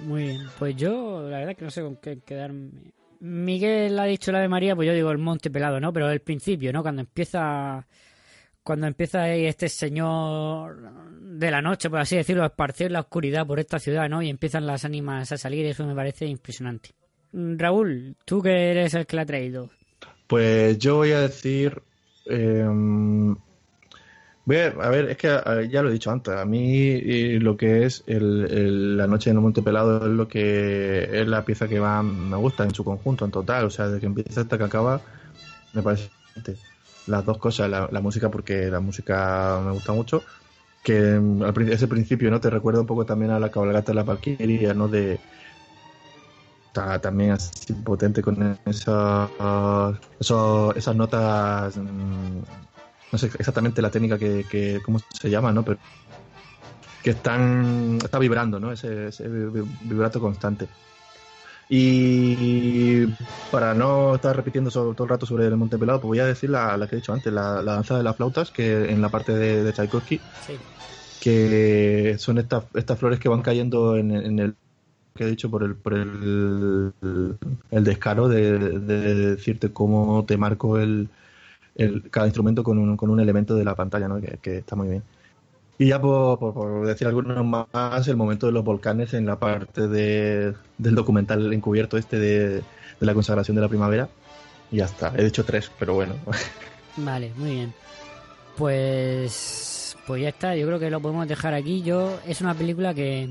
Muy 0.04 0.24
bien, 0.24 0.48
pues 0.60 0.76
yo 0.76 1.28
la 1.28 1.40
verdad 1.40 1.56
que 1.56 1.66
no 1.66 1.72
sé 1.72 1.82
con 1.82 1.98
qué 1.98 2.20
quedarme. 2.20 2.94
Miguel 3.20 3.98
ha 4.00 4.06
dicho 4.06 4.32
la 4.32 4.40
de 4.40 4.48
María, 4.48 4.76
pues 4.76 4.88
yo 4.88 4.94
digo 4.94 5.12
el 5.12 5.18
monte 5.18 5.50
pelado, 5.50 5.80
¿no? 5.80 5.92
Pero 5.92 6.10
el 6.10 6.22
principio, 6.22 6.72
¿no? 6.72 6.84
Cuando 6.84 7.02
empieza 7.02 7.86
cuando 8.68 8.86
empieza 8.86 9.34
este 9.34 9.70
señor 9.70 10.92
de 11.22 11.50
la 11.50 11.62
noche, 11.62 11.90
por 11.90 12.00
así 12.00 12.18
decirlo, 12.18 12.44
a 12.44 12.48
esparcir 12.48 12.92
la 12.92 13.00
oscuridad 13.00 13.48
por 13.48 13.62
esta 13.62 13.80
ciudad, 13.80 14.10
¿no? 14.10 14.22
Y 14.22 14.30
empiezan 14.30 14.68
las 14.68 14.84
ánimas 14.84 15.32
a 15.32 15.38
salir, 15.38 15.66
eso 15.66 15.88
me 15.88 15.96
parece 15.96 16.26
impresionante. 16.26 16.90
Mm, 17.32 17.58
Raúl, 17.58 18.18
tú 18.26 18.42
que 18.42 18.72
eres 18.72 18.94
el 18.94 19.06
que 19.06 19.16
la 19.16 19.22
ha 19.22 19.26
traído. 19.26 19.70
Pues 20.28 20.78
yo 20.78 20.98
voy 20.98 21.12
a 21.12 21.22
decir. 21.22 21.82
eh, 22.26 22.66
a, 24.50 24.90
ver, 24.90 25.10
es 25.10 25.18
que 25.18 25.28
ya 25.70 25.82
lo 25.82 25.90
he 25.90 25.94
dicho 25.94 26.12
antes. 26.12 26.34
A 26.36 26.46
mí 26.46 26.92
eh, 26.92 27.38
lo 27.42 27.58
que 27.58 27.86
es 27.86 28.04
el, 28.08 28.98
La 28.98 29.08
Noche 29.08 29.30
en 29.30 29.38
el 29.38 29.42
Monte 29.42 29.62
Pelado 29.62 30.06
es 30.06 30.12
lo 30.12 30.28
que 30.28 31.10
es 31.22 31.28
la 31.28 31.44
pieza 31.44 31.68
que 31.68 31.80
más 31.80 32.04
me 32.04 32.38
gusta 32.38 32.64
en 32.64 32.74
su 32.74 32.84
conjunto, 32.84 33.26
en 33.26 33.32
total. 33.32 33.66
O 33.66 33.70
sea, 33.70 33.88
desde 33.88 34.00
que 34.00 34.06
empieza 34.06 34.42
hasta 34.42 34.58
que 34.58 34.64
acaba, 34.64 35.02
me 35.74 35.82
parece. 35.82 36.10
Las 37.08 37.26
dos 37.26 37.38
cosas, 37.38 37.70
la, 37.70 38.02
música, 38.02 38.30
porque 38.30 38.70
la 38.70 38.80
música 38.80 39.62
me 39.66 39.72
gusta 39.72 39.94
mucho. 39.94 40.24
Que 40.84 41.20
mm, 41.20 41.44
al 41.44 41.70
ese 41.70 41.88
principio, 41.88 42.30
¿no? 42.32 42.40
Te 42.40 42.50
recuerda 42.50 42.82
un 42.82 42.88
poco 42.88 43.06
también 43.06 43.32
a 43.32 43.40
la 43.40 43.52
cabalgata 43.52 43.92
de 43.92 43.96
la 43.96 44.04
Valquiria, 44.04 44.74
¿no? 44.74 44.88
De, 44.88 45.20
está 46.78 47.00
también 47.00 47.32
así 47.32 47.74
potente 47.74 48.22
con 48.22 48.58
esa, 48.66 49.30
eso- 50.20 50.76
esas 50.76 50.96
notas 50.96 51.76
mm, 51.78 52.42
no 53.12 53.18
sé 53.18 53.28
exactamente 53.28 53.82
la 53.82 53.90
técnica 53.90 54.18
que, 54.20 54.46
que 54.50 54.80
cómo 54.84 55.00
se 55.12 55.30
llama 55.30 55.52
no 55.52 55.64
pero 55.64 55.80
que 57.04 57.12
están 57.12 57.98
está 58.04 58.20
vibrando 58.20 58.60
no 58.60 58.72
ese, 58.72 59.08
ese 59.08 59.28
vi- 59.28 59.64
vibrato 59.82 60.20
constante. 60.20 60.68
Y 61.70 63.06
para 63.52 63.74
no 63.74 64.16
estar 64.16 64.36
repitiendo 64.36 64.70
sobre- 64.72 64.96
todo 64.96 65.04
el 65.04 65.10
rato 65.10 65.26
sobre 65.26 65.46
el 65.48 65.58
Monte 65.58 65.78
Pelado 65.78 66.00
pues 66.00 66.08
voy 66.10 66.20
a 66.20 66.26
decir 66.26 66.50
la, 66.50 66.78
la 66.78 66.88
que 66.88 66.96
he 66.96 67.00
dicho 67.00 67.12
antes 67.14 67.32
la, 67.34 67.62
la 67.62 67.74
danza 67.74 67.98
de 67.98 68.04
las 68.04 68.16
flautas 68.16 68.52
que 68.52 68.90
en 68.90 69.02
la 69.02 69.10
parte 69.10 69.34
de, 69.34 69.64
de 69.64 69.74
Tchaikovsky 69.74 70.22
Sí. 70.46 70.58
que 71.22 72.16
son 72.20 72.38
estas 72.38 72.66
estas 72.74 72.98
flores 73.00 73.20
que 73.20 73.30
van 73.30 73.42
cayendo 73.42 73.96
en, 73.98 74.12
en 74.12 74.40
el 74.40 74.56
que 75.18 75.26
he 75.26 75.28
dicho 75.28 75.50
por 75.52 75.64
el 75.64 75.76
por 75.76 75.94
el, 75.96 76.94
el 77.72 77.84
descaro 77.84 78.30
de, 78.30 78.58
de 78.80 79.16
decirte 79.36 79.74
cómo 79.74 80.24
te 80.26 80.38
marco 80.38 80.78
el, 80.80 81.10
el- 81.76 82.10
cada 82.10 82.28
instrumento 82.28 82.64
con 82.64 82.78
un, 82.78 82.96
con 82.98 83.10
un 83.10 83.20
elemento 83.20 83.56
de 83.56 83.66
la 83.66 83.76
pantalla, 83.76 84.08
¿no? 84.08 84.22
que, 84.22 84.38
que 84.42 84.58
está 84.60 84.76
muy 84.76 84.88
bien. 84.88 85.04
Y 85.80 85.88
ya 85.90 86.02
por, 86.02 86.40
por- 86.40 86.54
por 86.54 86.88
decir 86.88 87.08
algunos 87.08 87.46
más, 87.46 88.08
el 88.08 88.16
momento 88.16 88.46
de 88.48 88.52
los 88.54 88.64
volcanes 88.64 89.14
en 89.14 89.26
la 89.26 89.38
parte 89.40 89.88
de, 89.88 90.54
del 90.78 90.96
documental 90.96 91.52
encubierto 91.54 91.98
este 91.98 92.18
de, 92.20 92.50
de 92.50 92.64
la 93.06 93.14
consagración 93.14 93.56
de 93.56 93.62
la 93.62 93.68
primavera. 93.70 94.10
Y 94.72 94.78
ya 94.78 94.86
está, 94.86 95.14
he 95.16 95.24
dicho 95.24 95.46
tres, 95.46 95.70
pero 95.78 95.94
bueno. 95.94 96.16
Vale, 96.98 97.32
muy 97.38 97.52
bien. 97.52 97.74
Pues 98.58 99.96
pues 100.08 100.22
ya 100.22 100.30
está, 100.30 100.56
yo 100.56 100.66
creo 100.66 100.80
que 100.80 100.90
lo 100.90 101.00
podemos 101.00 101.28
dejar 101.28 101.54
aquí. 101.54 101.84
Yo 101.84 102.18
es 102.28 102.42
una 102.42 102.54
película 102.56 102.94
que 102.94 103.30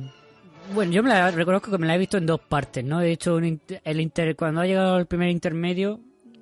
bueno, 0.75 0.93
yo 0.93 1.03
me 1.03 1.11
la 1.11 1.31
reconozco 1.31 1.71
que 1.71 1.79
me 1.79 1.87
la 1.87 1.95
he 1.95 1.99
visto 1.99 2.19
en 2.19 2.27
dos 2.27 2.41
partes, 2.41 2.85
¿no? 2.85 3.01
De 3.01 3.13
hecho, 3.13 3.37
un 3.37 3.45
inter- 3.45 3.81
el 3.85 4.01
inter, 4.01 4.37
cuando 4.37 4.61
ha 4.61 4.67
llegado 4.67 4.99
el 4.99 5.07
primer 5.07 5.29
intermedio 5.31 6.01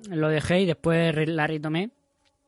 lo 0.09 0.29
dejé 0.29 0.61
y 0.61 0.65
después 0.65 1.27
la 1.27 1.47
retomé. 1.47 1.89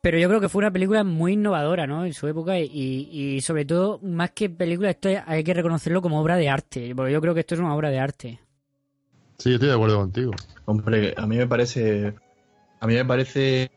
Pero 0.00 0.16
yo 0.18 0.28
creo 0.28 0.40
que 0.40 0.48
fue 0.48 0.60
una 0.60 0.70
película 0.70 1.02
muy 1.02 1.32
innovadora, 1.32 1.86
¿no? 1.86 2.04
En 2.04 2.14
su 2.14 2.28
época 2.28 2.58
y, 2.58 2.66
y 2.72 3.40
sobre 3.40 3.64
todo, 3.64 3.98
más 4.02 4.30
que 4.30 4.48
película, 4.48 4.90
esto 4.90 5.08
hay 5.26 5.42
que 5.42 5.54
reconocerlo 5.54 6.00
como 6.00 6.20
obra 6.20 6.36
de 6.36 6.48
arte. 6.48 6.94
Porque 6.94 7.12
yo 7.12 7.20
creo 7.20 7.34
que 7.34 7.40
esto 7.40 7.54
es 7.56 7.60
una 7.60 7.74
obra 7.74 7.90
de 7.90 7.98
arte. 7.98 8.40
Sí, 9.38 9.50
yo 9.50 9.54
estoy 9.56 9.68
de 9.68 9.74
acuerdo 9.74 9.98
contigo. 9.98 10.32
Hombre, 10.66 11.14
a 11.16 11.26
mí 11.26 11.36
me 11.36 11.46
parece. 11.46 12.14
A 12.80 12.86
mí 12.86 12.94
me 12.94 13.04
parece. 13.04 13.70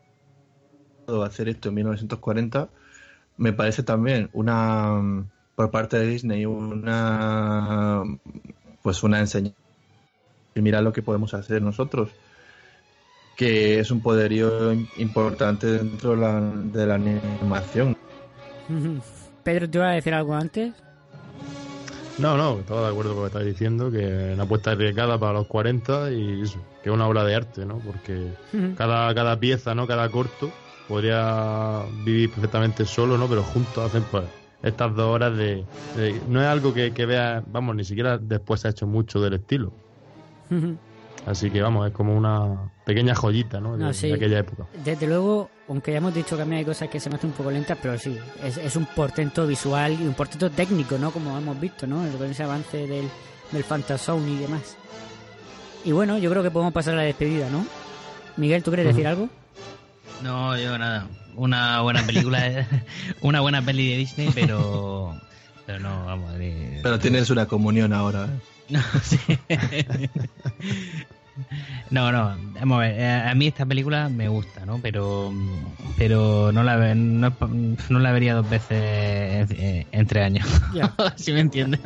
Hacer 1.06 1.48
esto 1.48 1.68
en 1.68 1.74
1940. 1.74 2.68
Me 3.36 3.52
parece 3.52 3.82
también 3.82 4.30
una. 4.32 5.26
Por 5.54 5.70
parte 5.70 5.98
de 5.98 6.06
Disney, 6.06 6.46
una. 6.46 8.02
Pues 8.82 9.02
una 9.02 9.20
enseñanza. 9.20 9.56
Y 10.54 10.60
mira 10.60 10.80
lo 10.80 10.92
que 10.92 11.02
podemos 11.02 11.34
hacer 11.34 11.62
nosotros. 11.62 12.10
Que 13.36 13.80
es 13.80 13.90
un 13.90 14.00
poderío 14.00 14.72
importante 14.98 15.66
dentro 15.66 16.10
de 16.10 16.16
la, 16.18 16.40
de 16.40 16.86
la 16.86 16.94
animación. 16.94 17.96
Pedro, 19.42 19.68
¿te 19.68 19.78
iba 19.78 19.90
a 19.90 19.92
decir 19.92 20.14
algo 20.14 20.34
antes? 20.34 20.72
No, 22.18 22.36
no, 22.36 22.60
estaba 22.60 22.82
de 22.82 22.88
acuerdo 22.88 23.14
con 23.14 23.24
lo 23.24 23.30
que 23.30 23.38
estáis 23.38 23.46
diciendo, 23.46 23.90
que 23.90 24.32
una 24.34 24.42
apuesta 24.44 24.72
arriesgada 24.72 25.18
para 25.18 25.32
los 25.32 25.46
40 25.46 26.12
y 26.12 26.42
eso, 26.42 26.58
que 26.82 26.90
es 26.90 26.94
una 26.94 27.08
obra 27.08 27.24
de 27.24 27.34
arte, 27.34 27.64
¿no? 27.64 27.78
Porque 27.78 28.32
cada, 28.76 29.14
cada 29.14 29.40
pieza, 29.40 29.74
¿no? 29.74 29.86
Cada 29.86 30.08
corto 30.10 30.50
podría 30.88 31.82
vivir 32.04 32.30
perfectamente 32.30 32.84
solo, 32.84 33.16
¿no? 33.16 33.26
Pero 33.28 33.42
juntos 33.42 33.86
hacen 33.86 34.04
pues 34.10 34.24
estas 34.62 34.94
dos 34.94 35.06
horas 35.14 35.36
de... 35.36 35.64
de- 35.96 36.20
no 36.28 36.40
es 36.40 36.46
algo 36.46 36.72
que, 36.74 36.92
que 36.92 37.06
veas, 37.06 37.42
vamos, 37.50 37.74
ni 37.76 37.84
siquiera 37.84 38.18
después 38.18 38.60
se 38.60 38.68
ha 38.68 38.70
hecho 38.70 38.86
mucho 38.86 39.20
del 39.20 39.34
estilo. 39.34 39.72
Así 41.26 41.50
que 41.50 41.62
vamos, 41.62 41.86
es 41.86 41.92
como 41.94 42.16
una 42.16 42.70
pequeña 42.84 43.14
joyita, 43.14 43.60
¿no? 43.60 43.76
De, 43.76 43.84
No, 43.84 43.92
sí. 43.92 44.08
de 44.08 44.14
aquella 44.14 44.40
época. 44.40 44.66
Desde 44.84 45.06
luego, 45.06 45.48
aunque 45.68 45.92
ya 45.92 45.98
hemos 45.98 46.12
dicho 46.12 46.36
que 46.36 46.42
a 46.42 46.44
mí 46.44 46.56
hay 46.56 46.64
cosas 46.64 46.88
que 46.88 46.98
se 46.98 47.08
me 47.08 47.16
hacen 47.16 47.30
un 47.30 47.36
poco 47.36 47.50
lentas, 47.50 47.78
pero 47.80 47.96
sí, 47.96 48.18
es, 48.42 48.56
es 48.58 48.74
un 48.76 48.86
portento 48.86 49.46
visual 49.46 49.92
y 50.00 50.04
un 50.06 50.14
portento 50.14 50.50
técnico, 50.50 50.98
¿no? 50.98 51.10
Como 51.12 51.36
hemos 51.38 51.58
visto, 51.60 51.86
¿no? 51.86 52.04
Con 52.18 52.28
ese 52.28 52.42
avance 52.42 52.86
del, 52.88 53.08
del 53.52 53.64
Fantasound 53.64 54.28
y 54.28 54.38
demás. 54.38 54.76
Y 55.84 55.92
bueno, 55.92 56.18
yo 56.18 56.28
creo 56.30 56.42
que 56.42 56.50
podemos 56.50 56.72
pasar 56.74 56.94
a 56.94 56.98
la 56.98 57.02
despedida, 57.04 57.48
¿no? 57.50 57.64
Miguel, 58.36 58.62
¿tú 58.62 58.70
quieres 58.70 58.86
decir 58.86 59.06
algo? 59.06 59.28
No, 60.24 60.56
yo 60.58 60.76
nada. 60.76 61.06
Una 61.34 61.80
buena 61.80 62.04
película, 62.06 62.68
una 63.20 63.40
buena 63.40 63.62
peli 63.62 63.90
de 63.90 63.96
Disney, 63.98 64.30
pero. 64.34 65.18
Pero 65.66 65.80
no, 65.80 66.04
vamos. 66.06 66.34
de- 66.38 66.80
Pero 66.82 66.98
tienes 66.98 67.30
una 67.30 67.46
comunión 67.46 67.92
ahora. 67.92 68.24
¿eh? 68.26 68.40
No, 68.72 68.80
sí. 69.02 69.18
No, 71.90 72.12
no, 72.12 72.38
vamos 72.54 72.76
a 72.76 72.80
ver, 72.80 73.00
eh, 73.00 73.10
a 73.30 73.34
mí 73.34 73.46
esta 73.46 73.66
película 73.66 74.08
me 74.08 74.28
gusta, 74.28 74.64
¿no? 74.66 74.80
Pero 74.80 75.32
pero 75.96 76.52
no 76.52 76.62
la 76.62 76.76
ve- 76.76 76.94
no, 76.94 77.30
la 77.98 78.12
vería 78.12 78.34
dos 78.34 78.48
veces 78.48 79.50
en, 79.50 79.86
en 79.90 80.06
tres 80.06 80.24
años. 80.24 80.46
Ya. 80.74 80.94
si 81.16 81.32
me 81.32 81.40
entiendes. 81.40 81.80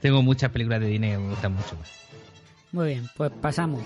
Tengo 0.00 0.22
muchas 0.22 0.50
películas 0.50 0.80
de 0.80 0.86
Disney 0.88 1.10
que 1.12 1.18
me 1.18 1.30
gustan 1.30 1.52
mucho 1.54 1.76
más. 1.76 1.88
Muy 2.72 2.88
bien, 2.88 3.08
pues 3.14 3.30
pasamos. 3.40 3.82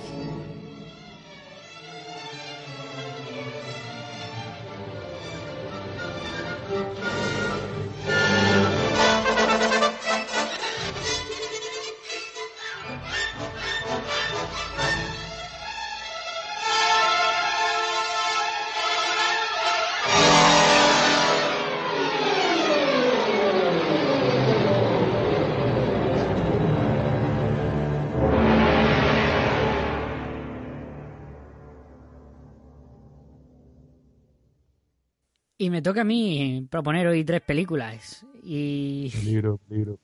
Y 35.60 35.68
me 35.68 35.82
toca 35.82 36.00
a 36.00 36.04
mí 36.04 36.66
proponer 36.70 37.06
hoy 37.06 37.22
tres 37.22 37.42
películas. 37.42 38.24
Y 38.42 39.10
Peligro, 39.10 39.58
peligro. 39.68 39.98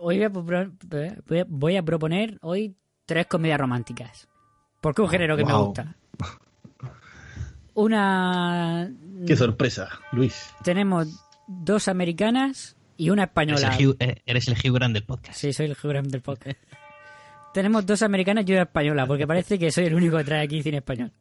hoy 0.00 0.16
voy 0.26 1.38
a, 1.38 1.44
voy 1.46 1.76
a- 1.76 1.82
proponer 1.84 2.36
hoy 2.42 2.74
tres 3.04 3.28
comedias 3.28 3.60
románticas. 3.60 4.26
Porque 4.80 5.00
es 5.00 5.04
un 5.04 5.10
género 5.12 5.36
que 5.36 5.44
me 5.44 5.52
gusta. 5.54 5.94
Una... 7.74 8.90
Qué 9.28 9.36
sorpresa, 9.36 9.90
Luis. 10.10 10.52
Tenemos 10.64 11.06
dos 11.46 11.86
americanas 11.86 12.76
y 12.96 13.10
una 13.10 13.22
Eres 13.22 13.30
española. 13.30 13.76
el, 13.78 13.86
Hugh, 13.88 13.96
eh, 14.00 14.22
eres 14.26 14.48
el 14.48 14.54
Hugh 14.54 14.74
Grant 14.74 14.94
del 14.94 15.04
podcast. 15.04 15.38
Sí, 15.38 15.52
soy 15.52 15.66
el 15.66 15.72
Hugh 15.80 15.88
Grant 15.90 16.08
del 16.08 16.22
podcast. 16.22 16.58
Tenemos 17.54 17.86
dos 17.86 18.02
americanas 18.02 18.44
y 18.48 18.52
una 18.54 18.62
española, 18.62 19.06
porque 19.06 19.24
parece 19.24 19.56
que 19.56 19.70
soy 19.70 19.84
el 19.84 19.94
único 19.94 20.16
que 20.16 20.24
trae 20.24 20.42
aquí 20.42 20.64
cine 20.64 20.78
español. 20.78 21.12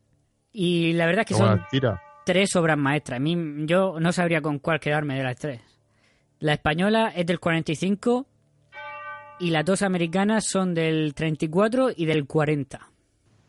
Y 0.51 0.93
la 0.93 1.05
verdad 1.05 1.21
es 1.21 1.27
que 1.27 1.33
Toma, 1.35 1.57
son 1.57 1.65
tira. 1.69 2.01
Tres 2.26 2.53
obras 2.57 2.78
maestras. 2.78 3.17
A 3.17 3.19
mí, 3.21 3.38
yo 3.65 3.97
no 4.01 4.11
sabría 4.11 4.41
con 4.41 4.59
cuál 4.59 4.82
quedarme 4.82 5.15
de 5.15 5.23
las 5.23 5.38
tres. 5.38 5.61
La 6.39 6.51
española 6.53 7.13
es 7.15 7.26
del 7.26 7.39
45 7.39 8.26
y 9.39 9.51
las 9.51 9.63
dos 9.63 9.82
americanas 9.82 10.45
son 10.45 10.73
del 10.73 11.13
34 11.13 11.91
y 11.95 12.05
del 12.05 12.26
40. 12.26 12.80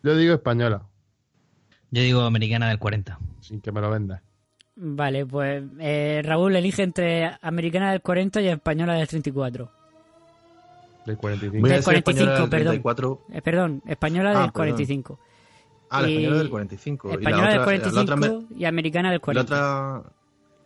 Yo 0.05 0.16
digo 0.16 0.35
española, 0.35 0.83
Yo 1.91 2.03
digo 2.03 2.20
americana 2.22 2.68
del 2.68 2.79
40. 2.79 3.18
sin 3.41 3.61
que 3.61 3.72
me 3.72 3.81
lo 3.81 3.91
vendas. 3.91 4.22
Vale, 4.77 5.24
pues 5.27 5.64
eh, 5.81 6.20
Raúl 6.24 6.55
elige 6.55 6.83
entre 6.83 7.31
americana 7.41 7.91
del 7.93 8.03
40 8.03 8.41
y 8.43 8.49
española 8.49 8.95
del 8.95 9.09
34. 9.09 9.70
Del 11.07 11.16
45. 11.16 11.61
Voy 11.61 11.70
a 11.70 11.72
Del 11.74 11.83
decir 11.85 11.95
española 11.95 12.27
45, 12.27 12.41
del 12.41 12.51
perdón. 12.51 12.72
34. 12.83 13.20
Eh, 13.33 13.43
perdón, 13.43 13.83
española 13.87 14.31
Ah, 14.31 14.33
del 14.33 14.53
perdón. 14.53 14.53
45. 14.53 15.20
Ah, 15.91 16.03
la 16.03 16.09
española 16.09 16.37
del 16.39 16.51
45. 16.51 17.09
Y 17.09 17.11
la 17.12 17.16
Española 17.18 17.43
del 17.43 17.51
otra- 17.51 17.59
la 17.59 17.64
45 17.64 18.01
otra 18.41 18.57
y 18.59 18.64
americana 18.64 19.09
del 19.11 19.18
La 19.18 19.24
40. 19.24 19.43
otra. 19.55 20.03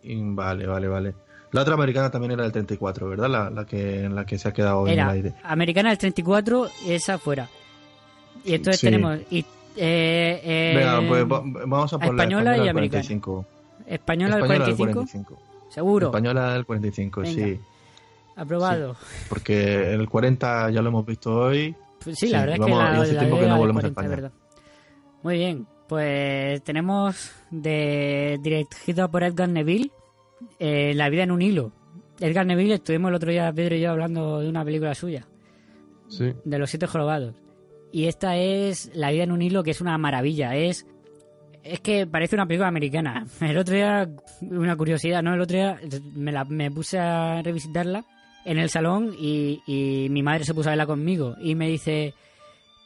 y- 0.02 0.20
Vale, 0.34 0.66
vale, 0.66 0.88
vale. 0.88 1.14
La 1.52 1.62
otra 1.62 1.74
americana 1.74 2.10
también 2.10 2.32
era 2.32 2.44
del 2.44 2.52
34, 2.52 3.08
¿verdad? 3.08 3.28
La, 3.28 3.50
la 3.50 3.66
que, 3.66 4.08
la 4.08 4.24
que 4.24 4.38
se 4.38 4.48
ha 4.48 4.52
quedado 4.52 4.86
en 4.86 4.92
el 4.92 4.98
Era 5.00 5.10
aire. 5.10 5.34
americana 5.42 5.88
del 5.90 5.98
34 5.98 6.68
y 6.86 6.92
esa 6.92 7.18
fuera. 7.18 7.48
Y 8.44 8.54
entonces 8.54 8.80
Sí. 8.80 8.86
tenemos 8.86 9.18
y, 9.30 9.40
eh, 9.76 10.40
eh, 10.44 10.72
Venga, 10.76 11.06
pues 11.08 11.24
va- 11.24 11.42
vamos 11.66 11.92
a 11.92 11.98
por 11.98 12.14
la 12.14 12.22
española 12.22 12.56
y 12.56 12.60
del 12.60 12.68
americana. 12.70 13.02
45. 13.02 13.44
española 13.86 14.36
del 14.36 14.44
Española 14.44 14.64
45, 14.64 14.92
45. 15.00 15.42
seguro, 15.68 16.06
Española 16.06 16.52
del 16.54 16.64
45, 16.64 17.20
Venga. 17.22 17.34
sí. 17.34 17.60
aprobado. 18.36 18.96
Porque 19.28 19.92
el 19.92 20.08
40 20.08 20.70
ya 20.70 20.80
lo 20.82 20.88
hemos 20.88 21.04
visto 21.04 21.34
hoy. 21.36 21.74
Pues 22.02 22.16
sí, 22.18 22.26
Sí, 22.28 22.32
la 22.32 22.40
verdad 22.46 22.56
es 22.60 22.64
que 22.64 22.70
la, 22.70 23.00
hace 23.02 23.12
la 23.12 23.20
tiempo 23.20 23.38
que 23.40 23.46
no 23.46 23.58
volvemos 23.58 23.84
a 23.84 23.88
40, 23.88 24.00
España. 24.00 24.08
¿verdad? 24.08 24.32
Muy 25.22 25.36
bien, 25.36 25.66
pues 25.88 26.62
tenemos 26.62 27.32
de 27.50 28.38
dirigida 28.42 29.08
por 29.10 29.22
Edgar 29.22 29.48
Neville, 29.48 29.90
eh, 30.58 30.92
La 30.94 31.08
vida 31.08 31.24
en 31.24 31.30
un 31.30 31.42
hilo. 31.42 31.72
Edgar 32.20 32.46
Neville, 32.46 32.74
estuvimos 32.74 33.10
el 33.10 33.14
otro 33.16 33.30
día, 33.30 33.52
Pedro 33.52 33.76
y 33.76 33.80
yo, 33.80 33.90
hablando 33.90 34.40
de 34.40 34.48
una 34.48 34.64
película 34.64 34.94
suya, 34.94 35.26
Sí. 36.08 36.32
de 36.44 36.58
Los 36.58 36.70
Siete 36.70 36.86
Jorobados. 36.86 37.34
Y 37.92 38.06
esta 38.06 38.36
es 38.36 38.90
La 38.94 39.10
vida 39.10 39.24
en 39.24 39.32
un 39.32 39.42
hilo, 39.42 39.62
que 39.62 39.70
es 39.72 39.80
una 39.80 39.96
maravilla. 39.98 40.54
Es 40.56 40.86
es 41.62 41.80
que 41.80 42.06
parece 42.06 42.36
una 42.36 42.46
película 42.46 42.68
americana. 42.68 43.26
El 43.42 43.58
otro 43.58 43.74
día, 43.74 44.08
una 44.42 44.76
curiosidad, 44.76 45.22
¿no? 45.22 45.34
El 45.34 45.40
otro 45.42 45.56
día 45.58 45.78
me, 46.14 46.32
la, 46.32 46.44
me 46.44 46.70
puse 46.70 46.98
a 46.98 47.42
revisitarla 47.42 48.04
en 48.46 48.58
el 48.58 48.70
salón 48.70 49.14
y, 49.18 49.60
y 49.66 50.08
mi 50.08 50.22
madre 50.22 50.44
se 50.44 50.54
puso 50.54 50.70
a 50.70 50.72
verla 50.72 50.86
conmigo 50.86 51.36
y 51.42 51.54
me 51.54 51.68
dice, 51.68 52.14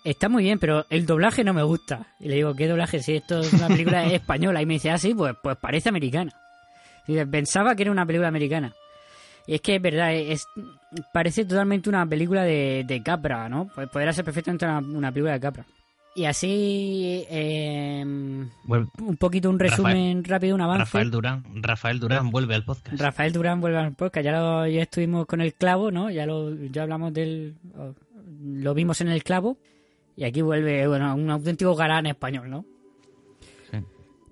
está 0.05 0.29
muy 0.29 0.45
bien, 0.45 0.59
pero 0.59 0.87
el 0.91 1.07
doblaje 1.07 1.43
no 1.45 1.53
me 1.55 1.63
gusta. 1.63 2.07
Y 2.21 2.29
le 2.29 2.37
digo, 2.37 2.55
¿qué 2.55 2.69
doblaje? 2.69 3.01
Si 3.03 3.15
esto 3.17 3.41
es 3.41 3.53
una 3.53 3.69
película 3.69 4.05
española. 4.13 4.63
Y 4.63 4.67
me 4.67 4.75
dice, 4.75 4.91
ah, 4.91 4.99
sí, 4.99 5.15
pues, 5.15 5.35
pues 5.43 5.57
parece 5.57 5.89
americana. 5.89 6.33
Y 7.07 7.23
pensaba 7.25 7.75
que 7.75 7.83
era 7.83 7.91
una 7.93 8.07
película 8.07 8.29
americana. 8.29 8.73
Y 9.47 9.55
es 9.57 9.61
que 9.61 9.77
es 9.77 9.83
verdad, 9.83 10.15
es, 10.15 10.47
parece 11.13 11.45
totalmente 11.45 11.89
una 11.91 12.07
película 12.07 12.45
de, 12.45 12.85
de 12.87 13.03
Capra, 13.03 13.47
¿no? 13.49 13.69
Pues 13.75 13.89
podría 13.91 14.13
ser 14.13 14.25
perfectamente 14.25 14.65
una, 14.65 14.79
una 14.79 15.13
película 15.13 15.35
de 15.35 15.41
Capra. 15.41 15.67
Y 16.17 16.25
así, 16.27 17.27
eh, 17.29 18.05
Vuelve- 18.65 18.89
un 19.01 19.17
poquito 19.17 19.51
un 19.51 19.59
resumen 19.59 20.23
rápido, 20.25 20.55
un 20.55 20.61
avance. 20.61 20.85
Rafael 20.85 21.11
Durán, 21.11 21.45
Rafael 21.57 21.99
Durán 21.99 22.31
vuelve 22.31 22.55
al 22.55 22.65
podcast. 22.65 22.99
Rafael 23.01 23.33
Durán 23.33 23.61
vuelve 23.61 23.79
al 23.79 23.95
podcast. 23.95 24.25
Ya, 24.25 24.33
lo, 24.33 24.67
ya 24.67 24.83
estuvimos 24.83 25.27
con 25.27 25.41
el 25.41 25.55
clavo, 25.55 25.91
¿no? 25.91 26.11
Ya 26.11 26.25
lo 26.25 26.55
ya 26.55 26.85
hablamos 26.85 27.13
del. 27.13 27.57
Lo 28.45 28.75
vimos 28.75 29.01
en 29.01 29.09
el 29.09 29.25
clavo. 29.25 29.59
Y 30.17 30.25
aquí 30.25 30.43
vuelve, 30.43 30.87
bueno, 30.87 31.15
un 31.15 31.31
auténtico 31.31 31.75
galán 31.75 32.07
español, 32.07 32.51
¿no? 32.51 32.65
Sí. 33.71 33.79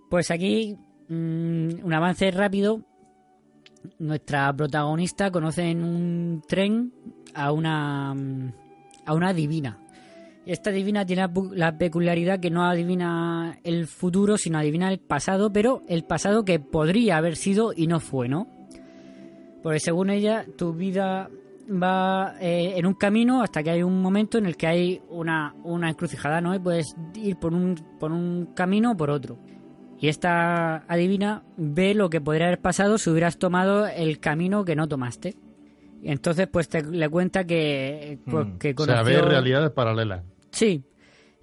Pues 0.08 0.30
aquí, 0.30 0.76
mm, 1.08 1.84
un 1.84 1.94
avance 1.94 2.30
rápido. 2.30 2.82
Nuestra 3.98 4.52
protagonista 4.54 5.30
conoce 5.30 5.62
en 5.70 5.82
un 5.82 6.42
tren 6.46 6.92
a 7.34 7.50
una. 7.52 8.14
mm, 8.14 8.52
a 9.04 9.14
una 9.14 9.32
divina. 9.32 9.78
Esta 10.44 10.70
divina 10.70 11.06
tiene 11.06 11.28
la 11.54 11.78
peculiaridad 11.78 12.40
que 12.40 12.50
no 12.50 12.64
adivina 12.64 13.58
el 13.62 13.86
futuro, 13.86 14.36
sino 14.36 14.58
adivina 14.58 14.90
el 14.90 14.98
pasado, 14.98 15.52
pero 15.52 15.82
el 15.88 16.04
pasado 16.04 16.44
que 16.44 16.58
podría 16.58 17.16
haber 17.16 17.36
sido 17.36 17.72
y 17.76 17.86
no 17.86 18.00
fue, 18.00 18.28
¿no? 18.28 18.48
Porque 19.62 19.78
según 19.78 20.10
ella, 20.10 20.44
tu 20.56 20.72
vida 20.72 21.30
va 21.70 22.34
eh, 22.40 22.74
en 22.76 22.86
un 22.86 22.94
camino 22.94 23.42
hasta 23.42 23.62
que 23.62 23.70
hay 23.70 23.82
un 23.82 24.00
momento 24.02 24.38
en 24.38 24.46
el 24.46 24.56
que 24.56 24.66
hay 24.66 25.02
una, 25.08 25.54
una 25.64 25.88
encrucijada, 25.90 26.40
¿no? 26.40 26.54
Y 26.54 26.58
puedes 26.58 26.96
ir 27.14 27.36
por 27.36 27.52
un, 27.54 27.74
por 28.00 28.12
un 28.12 28.50
camino 28.54 28.92
o 28.92 28.96
por 28.96 29.10
otro. 29.10 29.38
Y 30.00 30.08
esta 30.08 30.78
adivina 30.88 31.44
ve 31.56 31.94
lo 31.94 32.10
que 32.10 32.20
podría 32.20 32.46
haber 32.46 32.60
pasado 32.60 32.98
si 32.98 33.08
hubieras 33.10 33.38
tomado 33.38 33.86
el 33.86 34.18
camino 34.18 34.64
que 34.64 34.74
no 34.74 34.88
tomaste. 34.88 35.36
Y 36.02 36.10
entonces, 36.10 36.48
pues 36.50 36.68
te, 36.68 36.82
le 36.84 37.08
cuenta 37.08 37.44
que, 37.44 38.18
pues, 38.28 38.46
Mm. 38.46 38.58
que 38.58 38.74
O 38.76 38.84
sea, 38.84 38.96
conoció... 38.96 39.22
ve 39.22 39.28
realidades 39.30 39.70
paralelas. 39.70 40.22
Sí. 40.50 40.82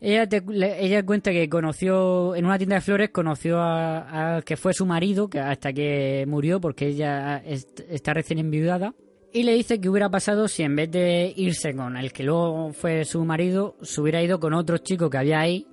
Ella, 0.01 0.28
te- 0.28 0.41
le- 0.47 0.84
ella 0.86 1.05
cuenta 1.05 1.32
que 1.32 1.47
conoció, 1.49 2.36
en 2.36 2.45
una 2.45 2.57
tienda 2.57 2.76
de 2.76 2.82
flores, 2.82 3.09
conoció 3.11 3.59
a, 3.59 4.38
a 4.38 4.41
que 4.41 4.57
fue 4.57 4.74
su 4.74 4.86
marido, 4.86 5.30
que 5.30 5.39
hasta 5.39 5.72
que 5.74 6.26
murió 6.28 6.59
porque 6.59 6.88
ella 6.88 7.38
est- 7.45 7.82
está 7.89 8.13
recién 8.13 8.39
enviudada. 8.39 8.93
Y 9.32 9.43
le 9.43 9.53
dice 9.53 9.80
que 9.80 9.89
hubiera 9.89 10.09
pasado 10.09 10.47
si 10.47 10.63
en 10.63 10.75
vez 10.75 10.89
de 10.89 11.32
irse 11.36 11.75
con 11.75 11.95
el 11.97 12.11
que 12.11 12.23
luego 12.23 12.73
fue 12.73 13.05
su 13.05 13.23
marido, 13.23 13.75
se 13.82 14.01
hubiera 14.01 14.23
ido 14.23 14.39
con 14.39 14.53
otro 14.53 14.80
chico 14.80 15.09
que 15.09 15.17
había 15.19 15.39
ahí, 15.39 15.67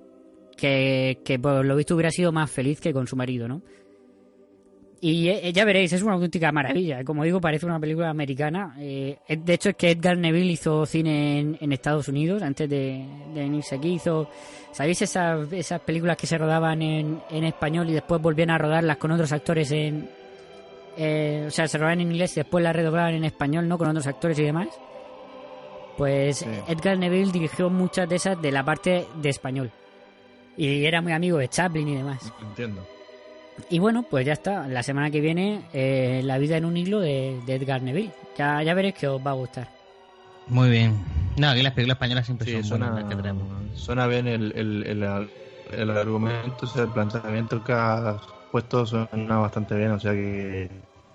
que, 0.55 1.19
que 1.25 1.39
por 1.39 1.65
lo 1.65 1.75
visto 1.75 1.95
hubiera 1.95 2.11
sido 2.11 2.31
más 2.31 2.51
feliz 2.51 2.79
que 2.79 2.93
con 2.93 3.07
su 3.07 3.15
marido, 3.15 3.47
¿no? 3.47 3.63
Y 4.99 5.29
eh, 5.29 5.53
ya 5.53 5.63
veréis, 5.65 5.93
es 5.93 6.01
una 6.01 6.13
auténtica 6.13 6.51
maravilla. 6.51 7.03
Como 7.03 7.23
digo, 7.23 7.39
parece 7.39 7.65
una 7.65 7.79
película 7.79 8.09
americana. 8.09 8.75
Eh, 8.79 9.17
de 9.27 9.53
hecho, 9.53 9.69
es 9.69 9.75
que 9.75 9.91
Edgar 9.91 10.17
Neville 10.17 10.51
hizo 10.51 10.85
cine 10.85 11.39
en, 11.39 11.57
en 11.61 11.71
Estados 11.71 12.07
Unidos 12.07 12.41
antes 12.41 12.67
de, 12.69 13.05
de 13.33 13.41
venirse 13.41 13.75
aquí. 13.75 13.93
Hizo, 13.93 14.29
¿sabéis 14.71 15.01
esas, 15.03 15.51
esas 15.53 15.81
películas 15.81 16.17
que 16.17 16.25
se 16.25 16.37
rodaban 16.37 16.81
en, 16.81 17.21
en 17.29 17.43
español 17.43 17.89
y 17.89 17.93
después 17.93 18.21
volvían 18.21 18.49
a 18.49 18.57
rodarlas 18.57 18.97
con 18.97 19.11
otros 19.11 19.31
actores 19.31 19.71
en... 19.71 20.09
eh, 20.97 21.45
o 21.47 21.51
sea, 21.51 21.67
se 21.67 21.77
rodaban 21.77 22.01
en 22.01 22.11
inglés 22.11 22.33
y 22.37 22.41
después 22.41 22.63
las 22.63 22.75
redoblaban 22.75 23.13
en 23.13 23.23
español, 23.25 23.67
¿no? 23.67 23.77
Con 23.77 23.87
otros 23.89 24.07
actores 24.07 24.37
y 24.39 24.43
demás. 24.43 24.67
Pues 25.97 26.37
Sí. 26.39 26.45
Edgar 26.67 26.97
Neville 26.97 27.31
dirigió 27.31 27.69
muchas 27.69 28.07
de 28.07 28.15
esas 28.17 28.41
de 28.41 28.51
la 28.51 28.63
parte 28.63 29.07
de 29.15 29.29
español. 29.29 29.71
Y 30.55 30.85
era 30.85 31.01
muy 31.01 31.11
amigo 31.11 31.37
de 31.37 31.47
Chaplin 31.47 31.87
y 31.87 31.95
demás. 31.95 32.31
Entiendo. 32.41 32.85
Y 33.69 33.79
bueno, 33.79 34.03
pues 34.03 34.25
ya 34.25 34.33
está. 34.33 34.67
La 34.67 34.83
semana 34.83 35.09
que 35.09 35.19
viene, 35.21 35.63
eh, 35.73 36.21
La 36.23 36.37
vida 36.37 36.57
en 36.57 36.65
un 36.65 36.77
hilo 36.77 36.99
de, 36.99 37.39
de 37.45 37.55
Edgar 37.55 37.81
Neville. 37.81 38.11
Ya, 38.37 38.61
ya 38.61 38.73
veréis 38.73 38.95
que 38.95 39.07
os 39.07 39.19
va 39.25 39.31
a 39.31 39.35
gustar. 39.35 39.67
Muy 40.47 40.69
bien. 40.69 40.95
No, 41.37 41.49
aquí 41.49 41.61
las 41.61 41.73
películas 41.73 41.95
españolas 41.95 42.25
siempre 42.25 42.47
Sí, 42.47 42.53
son 42.53 42.63
suena, 42.63 42.91
buenas 42.91 43.09
las 43.15 43.33
que 43.73 43.79
suena 43.79 44.07
bien 44.07 44.27
el, 44.27 44.53
el, 44.55 44.83
el, 44.87 45.29
el 45.71 45.89
argumento, 45.91 46.57
o 46.61 46.67
sea, 46.67 46.83
el 46.83 46.89
planteamiento 46.89 47.63
que 47.63 47.73
has 47.73 48.21
puesto 48.51 48.85
suena 48.85 49.37
bastante 49.37 49.75
bien, 49.75 49.91
o 49.91 49.99
sea 49.99 50.11
que... 50.13 50.69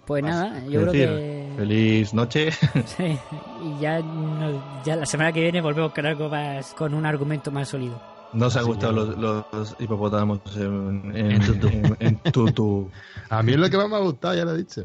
Pues 0.07 0.25
nada, 0.25 0.59
yo 0.69 0.81
creo 0.81 0.93
decir. 0.93 1.09
que. 1.09 1.53
Feliz 1.57 2.13
noche. 2.15 2.51
Sí, 2.87 3.17
y 3.65 3.81
ya, 3.81 4.01
no- 4.01 4.83
ya 4.85 4.97
la 4.97 5.07
semana 5.07 5.33
que 5.33 5.41
viene 5.41 5.61
volvemos 5.61 5.93
con 5.93 6.05
algo 6.07 6.29
más. 6.29 6.75
con 6.75 6.93
un 6.93 7.07
argumento 7.07 7.51
más 7.53 7.69
sólido. 7.69 8.01
¿No 8.33 8.47
os 8.47 8.57
ha 8.57 8.61
Así 8.61 8.69
gustado 8.69 8.93
los, 8.93 9.17
los 9.19 9.77
hipopótamos 9.79 10.41
en, 10.57 11.13
en, 11.15 11.33
En 11.33 11.41
tutú. 11.47 11.69
en- 12.01 12.17
tutú? 12.33 12.91
A 13.31 13.43
mí 13.43 13.53
es 13.53 13.59
lo 13.59 13.71
que 13.71 13.77
más 13.77 13.89
me 13.89 13.97
ha 13.97 14.01
gustado, 14.01 14.35
ya 14.35 14.45
lo 14.45 14.55
he 14.55 14.59
dicho. 14.59 14.85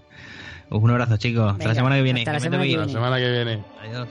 Un 0.70 0.90
abrazo, 0.90 1.16
chicos. 1.18 1.52
Hasta 1.52 1.68
la 1.68 1.74
semana 1.74 1.96
que 1.96 2.02
viene. 2.02 2.20
hasta 2.20 2.32
la 2.32 2.40
semana 2.40 2.62
que 2.62 2.68
ir. 2.70 2.78
La 2.78 2.84
viene. 2.86 2.92
semana 2.98 3.16
que 3.18 3.30
viene. 3.30 3.64
Adiós. 3.80 4.08